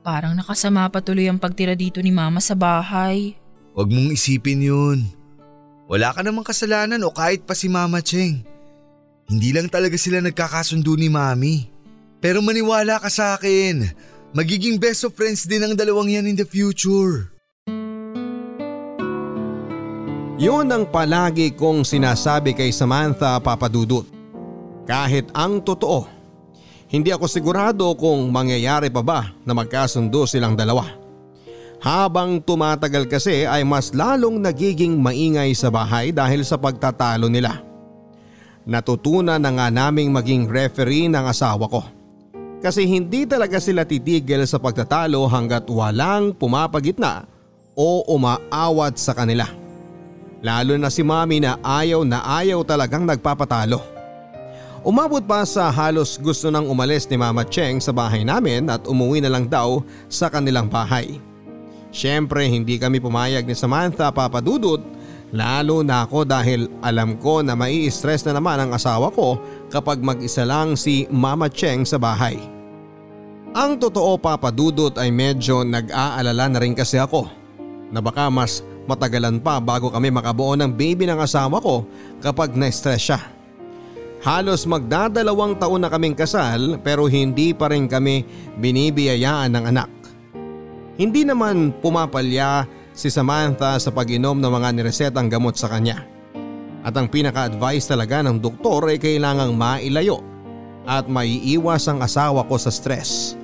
Parang 0.01 0.33
nakasama 0.33 0.89
pa 0.89 1.05
tuloy 1.05 1.29
ang 1.29 1.37
pagtira 1.37 1.77
dito 1.77 2.01
ni 2.01 2.09
mama 2.09 2.41
sa 2.41 2.57
bahay. 2.57 3.44
Huwag 3.75 3.91
mong 3.91 4.15
isipin 4.15 4.63
yun. 4.63 4.99
Wala 5.91 6.15
ka 6.15 6.23
namang 6.23 6.47
kasalanan 6.47 7.03
o 7.03 7.11
kahit 7.11 7.43
pa 7.43 7.59
si 7.59 7.67
Mama 7.67 7.99
Cheng. 7.99 8.47
Hindi 9.27 9.51
lang 9.51 9.67
talaga 9.67 9.99
sila 9.99 10.23
nagkakasundo 10.23 10.95
ni 10.95 11.11
Mami. 11.11 11.67
Pero 12.23 12.39
maniwala 12.39 13.03
ka 13.03 13.11
sa 13.11 13.35
akin, 13.35 13.83
magiging 14.31 14.79
best 14.79 15.03
of 15.03 15.13
friends 15.19 15.45
din 15.45 15.61
ang 15.61 15.75
dalawang 15.75 16.07
yan 16.07 16.31
in 16.31 16.39
the 16.39 16.47
future. 16.47 17.35
Yun 20.39 20.71
ang 20.71 20.87
palagi 20.87 21.53
kong 21.59 21.83
sinasabi 21.83 22.55
kay 22.55 22.71
Samantha 22.71 23.37
Papadudut. 23.43 24.07
Kahit 24.87 25.35
ang 25.35 25.59
totoo, 25.61 26.07
hindi 26.95 27.11
ako 27.11 27.27
sigurado 27.27 27.91
kung 27.99 28.31
mangyayari 28.31 28.87
pa 28.87 29.03
ba 29.03 29.35
na 29.43 29.51
magkasundo 29.51 30.31
silang 30.31 30.55
dalawa. 30.55 31.04
Habang 31.85 32.41
tumatagal 32.41 33.13
kasi 33.13 33.45
ay 33.45 33.61
mas 33.61 33.93
lalong 33.93 34.41
nagiging 34.41 34.97
maingay 34.97 35.53
sa 35.53 35.69
bahay 35.69 36.17
dahil 36.17 36.41
sa 36.41 36.57
pagtatalo 36.57 37.29
nila. 37.29 37.61
Natutunan 38.65 39.37
na 39.37 39.53
nga 39.53 39.69
naming 39.69 40.09
maging 40.09 40.49
referee 40.49 41.13
ng 41.13 41.29
asawa 41.29 41.69
ko. 41.69 41.85
Kasi 42.65 42.89
hindi 42.89 43.29
talaga 43.29 43.61
sila 43.61 43.85
titigil 43.85 44.41
sa 44.49 44.57
pagtatalo 44.57 45.29
hanggat 45.29 45.69
walang 45.69 46.33
pumapagitna 46.33 47.29
o 47.77 48.01
umaawat 48.09 48.97
sa 48.97 49.13
kanila. 49.13 49.45
Lalo 50.41 50.81
na 50.81 50.89
si 50.89 51.05
mami 51.05 51.45
na 51.45 51.61
ayaw 51.61 52.01
na 52.01 52.25
ayaw 52.25 52.65
talagang 52.65 53.05
nagpapatalo. 53.05 53.85
Umabot 54.81 55.21
pa 55.21 55.45
sa 55.45 55.69
halos 55.69 56.17
gusto 56.17 56.49
nang 56.49 56.65
umalis 56.65 57.05
ni 57.13 57.21
Mama 57.21 57.45
Cheng 57.45 57.77
sa 57.77 57.93
bahay 57.93 58.25
namin 58.25 58.73
at 58.73 58.89
umuwi 58.89 59.21
na 59.21 59.29
lang 59.29 59.45
daw 59.45 59.85
sa 60.09 60.33
kanilang 60.33 60.73
bahay. 60.73 61.21
Siyempre 61.95 62.51
hindi 62.51 62.75
kami 62.75 62.99
pumayag 62.99 63.47
ni 63.47 63.55
Samantha 63.55 64.11
papadudot 64.11 64.83
lalo 65.31 65.87
na 65.87 66.03
ako 66.03 66.27
dahil 66.27 66.67
alam 66.83 67.15
ko 67.23 67.43
na 67.43 67.55
mai-stress 67.55 68.27
na 68.27 68.35
naman 68.35 68.59
ang 68.59 68.71
asawa 68.75 69.15
ko 69.15 69.39
kapag 69.71 70.03
mag-isa 70.03 70.43
lang 70.43 70.75
si 70.75 71.07
Mama 71.07 71.47
Cheng 71.47 71.87
sa 71.87 71.99
bahay. 71.99 72.35
Ang 73.55 73.79
totoo 73.79 74.19
papadudot 74.19 74.95
ay 74.99 75.15
medyo 75.15 75.63
nag-aalala 75.63 76.51
na 76.51 76.59
rin 76.59 76.75
kasi 76.75 76.99
ako 76.99 77.31
na 77.95 78.03
baka 78.03 78.27
mas 78.27 78.67
matagalan 78.91 79.39
pa 79.39 79.63
bago 79.63 79.95
kami 79.95 80.11
makabuo 80.11 80.59
ng 80.59 80.75
baby 80.75 81.07
ng 81.07 81.23
asawa 81.23 81.63
ko 81.63 81.87
kapag 82.19 82.59
na-stress 82.59 83.15
siya. 83.15 83.21
Halos 84.27 84.67
magdadalawang 84.67 85.55
taon 85.63 85.87
na 85.87 85.93
kaming 85.93 86.19
kasal 86.19 86.83
pero 86.83 87.07
hindi 87.07 87.55
pa 87.55 87.71
rin 87.71 87.87
kami 87.87 88.27
binibiyayaan 88.59 89.55
ng 89.55 89.65
anak. 89.71 89.94
Hindi 90.95 91.27
naman 91.27 91.75
pumapalya 91.83 92.71
si 92.95 93.11
Samantha 93.11 93.75
sa 93.83 93.91
pag-inom 93.91 94.39
ng 94.39 94.47
mga 94.47 94.69
niresetang 94.79 95.27
gamot 95.27 95.59
sa 95.59 95.67
kanya. 95.67 96.07
At 96.87 96.95
ang 96.95 97.11
pinaka-advice 97.11 97.91
talaga 97.91 98.23
ng 98.23 98.39
doktor 98.39 98.87
ay 98.87 99.03
kailangang 99.03 99.59
mailayo 99.59 100.23
at 100.87 101.11
maiiwas 101.11 101.91
ang 101.91 101.99
asawa 102.05 102.47
ko 102.47 102.55
sa 102.61 102.71
stress. 102.71 103.35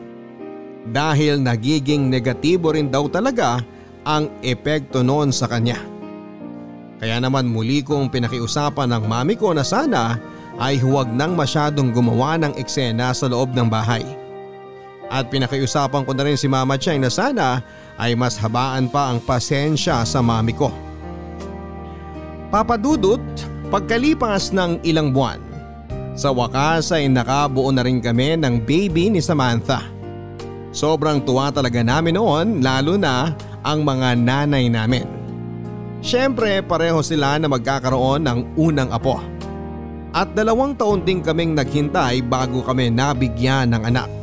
Dahil 0.86 1.42
nagiging 1.42 2.06
negatibo 2.06 2.70
rin 2.70 2.86
daw 2.86 3.10
talaga 3.10 3.58
ang 4.06 4.30
epekto 4.46 5.02
noon 5.02 5.34
sa 5.34 5.50
kanya. 5.50 5.80
Kaya 7.00 7.16
naman 7.16 7.48
muli 7.48 7.80
kong 7.80 8.12
pinakiusapan 8.12 8.92
ng 8.92 9.04
mami 9.08 9.34
ko 9.34 9.56
na 9.56 9.64
sana 9.64 10.20
ay 10.60 10.76
huwag 10.78 11.08
nang 11.08 11.32
masyadong 11.32 11.90
gumawa 11.96 12.36
ng 12.36 12.54
eksena 12.60 13.10
sa 13.16 13.26
loob 13.26 13.56
ng 13.56 13.66
bahay. 13.72 14.19
At 15.10 15.26
pinakiusapan 15.26 16.06
ko 16.06 16.14
na 16.14 16.22
rin 16.22 16.38
si 16.38 16.46
Mama 16.46 16.78
Chang 16.78 17.02
na 17.02 17.10
sana 17.10 17.66
ay 17.98 18.14
mas 18.14 18.38
habaan 18.38 18.86
pa 18.86 19.10
ang 19.10 19.18
pasensya 19.18 20.06
sa 20.06 20.22
mami 20.22 20.54
ko. 20.54 20.70
Papadudot, 22.54 23.18
pagkalipas 23.74 24.54
ng 24.54 24.86
ilang 24.86 25.10
buwan, 25.10 25.42
sa 26.14 26.30
wakas 26.30 26.94
ay 26.94 27.10
nakabuo 27.10 27.74
na 27.74 27.82
rin 27.82 27.98
kami 27.98 28.38
ng 28.38 28.62
baby 28.62 29.10
ni 29.10 29.18
Samantha. 29.18 29.82
Sobrang 30.70 31.18
tuwa 31.26 31.50
talaga 31.50 31.82
namin 31.82 32.14
noon 32.14 32.62
lalo 32.62 32.94
na 32.94 33.34
ang 33.66 33.82
mga 33.82 34.14
nanay 34.14 34.70
namin. 34.70 35.06
Siyempre 36.00 36.62
pareho 36.62 37.02
sila 37.02 37.34
na 37.36 37.50
magkakaroon 37.50 38.22
ng 38.22 38.38
unang 38.54 38.94
apo. 38.94 39.18
At 40.10 40.34
dalawang 40.34 40.74
taon 40.74 41.06
din 41.06 41.22
kaming 41.22 41.54
naghintay 41.54 42.22
bago 42.26 42.62
kami 42.66 42.90
nabigyan 42.90 43.74
ng 43.74 43.82
anak. 43.94 44.19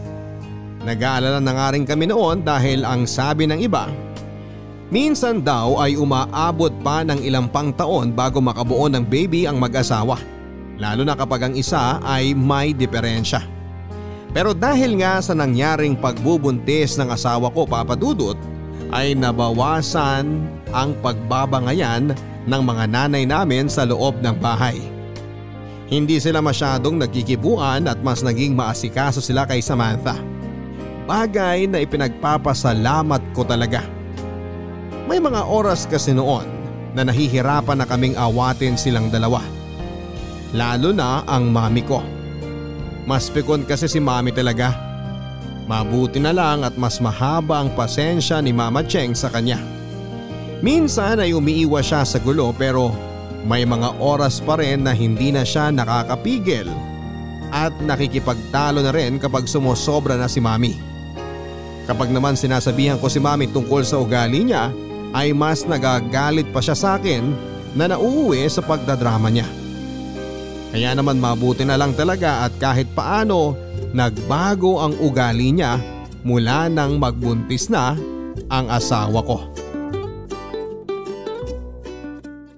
Nag-aalala 0.88 1.44
na 1.44 1.52
nga 1.52 1.68
rin 1.76 1.84
kami 1.84 2.08
noon 2.08 2.48
dahil 2.48 2.88
ang 2.88 3.04
sabi 3.04 3.44
ng 3.44 3.60
iba, 3.60 3.92
minsan 4.88 5.44
daw 5.44 5.84
ay 5.84 6.00
umaabot 6.00 6.72
pa 6.80 7.04
ng 7.04 7.28
ilang 7.28 7.52
pang 7.52 7.76
taon 7.76 8.16
bago 8.16 8.40
makabuo 8.40 8.88
ng 8.88 9.04
baby 9.04 9.44
ang 9.44 9.60
mag-asawa. 9.60 10.16
Lalo 10.80 11.04
na 11.04 11.12
kapag 11.20 11.52
ang 11.52 11.54
isa 11.60 12.00
ay 12.08 12.32
may 12.32 12.72
diferensya. 12.72 13.44
Pero 14.32 14.56
dahil 14.56 14.96
nga 15.04 15.20
sa 15.20 15.36
nangyaring 15.36 16.00
pagbubuntis 16.00 16.96
ng 16.96 17.12
asawa 17.12 17.52
ko 17.52 17.68
papadudot 17.68 18.40
ay 18.96 19.12
nabawasan 19.12 20.48
ang 20.72 20.96
pagbabangayan 21.04 22.16
ng 22.48 22.62
mga 22.64 22.84
nanay 22.88 23.28
namin 23.28 23.68
sa 23.68 23.84
loob 23.84 24.24
ng 24.24 24.40
bahay. 24.40 24.80
Hindi 25.92 26.24
sila 26.24 26.40
masyadong 26.40 26.96
nagkikibuan 26.96 27.92
at 27.92 28.00
mas 28.00 28.24
naging 28.24 28.56
maasikaso 28.56 29.20
sila 29.20 29.44
kay 29.44 29.60
Samantha. 29.60 30.37
Bagay 31.08 31.72
na 31.72 31.80
ipinagpapasalamat 31.80 33.32
ko 33.32 33.47
talaga. 33.47 33.80
May 35.08 35.24
mga 35.24 35.47
oras 35.47 35.88
kasi 35.88 36.12
noon 36.12 36.43
na 36.91 37.08
nahihirapan 37.08 37.80
na 37.80 37.88
kaming 37.88 38.20
awatin 38.20 38.76
silang 38.76 39.08
dalawa. 39.08 39.39
Lalo 40.51 40.91
na 40.91 41.24
ang 41.24 41.47
mami 41.47 41.80
ko. 41.88 42.03
Mas 43.08 43.32
pikon 43.32 43.64
kasi 43.64 43.88
si 43.88 44.03
mami 44.03 44.36
talaga. 44.36 44.76
Mabuti 45.64 46.20
na 46.20 46.36
lang 46.36 46.68
at 46.68 46.76
mas 46.76 46.99
mahaba 46.99 47.64
ang 47.64 47.72
pasensya 47.72 48.43
ni 48.43 48.51
Mama 48.51 48.84
Cheng 48.84 49.16
sa 49.16 49.32
kanya. 49.32 49.64
Minsan 50.60 51.24
ay 51.24 51.32
umiiwas 51.32 51.88
siya 51.88 52.03
sa 52.03 52.20
gulo 52.20 52.51
pero 52.51 52.91
may 53.47 53.64
mga 53.64 53.95
oras 54.03 54.43
pa 54.43 54.60
rin 54.60 54.84
na 54.84 54.91
hindi 54.91 55.32
na 55.32 55.47
siya 55.47 55.72
nakakapigil 55.72 56.68
at 57.51 57.72
nakikipagtalo 57.80 58.84
na 58.84 58.91
rin 58.91 59.16
kapag 59.24 59.47
sumusobra 59.47 60.20
na 60.20 60.28
si 60.28 60.43
mami. 60.43 60.97
Kapag 61.88 62.12
naman 62.12 62.36
sinasabihan 62.36 63.00
ko 63.00 63.08
si 63.08 63.24
mami 63.24 63.48
tungkol 63.48 63.88
sa 63.88 63.96
ugali 64.04 64.44
niya 64.44 64.76
ay 65.16 65.32
mas 65.32 65.64
nagagalit 65.64 66.52
pa 66.52 66.60
siya 66.60 66.76
sa 66.76 66.90
akin 67.00 67.32
na 67.80 67.88
nauuwi 67.88 68.44
sa 68.52 68.60
pagdadrama 68.60 69.32
niya. 69.32 69.48
Kaya 70.76 70.92
naman 70.92 71.24
mabuti 71.24 71.64
na 71.64 71.80
lang 71.80 71.96
talaga 71.96 72.44
at 72.44 72.60
kahit 72.60 72.92
paano 72.92 73.56
nagbago 73.96 74.84
ang 74.84 75.00
ugali 75.00 75.56
niya 75.56 75.80
mula 76.28 76.68
nang 76.68 77.00
magbuntis 77.00 77.72
na 77.72 77.96
ang 78.52 78.68
asawa 78.68 79.24
ko. 79.24 79.38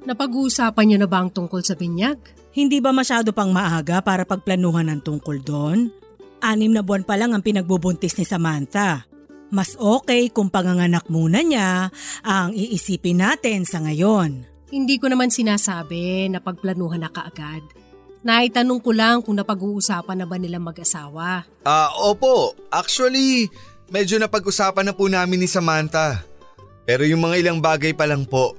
Napag-uusapan 0.09 0.85
niyo 0.89 0.97
na 0.97 1.05
ba 1.05 1.21
ang 1.21 1.29
tungkol 1.29 1.61
sa 1.61 1.77
binyag? 1.77 2.17
Hindi 2.49 2.81
ba 2.81 2.89
masyado 2.89 3.29
pang 3.29 3.53
maaga 3.53 4.01
para 4.01 4.25
pagplanuhan 4.25 4.89
ng 4.89 5.05
tungkol 5.05 5.37
doon? 5.45 5.93
Anim 6.41 6.73
na 6.73 6.81
buwan 6.81 7.05
pa 7.05 7.13
lang 7.13 7.37
ang 7.37 7.45
pinagbubuntis 7.45 8.17
ni 8.17 8.25
Samantha. 8.25 9.05
Mas 9.49 9.73
okay 9.81 10.29
kung 10.29 10.53
panganganak 10.53 11.09
muna 11.09 11.41
niya 11.41 11.89
ang 12.21 12.53
iisipin 12.53 13.21
natin 13.21 13.65
sa 13.65 13.81
ngayon. 13.81 14.45
Hindi 14.69 15.01
ko 15.01 15.09
naman 15.09 15.33
sinasabi 15.33 16.29
na 16.29 16.37
pagplanuhan 16.37 17.01
na 17.01 17.09
kaagad. 17.09 17.65
Naitanong 18.21 18.83
ko 18.83 18.91
lang 18.93 19.25
kung 19.25 19.39
napag-uusapan 19.39 20.21
na 20.21 20.27
ba 20.29 20.37
nilang 20.37 20.69
mag-asawa. 20.69 21.47
Ah, 21.65 21.89
opo. 21.97 22.53
Actually, 22.69 23.49
medyo 23.89 24.21
napag-usapan 24.21 24.91
na 24.91 24.93
po 24.93 25.09
namin 25.09 25.41
ni 25.41 25.49
Samantha. 25.49 26.21
Pero 26.85 27.07
yung 27.07 27.25
mga 27.25 27.41
ilang 27.41 27.59
bagay 27.63 27.97
pa 27.97 28.05
lang 28.05 28.29
po. 28.29 28.53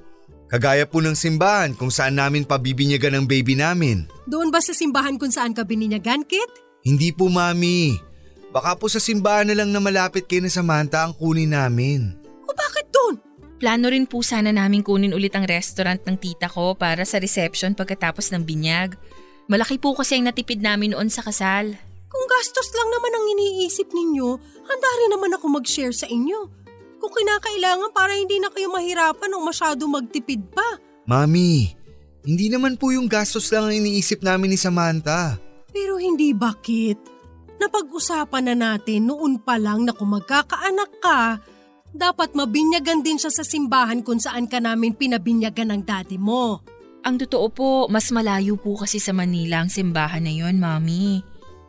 Kagaya 0.50 0.82
po 0.82 0.98
ng 0.98 1.14
simbahan 1.14 1.78
kung 1.78 1.94
saan 1.94 2.18
namin 2.18 2.42
pabibinyagan 2.42 3.14
ang 3.14 3.26
baby 3.30 3.54
namin. 3.54 4.10
Doon 4.26 4.50
ba 4.50 4.58
sa 4.58 4.74
simbahan 4.74 5.14
kung 5.14 5.30
saan 5.30 5.54
ka 5.54 5.62
bininyagan, 5.62 6.26
Kit? 6.26 6.50
Hindi 6.82 7.14
po 7.14 7.30
mami. 7.30 8.09
Baka 8.50 8.74
po 8.74 8.90
sa 8.90 8.98
simbahan 8.98 9.46
na 9.46 9.54
lang 9.54 9.70
na 9.70 9.78
malapit 9.78 10.26
kay 10.26 10.42
na 10.42 10.50
Samantha 10.50 11.06
ang 11.06 11.14
kunin 11.14 11.54
namin. 11.54 12.18
O 12.42 12.50
bakit 12.50 12.90
doon? 12.90 13.14
Plano 13.62 13.86
rin 13.86 14.10
po 14.10 14.26
sana 14.26 14.50
namin 14.50 14.82
kunin 14.82 15.14
ulit 15.14 15.30
ang 15.38 15.46
restaurant 15.46 16.02
ng 16.02 16.18
tita 16.18 16.50
ko 16.50 16.74
para 16.74 17.06
sa 17.06 17.22
reception 17.22 17.78
pagkatapos 17.78 18.34
ng 18.34 18.42
binyag. 18.42 18.98
Malaki 19.46 19.78
po 19.78 19.94
kasi 19.94 20.18
ang 20.18 20.26
natipid 20.26 20.58
namin 20.58 20.98
noon 20.98 21.06
sa 21.06 21.22
kasal. 21.22 21.78
Kung 22.10 22.24
gastos 22.26 22.74
lang 22.74 22.90
naman 22.90 23.12
ang 23.14 23.26
iniisip 23.38 23.94
ninyo, 23.94 24.28
handa 24.66 24.88
rin 24.98 25.10
naman 25.14 25.30
ako 25.38 25.46
mag-share 25.62 25.94
sa 25.94 26.10
inyo. 26.10 26.50
Kung 26.98 27.12
kinakailangan 27.14 27.94
para 27.94 28.18
hindi 28.18 28.42
na 28.42 28.50
kayo 28.50 28.66
mahirapan 28.74 29.30
o 29.38 29.46
masyado 29.46 29.86
magtipid 29.86 30.42
pa. 30.50 30.74
Mami, 31.06 31.78
hindi 32.26 32.50
naman 32.50 32.74
po 32.74 32.90
yung 32.90 33.06
gastos 33.06 33.46
lang 33.54 33.70
ang 33.70 33.74
iniisip 33.78 34.26
namin 34.26 34.50
ni 34.50 34.58
Samantha. 34.58 35.38
Pero 35.70 36.02
hindi 36.02 36.34
bakit? 36.34 37.19
Napag-usapan 37.60 38.50
na 38.50 38.54
natin 38.56 39.12
noon 39.12 39.36
pa 39.36 39.60
lang 39.60 39.84
na 39.84 39.92
kung 39.92 40.16
magkakaanak 40.16 40.90
ka, 41.04 41.44
dapat 41.92 42.32
mabinyagan 42.32 43.04
din 43.04 43.20
siya 43.20 43.28
sa 43.28 43.44
simbahan 43.44 44.00
kung 44.00 44.16
saan 44.16 44.48
ka 44.48 44.64
namin 44.64 44.96
pinabinyagan 44.96 45.68
ng 45.68 45.80
daddy 45.84 46.16
mo. 46.16 46.64
Ang 47.04 47.20
totoo 47.20 47.46
po, 47.52 47.70
mas 47.92 48.08
malayo 48.08 48.56
po 48.56 48.80
kasi 48.80 48.96
sa 48.96 49.12
Manila 49.12 49.60
ang 49.60 49.68
simbahan 49.68 50.24
na 50.24 50.32
yon, 50.32 50.56
Mami. 50.56 51.20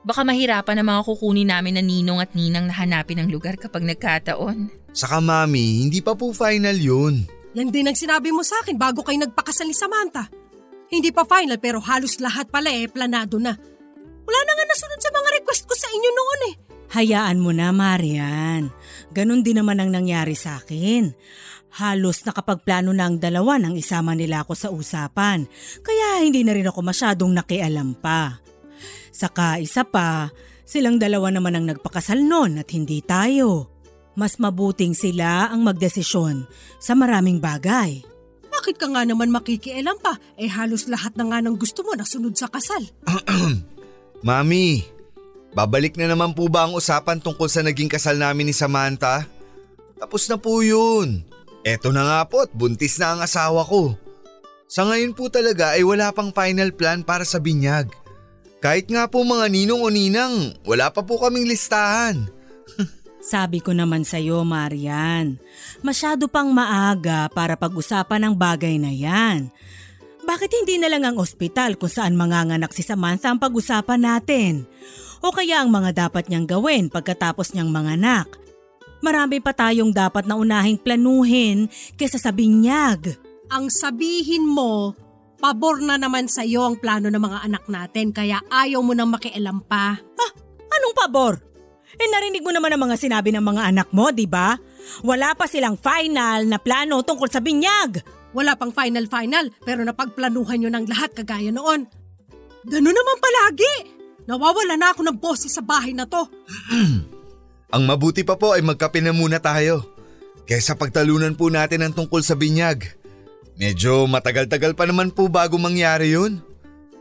Baka 0.01 0.25
mahirapan 0.25 0.81
ang 0.81 0.87
mga 0.89 1.01
kukunin 1.05 1.49
namin 1.53 1.77
na 1.77 1.83
ninong 1.85 2.19
at 2.23 2.33
ninang 2.33 2.65
na 2.65 2.73
hanapin 2.73 3.21
ang 3.21 3.29
lugar 3.29 3.53
kapag 3.53 3.85
nagkataon. 3.85 4.73
Saka 4.91 5.21
mami, 5.21 5.85
hindi 5.85 6.01
pa 6.01 6.17
po 6.17 6.33
final 6.33 6.73
yun. 6.73 7.21
Yan 7.53 7.69
din 7.69 7.85
ang 7.85 7.93
sinabi 7.93 8.33
mo 8.33 8.41
sa 8.41 8.57
akin 8.65 8.81
bago 8.81 9.05
kayo 9.05 9.21
nagpakasal 9.21 9.69
ni 9.69 9.77
Samantha. 9.77 10.25
Hindi 10.89 11.13
pa 11.13 11.23
final 11.23 11.61
pero 11.61 11.77
halos 11.79 12.17
lahat 12.17 12.49
pala 12.49 12.73
eh, 12.73 12.89
planado 12.89 13.37
na. 13.37 13.55
Wala 14.31 14.47
na 14.47 14.53
nga 14.55 14.65
nasunod 14.71 14.99
sa 15.03 15.11
mga 15.11 15.29
request 15.43 15.67
ko 15.67 15.75
sa 15.75 15.91
inyo 15.91 16.09
noon 16.15 16.41
eh. 16.47 16.55
Hayaan 16.95 17.43
mo 17.43 17.51
na, 17.51 17.75
Marian. 17.75 18.71
Ganon 19.11 19.43
din 19.43 19.59
naman 19.59 19.83
ang 19.83 19.91
nangyari 19.91 20.39
sa 20.39 20.55
akin. 20.55 21.11
Halos 21.75 22.23
nakapagplano 22.23 22.95
na 22.95 23.11
ang 23.11 23.19
dalawa 23.19 23.59
nang 23.59 23.75
isama 23.75 24.15
nila 24.15 24.47
ako 24.47 24.53
sa 24.55 24.71
usapan, 24.71 25.47
kaya 25.83 26.23
hindi 26.23 26.47
na 26.47 26.55
rin 26.55 26.67
ako 26.67 26.79
masyadong 26.79 27.31
nakialam 27.35 27.95
pa. 27.99 28.39
Saka 29.11 29.59
isa 29.59 29.83
pa, 29.83 30.31
silang 30.63 30.95
dalawa 30.95 31.27
naman 31.31 31.59
ang 31.59 31.65
nagpakasal 31.67 32.23
noon 32.23 32.59
at 32.59 32.71
hindi 32.71 33.03
tayo. 33.03 33.67
Mas 34.15 34.39
mabuting 34.39 34.95
sila 34.95 35.51
ang 35.51 35.63
magdesisyon 35.67 36.47
sa 36.79 36.95
maraming 36.95 37.39
bagay. 37.39 38.03
Bakit 38.51 38.75
ka 38.79 38.87
nga 38.91 39.03
naman 39.07 39.31
makikialam 39.31 39.99
pa? 39.99 40.19
Eh 40.35 40.51
halos 40.51 40.87
lahat 40.87 41.15
na 41.19 41.27
nga 41.27 41.39
ng 41.39 41.55
gusto 41.55 41.83
mo 41.83 41.95
nasunod 41.95 42.35
sa 42.35 42.51
kasal. 42.51 42.83
Mami, 44.21 44.85
babalik 45.57 45.97
na 45.97 46.05
naman 46.05 46.37
po 46.37 46.45
ba 46.45 46.69
ang 46.69 46.77
usapan 46.77 47.17
tungkol 47.17 47.49
sa 47.49 47.65
naging 47.65 47.89
kasal 47.89 48.21
namin 48.21 48.49
ni 48.49 48.55
Samantha? 48.55 49.25
Tapos 49.97 50.29
na 50.29 50.37
po 50.37 50.61
yun. 50.61 51.25
Eto 51.65 51.89
na 51.89 52.05
nga 52.05 52.21
po 52.29 52.45
at 52.45 52.53
buntis 52.53 53.01
na 53.01 53.17
ang 53.17 53.21
asawa 53.21 53.65
ko. 53.65 53.97
Sa 54.69 54.85
ngayon 54.85 55.17
po 55.17 55.29
talaga 55.33 55.73
ay 55.73 55.81
wala 55.81 56.13
pang 56.13 56.29
final 56.29 56.69
plan 56.73 57.01
para 57.01 57.25
sa 57.25 57.41
binyag. 57.41 57.89
Kahit 58.61 58.93
nga 58.93 59.09
po 59.09 59.25
mga 59.25 59.49
ninong 59.49 59.81
o 59.81 59.89
ninang, 59.89 60.53
wala 60.69 60.93
pa 60.93 61.01
po 61.01 61.17
kaming 61.17 61.49
listahan. 61.49 62.29
Sabi 63.21 63.57
ko 63.57 63.73
naman 63.73 64.05
sa 64.05 64.21
iyo, 64.21 64.45
Marian, 64.45 65.41
masyado 65.81 66.29
pang 66.29 66.49
maaga 66.53 67.25
para 67.33 67.57
pag-usapan 67.57 68.29
ang 68.29 68.35
bagay 68.37 68.77
na 68.77 68.93
yan. 68.93 69.49
Bakit 70.31 70.63
hindi 70.63 70.79
na 70.79 70.87
lang 70.87 71.03
ang 71.03 71.19
ospital 71.19 71.75
kung 71.75 71.91
saan 71.91 72.15
manganganak 72.15 72.71
si 72.71 72.87
Samantha 72.87 73.27
ang 73.27 73.35
pag-usapan 73.35 73.99
natin? 73.99 74.63
O 75.19 75.27
kaya 75.27 75.59
ang 75.59 75.67
mga 75.67 76.07
dapat 76.07 76.31
niyang 76.31 76.47
gawin 76.47 76.87
pagkatapos 76.87 77.51
niyang 77.51 77.67
manganak? 77.67 78.31
Marami 79.03 79.43
pa 79.43 79.51
tayong 79.51 79.91
dapat 79.91 80.23
na 80.23 80.39
unahing 80.39 80.79
planuhin 80.79 81.67
kesa 81.99 82.15
sa 82.15 82.31
binyag. 82.31 83.11
Ang 83.51 83.67
sabihin 83.67 84.47
mo, 84.47 84.95
pabor 85.35 85.83
na 85.83 85.99
naman 85.99 86.31
sa 86.31 86.47
iyo 86.47 86.63
ang 86.63 86.79
plano 86.79 87.11
ng 87.11 87.19
mga 87.19 87.39
anak 87.51 87.63
natin 87.67 88.15
kaya 88.15 88.39
ayaw 88.47 88.79
mo 88.79 88.95
nang 88.95 89.11
makialam 89.11 89.59
pa. 89.67 89.99
Ah, 89.99 90.31
anong 90.79 90.95
pabor? 90.95 91.43
Eh 91.99 92.07
narinig 92.07 92.39
mo 92.39 92.55
naman 92.55 92.71
ang 92.71 92.87
mga 92.87 92.95
sinabi 92.95 93.35
ng 93.35 93.43
mga 93.43 93.67
anak 93.67 93.91
mo, 93.91 94.15
di 94.15 94.31
ba? 94.31 94.55
Wala 95.03 95.35
pa 95.35 95.43
silang 95.43 95.75
final 95.75 96.47
na 96.47 96.55
plano 96.55 97.03
tungkol 97.03 97.27
sa 97.27 97.43
binyag. 97.43 98.20
Wala 98.31 98.55
pang 98.55 98.71
final-final 98.71 99.51
pero 99.63 99.83
napagplanuhan 99.83 100.63
nyo 100.63 100.69
ng 100.71 100.85
lahat 100.87 101.11
kagaya 101.15 101.51
noon. 101.51 101.87
Ganun 102.67 102.95
naman 102.95 103.17
palagi. 103.19 103.75
Nawawala 104.29 104.77
na 104.77 104.93
ako 104.93 105.01
ng 105.07 105.17
boses 105.17 105.51
sa 105.51 105.65
bahay 105.65 105.91
na 105.91 106.05
to. 106.05 106.21
Ang 107.75 107.83
mabuti 107.87 108.21
pa 108.27 108.35
po 108.35 108.53
ay 108.53 108.61
magkape 108.61 108.99
na 108.99 109.15
muna 109.15 109.39
tayo. 109.39 109.87
Kaysa 110.43 110.75
pagtalunan 110.75 111.39
po 111.39 111.47
natin 111.47 111.87
ang 111.87 111.95
tungkol 111.95 112.19
sa 112.19 112.35
binyag. 112.35 112.83
Medyo 113.55 114.03
matagal-tagal 114.11 114.75
pa 114.75 114.83
naman 114.83 115.15
po 115.15 115.31
bago 115.31 115.55
mangyari 115.55 116.11
yun. 116.11 116.43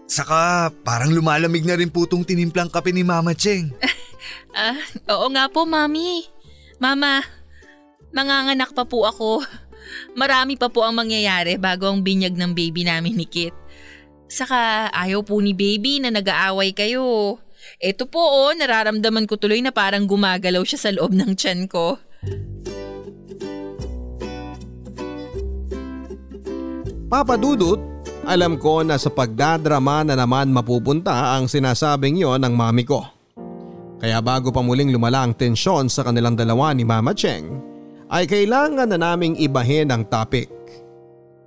Saka 0.06 0.70
parang 0.86 1.10
lumalamig 1.10 1.66
na 1.66 1.74
rin 1.74 1.90
po 1.90 2.06
tong 2.06 2.22
tinimplang 2.22 2.70
kape 2.70 2.94
ni 2.94 3.02
Mama 3.02 3.34
Cheng. 3.34 3.70
Ah, 4.50 4.76
oo 5.16 5.32
nga 5.32 5.48
po, 5.48 5.64
Mami. 5.64 6.28
Mama, 6.76 7.24
manganganak 8.12 8.74
pa 8.76 8.84
po 8.84 9.08
ako. 9.08 9.40
Marami 10.14 10.58
pa 10.58 10.68
po 10.68 10.82
ang 10.86 10.98
mangyayari 10.98 11.56
bago 11.56 11.88
ang 11.88 12.02
binyag 12.04 12.34
ng 12.34 12.52
baby 12.52 12.86
namin 12.86 13.16
ni 13.16 13.26
Kit. 13.26 13.54
Saka 14.30 14.90
ayaw 14.94 15.26
po 15.26 15.42
ni 15.42 15.50
baby 15.50 15.98
na 15.98 16.14
nag-aaway 16.14 16.70
kayo. 16.70 17.38
Ito 17.82 18.06
po 18.06 18.22
oh, 18.22 18.54
nararamdaman 18.54 19.26
ko 19.26 19.36
tuloy 19.36 19.60
na 19.60 19.74
parang 19.74 20.06
gumagalaw 20.06 20.62
siya 20.62 20.78
sa 20.78 20.90
loob 20.94 21.12
ng 21.12 21.34
tiyan 21.34 21.66
ko. 21.66 21.98
Papa 27.10 27.34
Dudut, 27.34 27.82
alam 28.22 28.54
ko 28.54 28.86
na 28.86 28.94
sa 28.94 29.10
pagdadrama 29.10 30.06
na 30.06 30.14
naman 30.14 30.54
mapupunta 30.54 31.34
ang 31.34 31.50
sinasabing 31.50 32.22
yon 32.22 32.38
ng 32.46 32.54
mami 32.54 32.86
ko. 32.86 33.02
Kaya 34.00 34.22
bago 34.22 34.54
pa 34.54 34.62
muling 34.62 34.94
lumala 34.94 35.26
ang 35.26 35.34
tensyon 35.34 35.90
sa 35.90 36.06
kanilang 36.06 36.38
dalawa 36.38 36.70
ni 36.72 36.86
Mama 36.86 37.12
Cheng, 37.12 37.69
ay 38.10 38.26
kailangan 38.26 38.90
na 38.90 38.98
naming 38.98 39.38
ibahin 39.38 39.94
ang 39.94 40.02
topic. 40.02 40.50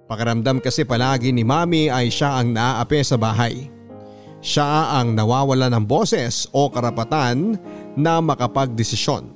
Pakiramdam 0.07 0.63
kasi 0.63 0.87
palagi 0.87 1.35
ni 1.35 1.43
Mami 1.43 1.91
ay 1.91 2.07
siya 2.07 2.39
ang 2.39 2.55
naaapi 2.55 3.03
sa 3.03 3.19
bahay. 3.19 3.67
Siya 4.39 4.99
ang 4.99 5.15
nawawala 5.15 5.67
ng 5.71 5.83
boses 5.83 6.47
o 6.55 6.71
karapatan 6.71 7.59
na 7.99 8.23
makapagdesisyon. 8.23 9.27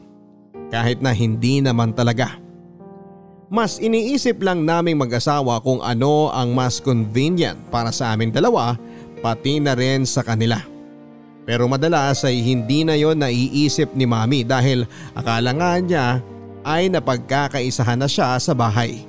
Kahit 0.72 1.00
na 1.00 1.16
hindi 1.16 1.64
naman 1.64 1.96
talaga. 1.96 2.40
Mas 3.48 3.80
iniisip 3.80 4.44
lang 4.44 4.68
naming 4.68 5.00
mag-asawa 5.00 5.64
kung 5.64 5.80
ano 5.80 6.28
ang 6.36 6.52
mas 6.52 6.84
convenient 6.84 7.56
para 7.72 7.96
sa 7.96 8.12
amin 8.12 8.28
dalawa 8.28 8.76
pati 9.24 9.64
na 9.64 9.72
rin 9.72 10.04
sa 10.04 10.20
kanila. 10.20 10.60
Pero 11.48 11.64
madalas 11.72 12.28
ay 12.28 12.44
hindi 12.44 12.84
na 12.84 13.00
yon 13.00 13.24
naiisip 13.24 13.96
ni 13.96 14.04
mami 14.04 14.44
dahil 14.44 14.84
akala 15.16 15.56
nga 15.56 15.72
niya 15.80 16.08
ay 16.68 16.92
napagkakaisahan 16.92 18.04
na 18.04 18.12
siya 18.12 18.36
sa 18.36 18.52
bahay. 18.52 19.08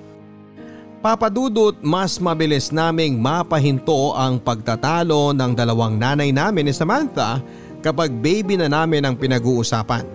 Papadudot 1.02 1.78
mas 1.82 2.18
mabilis 2.22 2.70
naming 2.70 3.18
mapahinto 3.18 4.14
ang 4.14 4.38
pagtatalo 4.38 5.34
ng 5.34 5.52
dalawang 5.54 5.98
nanay 5.98 6.30
namin 6.30 6.70
ni 6.70 6.74
Samantha 6.74 7.42
kapag 7.82 8.14
baby 8.18 8.58
na 8.58 8.70
namin 8.70 9.06
ang 9.06 9.14
pinag-uusapan. 9.14 10.06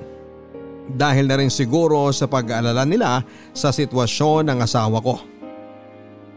Dahil 0.83 1.31
na 1.31 1.39
rin 1.39 1.47
siguro 1.47 2.11
sa 2.11 2.27
pag-aalala 2.27 2.83
nila 2.83 3.23
sa 3.55 3.71
sitwasyon 3.71 4.51
ng 4.51 4.59
asawa 4.59 4.99
ko. 4.99 5.15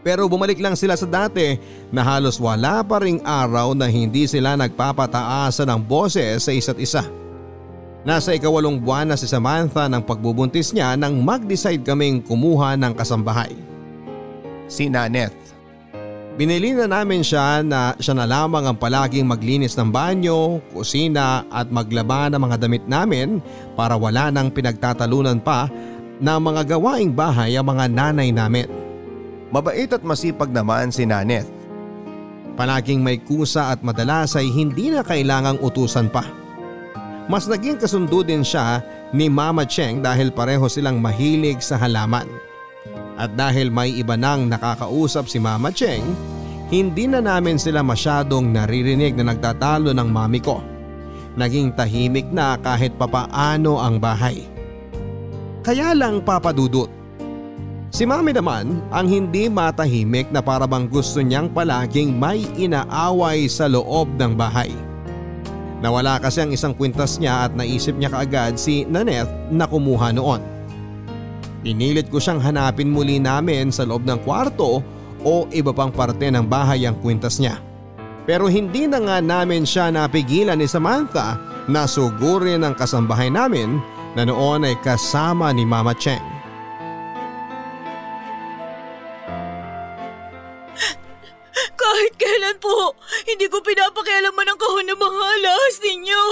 Pero 0.07 0.31
bumalik 0.31 0.63
lang 0.63 0.79
sila 0.79 0.95
sa 0.95 1.03
dati 1.03 1.59
na 1.91 1.99
halos 1.99 2.39
wala 2.39 2.79
pa 2.87 3.03
ring 3.03 3.19
araw 3.27 3.75
na 3.75 3.91
hindi 3.91 4.23
sila 4.23 4.55
nagpapataasan 4.55 5.67
ng 5.67 5.81
boses 5.83 6.47
sa 6.47 6.55
isa't 6.55 6.79
isa. 6.79 7.03
Nasa 8.05 8.37
ikawalong 8.37 8.77
buwan 8.77 9.09
na 9.09 9.17
si 9.17 9.25
Samantha 9.25 9.89
ng 9.89 10.05
pagbubuntis 10.05 10.75
niya 10.75 10.93
nang 10.93 11.17
mag-decide 11.21 11.81
kaming 11.81 12.21
kumuha 12.21 12.77
ng 12.77 12.93
kasambahay. 12.93 13.55
Si 14.69 14.91
Naneth. 14.91 15.55
Binili 16.37 16.69
na 16.77 16.85
namin 16.85 17.25
siya 17.25 17.65
na 17.65 17.97
siya 17.97 18.13
na 18.13 18.29
lamang 18.29 18.69
ang 18.69 18.77
palaging 18.77 19.25
maglinis 19.25 19.73
ng 19.73 19.89
banyo, 19.89 20.61
kusina 20.69 21.41
at 21.49 21.73
maglaba 21.73 22.29
ng 22.29 22.37
mga 22.37 22.57
damit 22.61 22.85
namin 22.85 23.41
para 23.73 23.97
wala 23.97 24.29
nang 24.29 24.53
pinagtatalunan 24.53 25.41
pa 25.41 25.65
na 26.21 26.37
mga 26.37 26.77
gawaing 26.77 27.09
bahay 27.09 27.57
ang 27.57 27.65
mga 27.65 27.89
nanay 27.89 28.29
namin. 28.29 28.69
Mabait 29.49 29.89
at 29.89 30.05
masipag 30.05 30.53
naman 30.53 30.93
si 30.93 31.09
Naneth. 31.09 31.49
Palaging 32.53 33.01
may 33.01 33.17
kusa 33.17 33.73
at 33.73 33.81
madalas 33.81 34.37
ay 34.37 34.45
hindi 34.45 34.93
na 34.93 35.01
kailangang 35.01 35.57
utusan 35.57 36.05
pa. 36.13 36.46
Mas 37.27 37.43
naging 37.43 37.75
kasundo 37.75 38.23
din 38.23 38.39
siya 38.39 38.79
ni 39.11 39.27
Mama 39.27 39.67
Cheng 39.67 39.99
dahil 39.99 40.31
pareho 40.31 40.63
silang 40.71 41.03
mahilig 41.03 41.59
sa 41.59 41.75
halaman. 41.75 42.27
At 43.19 43.35
dahil 43.35 43.67
may 43.67 43.91
iba 43.99 44.15
nang 44.15 44.47
nakakausap 44.47 45.27
si 45.27 45.35
Mama 45.35 45.67
Cheng, 45.67 46.15
hindi 46.71 47.07
na 47.07 47.19
namin 47.19 47.59
sila 47.59 47.83
masyadong 47.83 48.51
naririnig 48.51 49.15
na 49.19 49.31
nagtatalo 49.35 49.91
ng 49.91 50.09
mami 50.11 50.39
ko. 50.39 50.63
Naging 51.35 51.75
tahimik 51.75 52.31
na 52.31 52.55
kahit 52.57 52.95
papaano 52.95 53.77
ang 53.77 53.99
bahay. 53.99 54.47
Kaya 55.67 55.91
lang 55.91 56.23
papadudot. 56.23 56.87
Si 57.91 58.03
mami 58.07 58.31
naman 58.31 58.83
ang 58.91 59.07
hindi 59.07 59.51
matahimik 59.51 60.31
na 60.31 60.39
parabang 60.39 60.87
gusto 60.87 61.19
niyang 61.19 61.51
palaging 61.51 62.15
may 62.15 62.43
inaaway 62.55 63.47
sa 63.51 63.67
loob 63.67 64.15
ng 64.15 64.35
bahay. 64.35 64.71
Nawala 65.77 66.17
kasi 66.17 66.41
ang 66.41 66.49
isang 66.49 66.73
kwintas 66.73 67.21
niya 67.21 67.45
at 67.45 67.53
naisip 67.53 67.93
niya 67.93 68.09
kaagad 68.09 68.57
si 68.57 68.81
Naneth 68.89 69.29
na 69.53 69.69
kumuha 69.69 70.09
noon. 70.09 70.41
Pinilit 71.61 72.09
ko 72.09 72.17
siyang 72.17 72.41
hanapin 72.41 72.89
muli 72.89 73.21
namin 73.21 73.69
sa 73.69 73.85
loob 73.85 74.05
ng 74.07 74.25
kwarto 74.25 74.81
o 75.21 75.33
iba 75.53 75.73
pang 75.73 75.93
parte 75.93 76.29
ng 76.33 76.45
bahay 76.45 76.89
ang 76.89 76.97
kwintas 76.97 77.37
niya. 77.37 77.61
Pero 78.25 78.49
hindi 78.49 78.89
na 78.89 78.99
nga 78.99 79.17
namin 79.21 79.63
siya 79.63 79.93
napigilan 79.93 80.59
ni 80.59 80.67
Samantha 80.67 81.37
na 81.69 81.85
sugurin 81.85 82.65
ang 82.65 82.73
kasambahay 82.73 83.29
namin 83.29 83.77
na 84.17 84.25
noon 84.25 84.65
ay 84.65 84.75
kasama 84.81 85.53
ni 85.53 85.63
Mama 85.63 85.93
Cheng. 85.93 86.36
Po, 92.57 92.97
hindi 93.29 93.45
ko 93.47 93.61
pinapakialaman 93.61 94.49
ang 94.49 94.59
kahon 94.59 94.85
ng 94.89 94.97
mga 94.97 95.21
alahas 95.37 95.75
ninyo. 95.77 96.23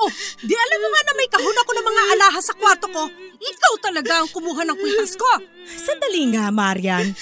Oh, 0.00 0.10
di 0.40 0.54
alam 0.56 0.78
mo 0.80 0.88
nga 0.88 1.02
na 1.04 1.12
may 1.14 1.28
kahon 1.28 1.60
ako 1.60 1.70
ng 1.76 1.86
mga 1.86 2.02
alahas 2.16 2.44
sa 2.48 2.54
kwarto 2.56 2.86
ko. 2.88 3.04
Ikaw 3.36 3.72
talaga 3.84 4.24
ang 4.24 4.28
kumuha 4.32 4.64
ng 4.64 4.78
kwintas 4.80 5.14
ko. 5.20 5.28
Sandali 5.64 6.32
nga, 6.32 6.48
Marian. 6.48 7.12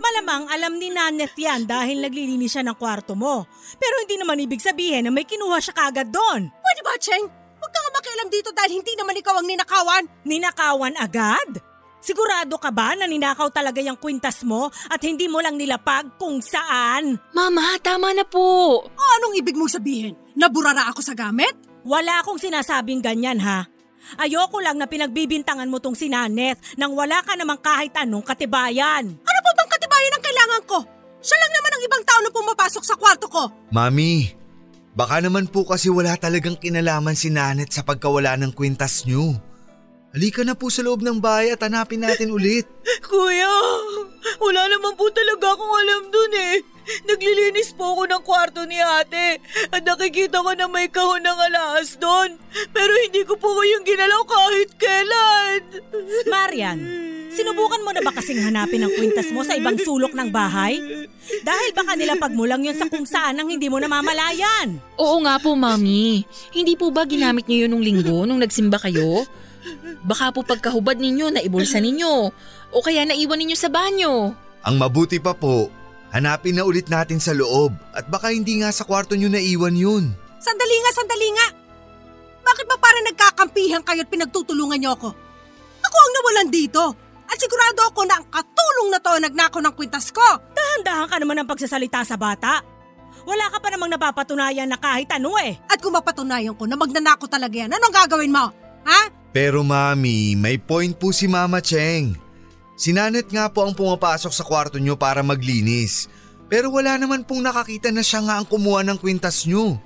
Malamang 0.00 0.48
alam 0.48 0.80
ni 0.80 0.88
Naneth 0.88 1.36
yan 1.36 1.68
dahil 1.68 2.00
naglilinis 2.00 2.56
siya 2.56 2.64
ng 2.64 2.76
kwarto 2.80 3.12
mo. 3.12 3.44
Pero 3.76 3.94
hindi 4.00 4.16
naman 4.16 4.40
ibig 4.40 4.64
sabihin 4.64 5.08
na 5.08 5.12
may 5.12 5.28
kinuha 5.28 5.60
siya 5.60 5.76
kagad 5.76 6.08
doon. 6.08 6.48
Pwede 6.48 6.80
ba, 6.80 6.96
Cheng? 6.96 7.28
Huwag 7.62 7.70
ka 7.70 7.78
nga 7.78 7.92
makialam 7.94 8.28
dito 8.32 8.50
dahil 8.50 8.72
hindi 8.80 8.92
naman 8.98 9.14
ikaw 9.20 9.38
ang 9.38 9.46
ninakawan. 9.46 10.04
Ninakawan 10.26 10.96
agad? 10.98 11.71
Sigurado 12.02 12.58
ka 12.58 12.74
ba 12.74 12.98
na 12.98 13.06
ninakaw 13.06 13.46
talaga 13.54 13.78
yung 13.78 13.94
kwintas 13.94 14.42
mo 14.42 14.66
at 14.90 14.98
hindi 15.06 15.30
mo 15.30 15.38
lang 15.38 15.54
nilapag 15.54 16.18
kung 16.18 16.42
saan? 16.42 17.14
Mama, 17.30 17.78
tama 17.78 18.10
na 18.10 18.26
po. 18.26 18.82
O 18.82 19.02
anong 19.22 19.38
ibig 19.38 19.54
mong 19.54 19.78
sabihin? 19.78 20.18
Naburara 20.34 20.90
ako 20.90 20.98
sa 20.98 21.14
gamit? 21.14 21.54
Wala 21.86 22.18
akong 22.18 22.42
sinasabing 22.42 22.98
ganyan 22.98 23.38
ha. 23.38 23.70
Ayoko 24.18 24.58
lang 24.58 24.82
na 24.82 24.90
pinagbibintangan 24.90 25.70
mo 25.70 25.78
tong 25.78 25.94
si 25.94 26.10
Naneth 26.10 26.74
nang 26.74 26.90
wala 26.98 27.22
ka 27.22 27.38
namang 27.38 27.62
kahit 27.62 27.94
anong 27.94 28.26
katibayan. 28.26 29.06
Ano 29.06 29.38
pa 29.46 29.50
bang 29.54 29.70
katibayan 29.70 30.14
ang 30.18 30.24
kailangan 30.26 30.62
ko? 30.66 30.78
Siya 31.22 31.38
lang 31.38 31.52
naman 31.54 31.70
ang 31.70 31.82
ibang 31.86 32.02
tao 32.02 32.18
na 32.18 32.30
pumapasok 32.34 32.82
sa 32.82 32.98
kwarto 32.98 33.30
ko. 33.30 33.46
Mami, 33.70 34.34
baka 34.98 35.22
naman 35.22 35.46
po 35.46 35.62
kasi 35.62 35.86
wala 35.86 36.18
talagang 36.18 36.58
kinalaman 36.58 37.14
si 37.14 37.30
Naneth 37.30 37.78
sa 37.78 37.86
pagkawala 37.86 38.34
ng 38.42 38.50
kwintas 38.58 39.06
niyo. 39.06 39.38
Halika 40.12 40.44
na 40.44 40.52
po 40.52 40.68
sa 40.68 40.84
loob 40.84 41.00
ng 41.00 41.24
bahay 41.24 41.56
at 41.56 41.64
hanapin 41.64 42.04
natin 42.04 42.36
ulit. 42.36 42.68
Kuya, 43.08 43.48
wala 44.44 44.68
naman 44.68 44.92
po 44.92 45.08
talaga 45.08 45.56
akong 45.56 45.72
alam 45.72 46.02
dun 46.12 46.32
eh. 46.36 46.54
Naglilinis 47.08 47.72
po 47.72 47.96
ako 47.96 48.04
ng 48.04 48.22
kwarto 48.26 48.60
ni 48.68 48.76
ate 48.76 49.40
at 49.72 49.80
nakikita 49.80 50.44
ko 50.44 50.52
na 50.52 50.68
may 50.68 50.92
kahon 50.92 51.24
ng 51.24 51.38
alahas 51.48 51.96
doon. 51.96 52.36
Pero 52.76 52.92
hindi 53.08 53.24
ko 53.24 53.40
po 53.40 53.56
kayong 53.56 53.88
ginalaw 53.88 54.20
kahit 54.28 54.70
kailan. 54.76 55.60
Marian, 56.32 56.78
sinubukan 57.32 57.80
mo 57.80 57.96
na 57.96 58.04
ba 58.04 58.12
kasing 58.12 58.44
hanapin 58.44 58.84
ang 58.84 58.92
kwintas 58.92 59.32
mo 59.32 59.40
sa 59.48 59.56
ibang 59.56 59.80
sulok 59.80 60.12
ng 60.12 60.28
bahay? 60.28 60.76
Dahil 61.40 61.72
baka 61.72 61.96
nilapag 61.96 62.36
mo 62.36 62.44
lang 62.44 62.60
yun 62.60 62.76
sa 62.76 62.84
kung 62.92 63.08
saan 63.08 63.40
ang 63.40 63.48
hindi 63.48 63.72
mo 63.72 63.80
namamalayan. 63.80 64.76
Oo 65.00 65.24
nga 65.24 65.40
po, 65.40 65.56
Mami. 65.56 66.28
Hindi 66.52 66.76
po 66.76 66.92
ba 66.92 67.08
ginamit 67.08 67.48
niyo 67.48 67.64
yun 67.64 67.70
nung 67.72 67.86
linggo 67.86 68.28
nung 68.28 68.44
nagsimba 68.44 68.76
kayo? 68.76 69.24
Baka 70.02 70.34
po 70.34 70.42
pagkahubad 70.42 70.98
ninyo 70.98 71.30
na 71.30 71.40
ibulsa 71.42 71.78
ninyo 71.78 72.12
o 72.74 72.76
kaya 72.82 73.06
naiwan 73.06 73.38
ninyo 73.38 73.56
sa 73.56 73.70
banyo. 73.70 74.34
Ang 74.62 74.76
mabuti 74.78 75.18
pa 75.22 75.34
po, 75.34 75.70
hanapin 76.10 76.58
na 76.58 76.66
ulit 76.66 76.86
natin 76.90 77.18
sa 77.22 77.34
loob 77.34 77.74
at 77.94 78.06
baka 78.10 78.30
hindi 78.34 78.62
nga 78.62 78.74
sa 78.74 78.86
kwarto 78.86 79.14
niyo 79.14 79.30
naiwan 79.30 79.74
yun. 79.74 80.04
Sandali 80.42 80.76
nga, 80.82 80.90
sandali 80.94 81.28
nga. 81.38 81.48
Bakit 82.42 82.66
ba 82.66 82.76
parang 82.78 83.06
nagkakampihan 83.06 83.82
kayo 83.86 84.02
at 84.02 84.10
pinagtutulungan 84.10 84.78
niyo 84.82 84.98
ako? 84.98 85.08
Ako 85.82 85.96
ang 85.98 86.12
nawalan 86.18 86.50
dito. 86.50 86.82
At 87.30 87.38
sigurado 87.38 87.80
ako 87.88 88.04
na 88.04 88.18
ang 88.20 88.26
katulong 88.28 88.88
na 88.92 89.00
to 89.00 89.10
ang 89.14 89.24
nagnakaw 89.24 89.62
ng 89.62 89.74
kwintas 89.78 90.10
ko. 90.12 90.26
Dahan-dahan 90.52 91.08
ka 91.08 91.16
naman 91.16 91.40
ng 91.42 91.48
pagsasalita 91.48 92.04
sa 92.04 92.18
bata. 92.18 92.60
Wala 93.22 93.46
ka 93.48 93.62
pa 93.62 93.70
namang 93.70 93.94
napapatunayan 93.94 94.66
na 94.66 94.76
kahit 94.76 95.08
ano 95.14 95.38
eh. 95.38 95.54
At 95.70 95.78
kung 95.78 95.94
mapatunayan 95.94 96.58
ko 96.58 96.66
na 96.66 96.74
magnanako 96.74 97.30
talaga 97.30 97.54
yan, 97.54 97.70
anong 97.70 97.94
gagawin 97.94 98.34
mo? 98.34 98.50
Ha? 98.82 99.21
Pero 99.32 99.64
mami, 99.64 100.36
may 100.36 100.60
point 100.60 100.92
po 100.92 101.08
si 101.08 101.24
Mama 101.24 101.64
Cheng. 101.64 102.12
Si 102.76 102.92
Nanet 102.92 103.32
nga 103.32 103.48
po 103.48 103.64
ang 103.64 103.72
pumapasok 103.72 104.32
sa 104.32 104.44
kwarto 104.44 104.76
nyo 104.76 104.92
para 104.92 105.24
maglinis. 105.24 106.12
Pero 106.52 106.68
wala 106.68 107.00
naman 107.00 107.24
pong 107.24 107.40
nakakita 107.40 107.88
na 107.88 108.04
siya 108.04 108.20
nga 108.28 108.36
ang 108.36 108.44
kumuha 108.44 108.84
ng 108.84 109.00
kwintas 109.00 109.48
nyo. 109.48 109.80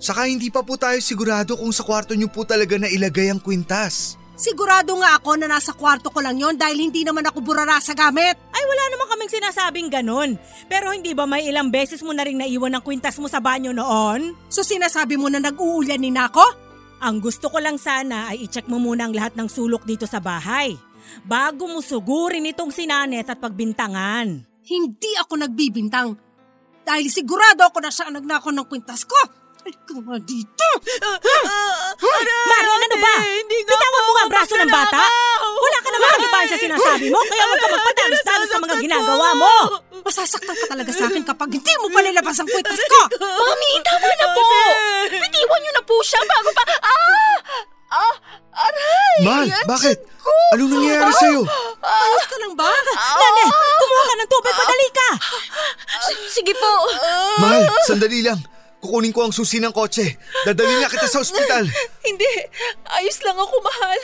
Saka 0.00 0.24
hindi 0.24 0.48
pa 0.48 0.64
po 0.64 0.80
tayo 0.80 0.96
sigurado 1.04 1.60
kung 1.60 1.76
sa 1.76 1.84
kwarto 1.84 2.16
nyo 2.16 2.32
po 2.32 2.48
talaga 2.48 2.80
na 2.80 2.88
ilagay 2.88 3.28
ang 3.28 3.36
kwintas. 3.36 4.16
Sigurado 4.40 4.96
nga 4.96 5.20
ako 5.20 5.36
na 5.36 5.52
nasa 5.52 5.76
kwarto 5.76 6.08
ko 6.08 6.24
lang 6.24 6.40
yon 6.40 6.56
dahil 6.56 6.80
hindi 6.80 7.04
naman 7.04 7.28
ako 7.28 7.44
burara 7.44 7.76
sa 7.84 7.92
gamit. 7.92 8.40
Ay 8.48 8.64
wala 8.64 8.84
naman 8.88 9.06
kaming 9.12 9.32
sinasabing 9.36 9.88
ganun. 9.92 10.40
Pero 10.64 10.88
hindi 10.96 11.12
ba 11.12 11.28
may 11.28 11.44
ilang 11.44 11.68
beses 11.68 12.00
mo 12.00 12.16
na 12.16 12.24
rin 12.24 12.40
naiwan 12.40 12.72
ang 12.72 12.80
kwintas 12.80 13.20
mo 13.20 13.28
sa 13.28 13.44
banyo 13.44 13.76
noon? 13.76 14.32
So 14.48 14.64
sinasabi 14.64 15.20
mo 15.20 15.28
na 15.28 15.44
nag-uulyanin 15.44 16.16
na 16.16 16.32
ako? 16.32 16.69
Ang 17.00 17.24
gusto 17.24 17.48
ko 17.48 17.56
lang 17.64 17.80
sana 17.80 18.28
ay 18.28 18.44
i-check 18.44 18.68
mo 18.68 18.76
muna 18.76 19.08
ang 19.08 19.16
lahat 19.16 19.32
ng 19.32 19.48
sulok 19.48 19.88
dito 19.88 20.04
sa 20.04 20.20
bahay. 20.20 20.76
Bago 21.24 21.64
mo 21.64 21.80
sugurin 21.80 22.44
itong 22.52 22.68
sinanet 22.68 23.24
at 23.24 23.40
pagbintangan. 23.40 24.44
Hindi 24.68 25.12
ako 25.16 25.40
nagbibintang. 25.40 26.12
Dahil 26.84 27.08
sigurado 27.08 27.64
ako 27.64 27.80
na 27.80 27.88
siya 27.88 28.12
ang 28.12 28.20
nagnakaw 28.20 28.52
ng 28.52 28.68
kwintas 28.68 29.08
ko. 29.08 29.16
Ay, 29.60 29.74
kuma 29.84 30.16
dito. 30.18 30.66
Marian, 32.48 32.80
ano 32.80 32.96
ba? 32.96 33.14
Bitawan 33.44 34.02
mo 34.06 34.10
nga 34.14 34.22
ang 34.24 34.32
braso 34.32 34.54
ng 34.56 34.72
bata. 34.72 35.02
Wala 35.40 35.78
ka 35.78 35.88
naman 35.90 36.08
kalibahan 36.10 36.48
sa 36.48 36.56
sinasabi 36.56 37.06
mo, 37.12 37.20
kaya 37.22 37.44
huwag 37.44 37.60
ka 37.60 37.68
magpatalos-talos 37.68 38.48
sa 38.48 38.58
mga 38.58 38.74
ginagawa 38.80 39.28
mo. 39.36 39.52
Masasaktan 40.00 40.56
ka 40.56 40.66
talaga 40.66 40.90
sa 40.96 41.04
akin 41.06 41.22
kapag 41.22 41.50
hindi 41.52 41.72
mo 41.76 41.92
pa 41.92 42.00
nilabas 42.00 42.40
ang 42.40 42.48
kwintas 42.48 42.80
ko. 42.80 43.00
Mami, 43.20 43.70
tama 43.84 44.08
na 44.08 44.26
po! 44.32 44.42
Bitiwan 45.12 45.60
niyo 45.60 45.72
na 45.76 45.82
po 45.84 45.94
siya 46.00 46.20
bago 46.24 46.48
pa... 46.56 46.62
Ah! 46.80 47.36
Ah! 47.90 48.14
Aray! 48.50 49.50
Ang 49.50 49.68
bakit? 49.68 49.98
Anong 50.56 50.72
nangyayari 50.72 51.12
sa'yo? 51.12 51.42
Ayos 51.80 52.24
ka 52.26 52.36
lang 52.40 52.54
ba? 52.56 52.68
Nane, 52.96 53.44
kumuha 53.76 54.02
ka 54.02 54.14
ng 54.16 54.30
tubig, 54.30 54.54
madali 54.56 54.88
ka! 54.90 55.08
S- 56.08 56.32
sige 56.32 56.52
po. 56.56 56.72
Mahal, 57.38 57.68
sandali 57.84 58.24
lang. 58.24 58.40
Kukunin 58.80 59.12
ko 59.12 59.28
ang 59.28 59.34
susi 59.36 59.60
ng 59.60 59.76
kotse. 59.76 60.16
Dadalhin 60.48 60.80
na 60.80 60.88
kita 60.88 61.04
sa 61.04 61.20
ospital. 61.20 61.68
Hindi. 62.08 62.32
Ayos 62.96 63.20
lang 63.20 63.36
ako, 63.36 63.54
mahal. 63.60 64.00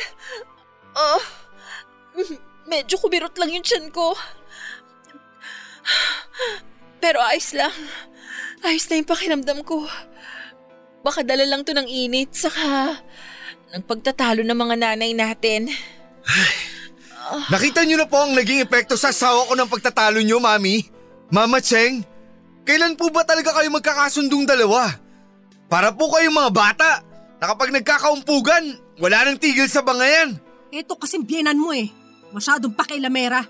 Ah, 0.97 1.22
medyo 2.68 3.01
kubirot 3.01 3.33
lang 3.41 3.53
yung 3.57 3.64
tiyan 3.64 3.89
ko. 3.89 4.12
Pero 7.01 7.20
ayos 7.24 7.57
lang. 7.57 7.72
Ayos 8.64 8.85
na 8.89 9.01
yung 9.01 9.09
pakiramdam 9.09 9.61
ko. 9.64 9.89
Baka 11.01 11.22
dala 11.24 11.47
lang 11.47 11.62
to 11.64 11.72
ng 11.72 11.87
init, 11.87 12.35
saka 12.35 12.99
ng 13.72 13.85
pagtatalo 13.87 14.43
ng 14.43 14.59
mga 14.59 14.74
nanay 14.77 15.12
natin. 15.14 15.70
Nakita 17.53 17.83
niyo 17.87 18.01
na 18.01 18.09
po 18.11 18.22
ang 18.22 18.35
naging 18.35 18.62
epekto 18.62 18.99
sa 18.99 19.11
asawa 19.14 19.47
ko 19.47 19.53
ng 19.55 19.70
pagtatalo 19.70 20.18
niyo, 20.22 20.43
Mami? 20.43 20.87
Mama 21.31 21.59
Cheng, 21.59 22.03
kailan 22.66 22.98
po 22.98 23.08
ba 23.14 23.22
talaga 23.22 23.54
kayo 23.54 23.70
magkakasundong 23.70 24.44
dalawa? 24.44 24.90
Para 25.70 25.94
po 25.94 26.10
kayong 26.10 26.34
mga 26.34 26.50
bata 26.50 26.90
na 27.38 27.44
kapag 27.54 27.70
nagkakaumpugan, 27.70 28.76
wala 28.98 29.22
nang 29.22 29.38
tigil 29.38 29.70
sa 29.70 29.86
bangayan. 29.86 30.36
Ito 30.74 30.98
kasing 30.98 31.22
biyenan 31.22 31.56
mo 31.62 31.70
eh. 31.70 31.88
Masyadong 32.34 32.74
pakilamera. 32.74 33.46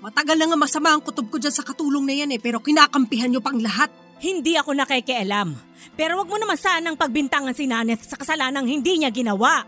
Matagal 0.00 0.36
na 0.36 0.48
nga 0.48 0.58
masama 0.58 0.92
ang 0.92 1.04
kutob 1.04 1.28
ko 1.28 1.36
dyan 1.36 1.52
sa 1.52 1.64
katulong 1.64 2.04
na 2.04 2.12
yan 2.16 2.32
eh, 2.32 2.40
pero 2.40 2.60
kinakampihan 2.60 3.28
nyo 3.28 3.40
pang 3.44 3.60
lahat. 3.60 3.88
Hindi 4.20 4.56
ako 4.56 4.72
nakikialam. 4.72 5.52
Pero 5.96 6.16
wag 6.16 6.28
mo 6.28 6.40
naman 6.40 6.56
sanang 6.56 6.96
pagbintangan 6.96 7.52
si 7.52 7.68
Naneth 7.68 8.08
sa 8.08 8.16
kasalanang 8.16 8.64
hindi 8.64 9.00
niya 9.00 9.12
ginawa. 9.12 9.64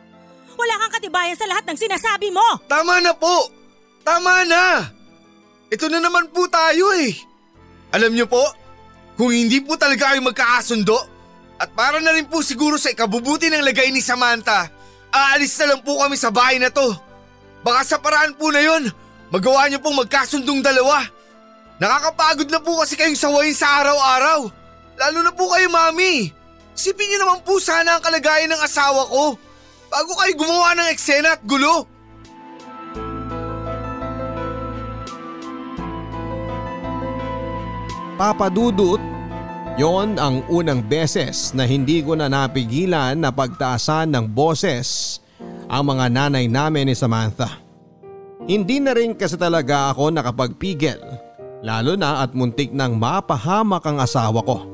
Wala 0.57 0.75
kang 0.81 0.97
katibayan 0.97 1.37
sa 1.37 1.45
lahat 1.45 1.69
ng 1.69 1.77
sinasabi 1.77 2.33
mo! 2.33 2.65
Tama 2.65 3.05
na 3.05 3.13
po! 3.13 3.53
Tama 4.01 4.49
na! 4.49 4.89
Ito 5.69 5.93
na 5.93 6.01
naman 6.01 6.33
po 6.33 6.49
tayo 6.49 6.97
eh. 6.97 7.13
Alam 7.95 8.15
niyo 8.15 8.27
po, 8.27 8.43
kung 9.17 9.31
hindi 9.33 9.63
po 9.63 9.79
talaga 9.79 10.13
kayo 10.13 10.21
magkakasundo, 10.25 10.97
at 11.57 11.73
para 11.73 12.03
na 12.05 12.13
rin 12.13 12.29
po 12.29 12.45
siguro 12.45 12.77
sa 12.77 12.93
ikabubuti 12.93 13.49
ng 13.49 13.65
lagay 13.65 13.89
ni 13.89 14.05
Samantha, 14.05 14.69
aalis 15.09 15.57
na 15.63 15.73
lang 15.73 15.81
po 15.81 15.97
kami 16.05 16.17
sa 16.21 16.29
bahay 16.29 16.61
na 16.61 16.69
to. 16.69 16.93
Baka 17.65 17.81
sa 17.83 17.97
paraan 17.97 18.37
po 18.37 18.53
na 18.53 18.61
yon, 18.61 18.93
magawa 19.33 19.65
niyo 19.67 19.81
pong 19.81 19.97
magkasundong 20.05 20.61
dalawa. 20.61 21.01
Nakakapagod 21.81 22.49
na 22.53 22.61
po 22.61 22.77
kasi 22.81 22.97
kayong 22.97 23.17
sawayin 23.17 23.57
sa 23.57 23.81
araw-araw. 23.81 24.49
Lalo 24.97 25.19
na 25.25 25.33
po 25.33 25.49
kayo, 25.53 25.69
Mami. 25.69 26.33
Isipin 26.77 27.09
niyo 27.09 27.19
naman 27.25 27.41
po 27.41 27.57
sana 27.57 27.97
ang 27.97 28.03
kalagayan 28.05 28.53
ng 28.53 28.61
asawa 28.61 29.09
ko 29.09 29.41
bago 29.89 30.13
kayo 30.21 30.33
gumawa 30.37 30.77
ng 30.77 30.89
eksena 30.93 31.41
at 31.41 31.43
gulo. 31.45 31.89
Papadudot, 38.17 38.97
yon 39.77 40.17
ang 40.17 40.41
unang 40.49 40.81
beses 40.81 41.53
na 41.53 41.69
hindi 41.69 42.01
ko 42.01 42.17
na 42.17 42.33
napigilan 42.33 43.13
na 43.13 43.29
pagtaasan 43.29 44.09
ng 44.09 44.33
boses 44.33 45.21
ang 45.69 45.93
mga 45.93 46.09
nanay 46.09 46.49
namin 46.49 46.89
ni 46.89 46.97
Samantha. 46.97 47.61
Hindi 48.49 48.81
na 48.81 48.97
rin 48.97 49.13
kasi 49.13 49.37
talaga 49.37 49.93
ako 49.93 50.17
nakapagpigil, 50.17 50.97
lalo 51.61 51.93
na 51.93 52.25
at 52.25 52.33
muntik 52.33 52.73
nang 52.73 52.97
mapahamak 52.97 53.85
ang 53.85 54.01
asawa 54.01 54.41
ko. 54.49 54.65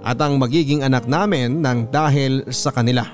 At 0.00 0.16
ang 0.16 0.40
magiging 0.40 0.80
anak 0.80 1.04
namin 1.04 1.60
nang 1.60 1.84
dahil 1.92 2.48
sa 2.48 2.72
kanila. 2.72 3.04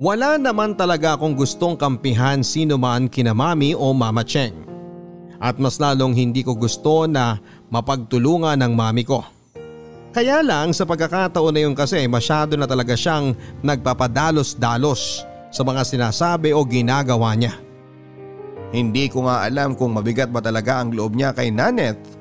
Wala 0.00 0.40
naman 0.40 0.72
talaga 0.72 1.20
akong 1.20 1.36
gustong 1.36 1.76
kampihan 1.76 2.40
sino 2.40 2.80
man 2.80 3.12
kina 3.12 3.36
mami 3.36 3.76
o 3.76 3.92
mama 3.92 4.24
Cheng. 4.24 4.56
At 5.36 5.60
mas 5.60 5.76
lalong 5.76 6.16
hindi 6.16 6.40
ko 6.40 6.56
gusto 6.56 7.04
na 7.04 7.36
mapagtulungan 7.72 8.60
ng 8.60 8.72
mami 8.76 9.02
ko. 9.08 9.24
Kaya 10.12 10.44
lang 10.44 10.76
sa 10.76 10.84
pagkakataon 10.84 11.56
na 11.56 11.60
yun 11.64 11.72
kasi 11.72 12.04
masyado 12.04 12.52
na 12.60 12.68
talaga 12.68 12.92
siyang 12.92 13.32
nagpapadalos-dalos 13.64 15.24
sa 15.48 15.64
mga 15.64 15.82
sinasabi 15.88 16.52
o 16.52 16.60
ginagawa 16.68 17.32
niya. 17.32 17.56
Hindi 18.76 19.08
ko 19.08 19.24
nga 19.24 19.48
alam 19.48 19.72
kung 19.72 19.96
mabigat 19.96 20.28
ba 20.28 20.44
talaga 20.44 20.84
ang 20.84 20.92
loob 20.92 21.16
niya 21.16 21.32
kay 21.32 21.48
Naneth. 21.48 22.20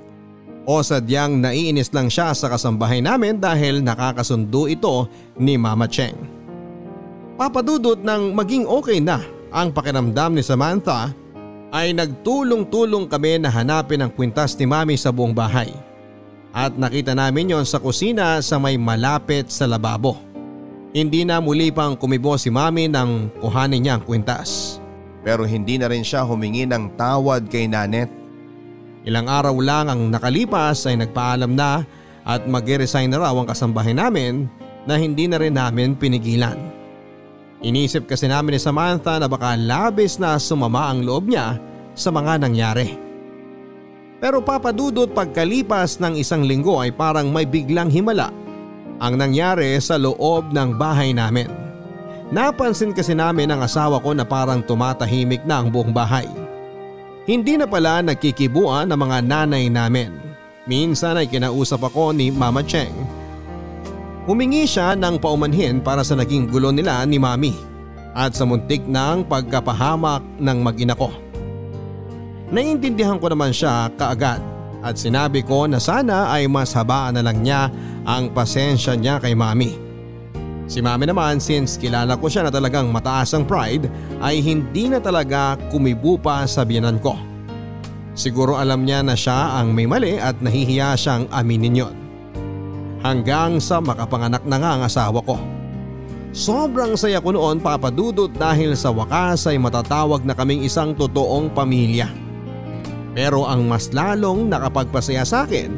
O 0.63 0.79
sadyang 0.79 1.43
naiinis 1.43 1.91
lang 1.91 2.07
siya 2.07 2.31
sa 2.31 2.47
kasambahay 2.47 3.03
namin 3.03 3.43
dahil 3.43 3.83
nakakasundo 3.83 4.71
ito 4.71 5.11
ni 5.35 5.59
Mama 5.59 5.87
Cheng. 5.87 6.15
Papadudot 7.35 7.99
ng 7.99 8.31
maging 8.31 8.67
okay 8.67 9.03
na 9.03 9.19
ang 9.51 9.75
pakiramdam 9.75 10.31
ni 10.37 10.43
Samantha 10.45 11.11
ay 11.71 11.95
nagtulong-tulong 11.95 13.07
kami 13.07 13.39
na 13.39 13.47
hanapin 13.47 14.03
ang 14.03 14.11
kwintas 14.11 14.59
ni 14.59 14.67
Mami 14.67 14.99
sa 14.99 15.09
buong 15.09 15.31
bahay. 15.31 15.71
At 16.51 16.75
nakita 16.75 17.15
namin 17.15 17.55
yon 17.55 17.63
sa 17.63 17.79
kusina 17.79 18.43
sa 18.43 18.59
may 18.59 18.75
malapit 18.75 19.47
sa 19.47 19.63
lababo. 19.63 20.19
Hindi 20.91 21.23
na 21.23 21.39
muli 21.39 21.71
pang 21.71 21.95
kumibo 21.95 22.35
si 22.35 22.51
Mami 22.51 22.91
nang 22.91 23.31
kuhanin 23.39 23.87
niya 23.87 23.95
ang 23.95 24.03
kwintas. 24.03 24.83
Pero 25.23 25.47
hindi 25.47 25.79
na 25.79 25.87
rin 25.87 26.03
siya 26.03 26.27
humingi 26.27 26.67
ng 26.67 26.99
tawad 26.99 27.47
kay 27.47 27.71
Naneth. 27.71 28.11
Ilang 29.07 29.31
araw 29.31 29.55
lang 29.63 29.87
ang 29.87 30.11
nakalipas 30.11 30.83
ay 30.91 30.99
nagpaalam 30.99 31.55
na 31.55 31.87
at 32.27 32.43
mag-resign 32.45 33.07
na 33.07 33.23
raw 33.23 33.33
ang 33.33 33.47
kasambahay 33.47 33.95
namin 33.95 34.51
na 34.83 34.99
hindi 34.99 35.31
na 35.31 35.39
rin 35.39 35.55
namin 35.55 35.95
pinigilan. 35.95 36.80
Inisip 37.61 38.09
kasi 38.09 38.25
namin 38.25 38.57
ni 38.57 38.61
Samantha 38.61 39.21
na 39.21 39.29
baka 39.29 39.53
labis 39.53 40.17
na 40.17 40.41
sumama 40.41 40.89
ang 40.89 41.05
loob 41.05 41.29
niya 41.29 41.61
sa 41.93 42.09
mga 42.09 42.41
nangyari. 42.41 42.97
Pero 44.17 44.41
papadudot 44.41 45.09
pagkalipas 45.13 46.01
ng 46.01 46.17
isang 46.17 46.41
linggo 46.45 46.81
ay 46.81 46.89
parang 46.93 47.29
may 47.29 47.45
biglang 47.45 47.89
himala 47.89 48.33
ang 49.01 49.17
nangyari 49.17 49.77
sa 49.81 49.97
loob 49.97 50.53
ng 50.53 50.77
bahay 50.77 51.13
namin. 51.13 51.49
Napansin 52.29 52.93
kasi 52.93 53.17
namin 53.17 53.49
ang 53.49 53.65
asawa 53.65 53.97
ko 54.01 54.13
na 54.13 54.25
parang 54.25 54.61
tumatahimik 54.61 55.41
na 55.45 55.61
ang 55.61 55.73
buong 55.73 55.89
bahay. 55.89 56.29
Hindi 57.25 57.57
na 57.57 57.69
pala 57.69 58.01
nagkikibuan 58.01 58.89
ng 58.89 58.97
mga 58.97 59.17
nanay 59.25 59.69
namin. 59.69 60.15
Minsan 60.69 61.17
ay 61.17 61.29
kinausap 61.29 61.81
ako 61.81 62.13
ni 62.13 62.29
Mama 62.29 62.61
Cheng. 62.65 62.93
Humingi 64.29 64.69
siya 64.69 64.93
ng 64.93 65.17
paumanhin 65.17 65.81
para 65.81 66.05
sa 66.05 66.13
naging 66.13 66.45
gulo 66.45 66.69
nila 66.69 67.01
ni 67.09 67.17
Mami 67.17 67.57
at 68.13 68.37
sa 68.37 68.45
muntik 68.45 68.85
ng 68.85 69.25
pagkapahamak 69.25 70.21
ng 70.37 70.57
mag-ina 70.61 70.93
ko. 70.93 71.09
Naiintindihan 72.53 73.17
ko 73.17 73.33
naman 73.33 73.49
siya 73.49 73.89
kaagad 73.97 74.37
at 74.85 74.93
sinabi 74.93 75.41
ko 75.41 75.65
na 75.65 75.81
sana 75.81 76.29
ay 76.29 76.45
mas 76.45 76.69
habaan 76.77 77.17
na 77.17 77.25
lang 77.25 77.41
niya 77.41 77.73
ang 78.05 78.29
pasensya 78.29 78.93
niya 78.93 79.17
kay 79.17 79.33
Mami. 79.33 79.91
Si 80.71 80.79
mami 80.79 81.03
naman 81.03 81.41
since 81.41 81.75
kilala 81.75 82.15
ko 82.15 82.31
siya 82.31 82.47
na 82.47 82.51
talagang 82.53 82.87
mataas 82.93 83.35
ang 83.35 83.43
pride 83.43 83.91
ay 84.23 84.39
hindi 84.39 84.87
na 84.87 85.03
talaga 85.03 85.59
kumibo 85.67 86.15
pa 86.15 86.47
sa 86.47 86.63
biyanan 86.63 86.95
ko. 87.01 87.17
Siguro 88.15 88.55
alam 88.55 88.87
niya 88.87 89.03
na 89.03 89.11
siya 89.11 89.59
ang 89.59 89.75
may 89.75 89.83
mali 89.83 90.15
at 90.15 90.39
nahihiya 90.39 90.95
siyang 90.95 91.27
aminin 91.27 91.83
yon. 91.83 91.95
Hanggang 93.01 93.57
sa 93.57 93.81
makapanganak 93.81 94.45
na 94.45 94.57
nga 94.61 94.71
ang 94.77 94.81
asawa 94.85 95.19
ko. 95.25 95.37
Sobrang 96.31 96.95
saya 96.95 97.19
ko 97.19 97.35
noon 97.35 97.59
papadudot 97.59 98.31
dahil 98.31 98.71
sa 98.77 98.87
wakas 98.93 99.49
ay 99.51 99.59
matatawag 99.59 100.23
na 100.23 100.31
kaming 100.31 100.63
isang 100.63 100.95
totoong 100.95 101.51
pamilya. 101.51 102.07
Pero 103.11 103.43
ang 103.43 103.67
mas 103.67 103.91
lalong 103.91 104.47
nakapagpasaya 104.47 105.27
sa 105.27 105.43
akin 105.43 105.75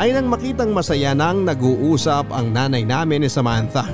ay 0.00 0.16
nang 0.16 0.26
makitang 0.32 0.72
masaya 0.72 1.12
nang 1.12 1.44
nag-uusap 1.44 2.32
ang 2.32 2.50
nanay 2.50 2.82
namin 2.82 3.26
ni 3.26 3.30
Samantha. 3.30 3.84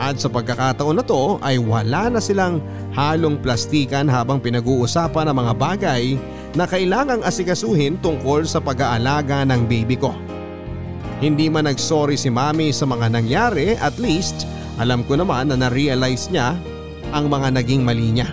At 0.00 0.16
sa 0.16 0.32
pagkakataon 0.32 0.96
na 0.96 1.04
to 1.04 1.36
ay 1.44 1.60
wala 1.60 2.08
na 2.08 2.20
silang 2.20 2.60
halong 2.92 3.40
plastikan 3.40 4.08
habang 4.08 4.40
pinag-uusapan 4.40 5.28
ang 5.28 5.36
mga 5.44 5.52
bagay 5.56 6.02
na 6.56 6.64
kailangang 6.64 7.20
asikasuhin 7.24 8.00
tungkol 8.00 8.44
sa 8.48 8.60
pag-aalaga 8.60 9.44
ng 9.44 9.64
baby 9.68 9.96
ko. 9.96 10.12
Hindi 11.20 11.52
man 11.52 11.68
nagsorry 11.68 12.16
si 12.16 12.32
mami 12.32 12.72
sa 12.72 12.88
mga 12.88 13.12
nangyari 13.12 13.76
at 13.76 14.00
least 14.00 14.48
alam 14.80 15.04
ko 15.04 15.20
naman 15.20 15.52
na 15.52 15.56
na-realize 15.60 16.32
niya 16.32 16.56
ang 17.12 17.28
mga 17.28 17.60
naging 17.60 17.84
mali 17.84 18.08
niya. 18.08 18.32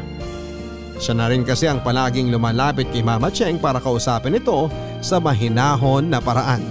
Siya 0.98 1.14
na 1.14 1.28
rin 1.28 1.44
kasi 1.44 1.68
ang 1.68 1.84
palaging 1.84 2.32
lumalapit 2.32 2.88
kay 2.90 3.04
Mama 3.04 3.28
Cheng 3.28 3.60
para 3.60 3.84
kausapin 3.84 4.40
ito 4.40 4.72
sa 5.04 5.20
mahinahon 5.20 6.08
na 6.08 6.24
paraan. 6.24 6.64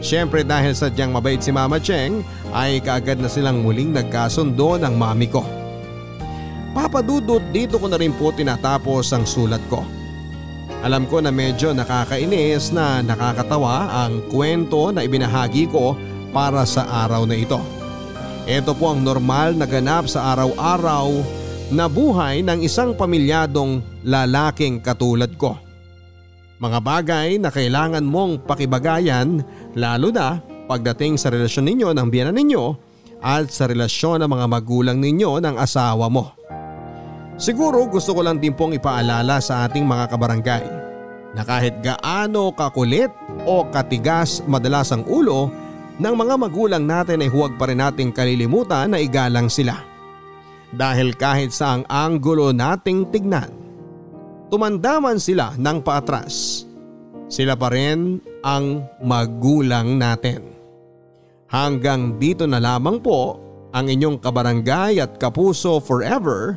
Siyempre 0.00 0.40
dahil 0.40 0.72
sadyang 0.72 1.12
mabait 1.12 1.38
si 1.44 1.52
Mama 1.52 1.76
Cheng 1.78 2.24
ay 2.56 2.80
kaagad 2.80 3.20
na 3.20 3.28
silang 3.28 3.60
muling 3.60 3.92
nagkasundo 3.92 4.80
ng 4.80 4.94
mami 4.96 5.28
ko. 5.28 5.44
Papadudot 6.72 7.44
dito 7.52 7.76
ko 7.76 7.92
na 7.92 8.00
rin 8.00 8.16
po 8.16 8.32
tinatapos 8.32 9.12
ang 9.12 9.28
sulat 9.28 9.60
ko. 9.68 9.84
Alam 10.86 11.10
ko 11.10 11.18
na 11.18 11.34
medyo 11.34 11.74
nakakainis 11.74 12.70
na 12.70 13.02
nakakatawa 13.02 14.06
ang 14.06 14.22
kwento 14.30 14.94
na 14.94 15.02
ibinahagi 15.02 15.66
ko 15.66 15.98
para 16.30 16.62
sa 16.62 16.86
araw 17.02 17.26
na 17.26 17.34
ito. 17.34 17.58
Ito 18.46 18.70
po 18.78 18.94
ang 18.94 19.02
normal 19.02 19.58
na 19.58 19.66
ganap 19.66 20.06
sa 20.06 20.30
araw-araw 20.30 21.10
na 21.74 21.90
buhay 21.90 22.46
ng 22.46 22.62
isang 22.62 22.94
pamilyadong 22.94 23.82
lalaking 24.06 24.78
katulad 24.78 25.34
ko. 25.34 25.58
Mga 26.62 26.78
bagay 26.78 27.28
na 27.42 27.50
kailangan 27.50 28.06
mong 28.06 28.46
pakibagayan 28.46 29.42
lalo 29.74 30.14
na 30.14 30.38
pagdating 30.70 31.18
sa 31.18 31.34
relasyon 31.34 31.66
ninyo 31.66 31.90
ng 31.98 32.06
biyanan 32.06 32.38
ninyo 32.38 32.64
at 33.26 33.50
sa 33.50 33.66
relasyon 33.66 34.22
ng 34.22 34.30
mga 34.30 34.46
magulang 34.46 35.02
ninyo 35.02 35.42
ng 35.42 35.58
asawa 35.58 36.06
mo. 36.06 36.30
Siguro 37.36 37.84
gusto 37.84 38.16
ko 38.16 38.24
lang 38.24 38.40
din 38.40 38.56
pong 38.56 38.80
ipaalala 38.80 39.44
sa 39.44 39.68
ating 39.68 39.84
mga 39.84 40.08
kabarangay 40.08 40.64
na 41.36 41.44
kahit 41.44 41.84
gaano 41.84 42.48
kakulit 42.56 43.12
o 43.44 43.68
katigas 43.68 44.40
madalas 44.48 44.88
ang 44.88 45.04
ulo 45.04 45.52
ng 46.00 46.14
mga 46.16 46.34
magulang 46.40 46.84
natin 46.88 47.20
ay 47.20 47.28
huwag 47.28 47.60
pa 47.60 47.68
rin 47.68 47.84
nating 47.84 48.08
kalilimutan 48.12 48.96
na 48.96 48.98
igalang 49.00 49.52
sila. 49.52 49.76
Dahil 50.72 51.12
kahit 51.12 51.52
sa 51.52 51.76
ang 51.76 51.84
anggulo 51.88 52.56
nating 52.56 53.12
tignan, 53.12 53.52
tumandaman 54.48 55.20
sila 55.20 55.52
ng 55.60 55.78
paatras. 55.84 56.64
Sila 57.28 57.52
pa 57.52 57.68
rin 57.68 58.16
ang 58.40 58.80
magulang 59.04 60.00
natin. 60.00 60.40
Hanggang 61.52 62.16
dito 62.16 62.48
na 62.48 62.60
lamang 62.64 62.96
po 63.04 63.36
ang 63.76 63.92
inyong 63.92 64.24
kabarangay 64.24 65.04
at 65.04 65.20
kapuso 65.20 65.84
forever, 65.84 66.56